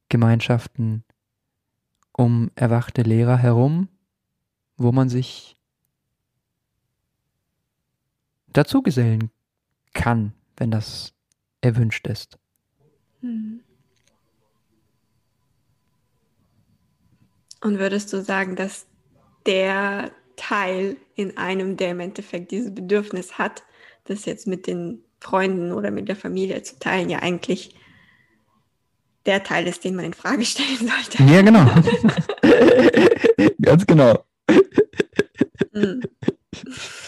Gemeinschaften 0.09 1.03
um 2.13 2.53
erwachte 2.55 3.03
Lehrer 3.03 3.37
herum, 3.37 3.89
wo 4.77 4.93
man 4.93 5.09
sich 5.09 5.57
dazugesellen 8.47 9.33
kann, 9.93 10.35
wenn 10.57 10.71
das 10.71 11.15
erwünscht 11.63 12.07
ist. 12.07 12.39
Mhm. 13.23 13.64
Und 17.65 17.79
würdest 17.79 18.13
du 18.13 18.23
sagen, 18.23 18.55
dass 18.57 18.87
der 19.47 20.13
Teil 20.37 20.99
in 21.15 21.39
einem, 21.39 21.79
der 21.79 21.93
im 21.93 22.01
Endeffekt 22.01 22.51
dieses 22.51 22.75
Bedürfnis 22.75 23.39
hat, 23.39 23.63
das 24.05 24.27
jetzt 24.27 24.47
mit 24.47 24.67
den 24.67 25.03
Freunden 25.19 25.73
oder 25.73 25.91
mit 25.91 26.07
der 26.09 26.17
Familie 26.17 26.63
zu 26.63 26.79
teilen, 26.79 27.09
ja 27.09 27.21
eigentlich 27.21 27.75
der 29.25 29.43
Teil 29.43 29.67
ist, 29.67 29.83
den 29.83 29.97
man 29.97 30.05
in 30.05 30.13
Frage 30.13 30.45
stellen 30.47 30.77
sollte. 30.77 31.23
Ja, 31.23 31.41
genau. 31.41 31.65
Ganz 33.63 33.87
genau. 33.87 34.23
Hm. 35.73 36.03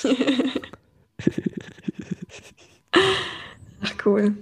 Ach 3.82 3.92
cool. 4.06 4.38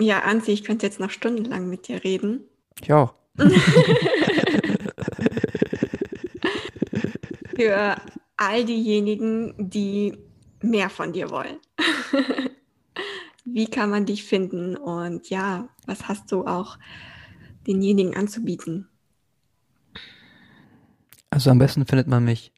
Ja, 0.00 0.24
Ansi, 0.24 0.50
ich 0.50 0.64
könnte 0.64 0.86
jetzt 0.86 0.98
noch 0.98 1.10
stundenlang 1.10 1.70
mit 1.70 1.86
dir 1.86 2.02
reden. 2.02 2.40
Ich 2.82 2.92
auch. 2.92 3.14
Für 7.54 7.96
all 8.36 8.64
diejenigen, 8.64 9.54
die 9.58 10.16
mehr 10.62 10.90
von 10.90 11.12
dir 11.12 11.30
wollen. 11.30 11.58
Wie 13.44 13.66
kann 13.66 13.90
man 13.90 14.06
dich 14.06 14.24
finden 14.24 14.76
und 14.76 15.28
ja, 15.28 15.68
was 15.86 16.08
hast 16.08 16.30
du 16.30 16.46
auch 16.46 16.78
denjenigen 17.66 18.16
anzubieten? 18.16 18.88
Also 21.30 21.50
am 21.50 21.58
besten 21.58 21.84
findet 21.86 22.06
man 22.06 22.24
mich 22.24 22.52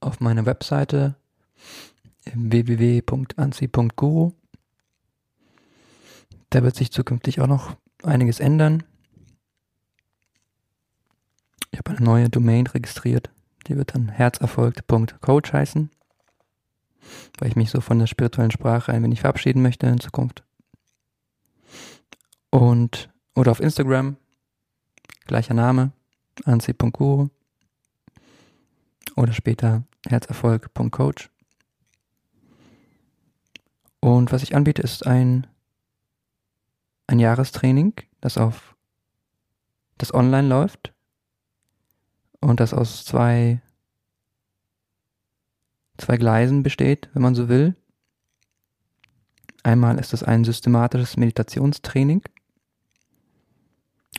auf 0.00 0.20
meiner 0.20 0.46
Webseite 0.46 1.16
www.anzi.guru. 2.34 4.32
Da 6.50 6.62
wird 6.62 6.76
sich 6.76 6.92
zukünftig 6.92 7.40
auch 7.40 7.46
noch 7.46 7.76
einiges 8.02 8.38
ändern. 8.40 8.82
Ich 11.70 11.78
habe 11.78 11.90
eine 11.90 12.04
neue 12.04 12.28
Domain 12.28 12.66
registriert. 12.66 13.30
Die 13.66 13.76
wird 13.76 13.94
dann 13.94 14.08
herzerfolgt.coach 14.08 15.52
heißen. 15.52 15.90
Weil 17.38 17.48
ich 17.48 17.56
mich 17.56 17.70
so 17.70 17.80
von 17.80 17.98
der 17.98 18.06
spirituellen 18.06 18.50
Sprache 18.50 18.92
ein 18.92 19.02
wenig 19.02 19.20
verabschieden 19.20 19.62
möchte 19.62 19.86
in 19.86 20.00
Zukunft. 20.00 20.44
Und, 22.50 23.10
oder 23.34 23.52
auf 23.52 23.60
Instagram, 23.60 24.16
gleicher 25.26 25.54
Name, 25.54 25.92
anzi.guru 26.44 27.28
oder 29.16 29.32
später 29.32 29.84
herzerfolg.coach. 30.08 31.30
Und 34.00 34.32
was 34.32 34.42
ich 34.42 34.56
anbiete, 34.56 34.82
ist 34.82 35.06
ein, 35.06 35.46
ein 37.06 37.18
Jahrestraining, 37.18 37.94
das 38.20 38.38
auf 38.38 38.74
das 39.98 40.14
online 40.14 40.48
läuft 40.48 40.94
und 42.40 42.60
das 42.60 42.74
aus 42.74 43.04
zwei 43.04 43.60
zwei 45.98 46.16
Gleisen 46.16 46.62
besteht, 46.62 47.10
wenn 47.12 47.22
man 47.22 47.34
so 47.34 47.48
will. 47.48 47.76
Einmal 49.62 49.98
ist 49.98 50.14
es 50.14 50.22
ein 50.22 50.44
systematisches 50.44 51.16
Meditationstraining 51.18 52.22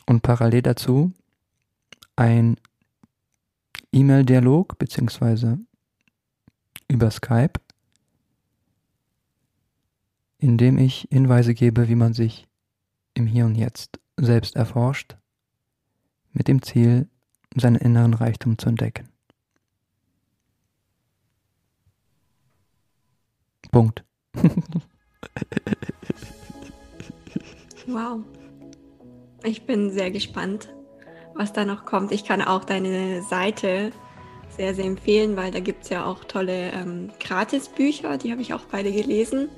und 0.05 0.21
parallel 0.21 0.61
dazu 0.61 1.13
ein 2.15 2.57
E-Mail-Dialog 3.91 4.77
beziehungsweise 4.77 5.59
über 6.87 7.09
Skype, 7.09 7.59
in 10.37 10.57
dem 10.57 10.77
ich 10.77 11.07
Hinweise 11.09 11.53
gebe, 11.53 11.87
wie 11.87 11.95
man 11.95 12.13
sich 12.13 12.47
im 13.13 13.25
Hier 13.25 13.45
und 13.45 13.55
Jetzt 13.55 13.99
selbst 14.17 14.55
erforscht, 14.55 15.17
mit 16.31 16.47
dem 16.47 16.61
Ziel, 16.61 17.09
seinen 17.55 17.75
inneren 17.75 18.13
Reichtum 18.13 18.57
zu 18.57 18.69
entdecken. 18.69 19.09
Punkt. 23.71 24.03
wow. 27.87 28.21
Ich 29.43 29.65
bin 29.65 29.89
sehr 29.91 30.11
gespannt, 30.11 30.69
was 31.35 31.53
da 31.53 31.65
noch 31.65 31.85
kommt. 31.85 32.11
Ich 32.11 32.25
kann 32.25 32.41
auch 32.41 32.65
deine 32.65 33.23
Seite 33.23 33.91
sehr, 34.49 34.75
sehr 34.75 34.85
empfehlen, 34.85 35.37
weil 35.37 35.51
da 35.51 35.59
gibt 35.59 35.83
es 35.83 35.89
ja 35.89 36.05
auch 36.05 36.25
tolle 36.25 36.71
ähm, 36.71 37.11
Gratisbücher. 37.19 38.17
Die 38.17 38.31
habe 38.31 38.41
ich 38.41 38.53
auch 38.53 38.65
beide 38.65 38.91
gelesen. 38.91 39.49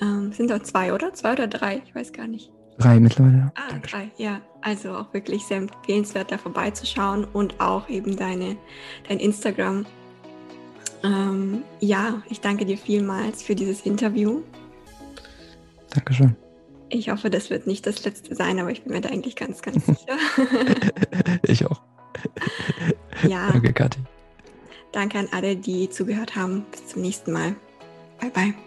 Ähm, 0.00 0.32
sind 0.32 0.50
doch 0.50 0.62
zwei, 0.62 0.92
oder? 0.92 1.14
Zwei 1.14 1.32
oder 1.32 1.46
drei? 1.46 1.82
Ich 1.86 1.94
weiß 1.94 2.12
gar 2.12 2.26
nicht. 2.26 2.50
Drei 2.78 3.00
mittlerweile. 3.00 3.52
Ah, 3.54 3.78
drei, 3.82 4.10
ja. 4.18 4.40
Also 4.60 4.94
auch 4.94 5.12
wirklich 5.14 5.44
sehr 5.44 5.58
empfehlenswert, 5.58 6.30
da 6.30 6.38
vorbeizuschauen 6.38 7.24
und 7.24 7.60
auch 7.60 7.88
eben 7.88 8.16
deine, 8.16 8.56
dein 9.08 9.18
Instagram 9.18 9.86
ähm, 11.06 11.62
ja, 11.80 12.22
ich 12.28 12.40
danke 12.40 12.64
dir 12.64 12.78
vielmals 12.78 13.42
für 13.42 13.54
dieses 13.54 13.82
Interview. 13.82 14.42
Dankeschön. 15.90 16.36
Ich 16.88 17.10
hoffe, 17.10 17.30
das 17.30 17.50
wird 17.50 17.66
nicht 17.66 17.86
das 17.86 18.04
letzte 18.04 18.34
sein, 18.34 18.58
aber 18.58 18.70
ich 18.70 18.82
bin 18.82 18.92
mir 18.92 19.00
da 19.00 19.08
eigentlich 19.08 19.36
ganz, 19.36 19.62
ganz 19.62 19.86
sicher. 19.86 20.16
ich 21.42 21.66
auch. 21.66 21.82
Ja. 23.26 23.50
Danke, 23.50 23.72
Kathi. 23.72 24.00
Danke 24.92 25.18
an 25.18 25.28
alle, 25.32 25.56
die 25.56 25.88
zugehört 25.88 26.36
haben. 26.36 26.66
Bis 26.70 26.88
zum 26.88 27.00
nächsten 27.00 27.32
Mal. 27.32 27.56
Bye, 28.20 28.30
bye. 28.30 28.65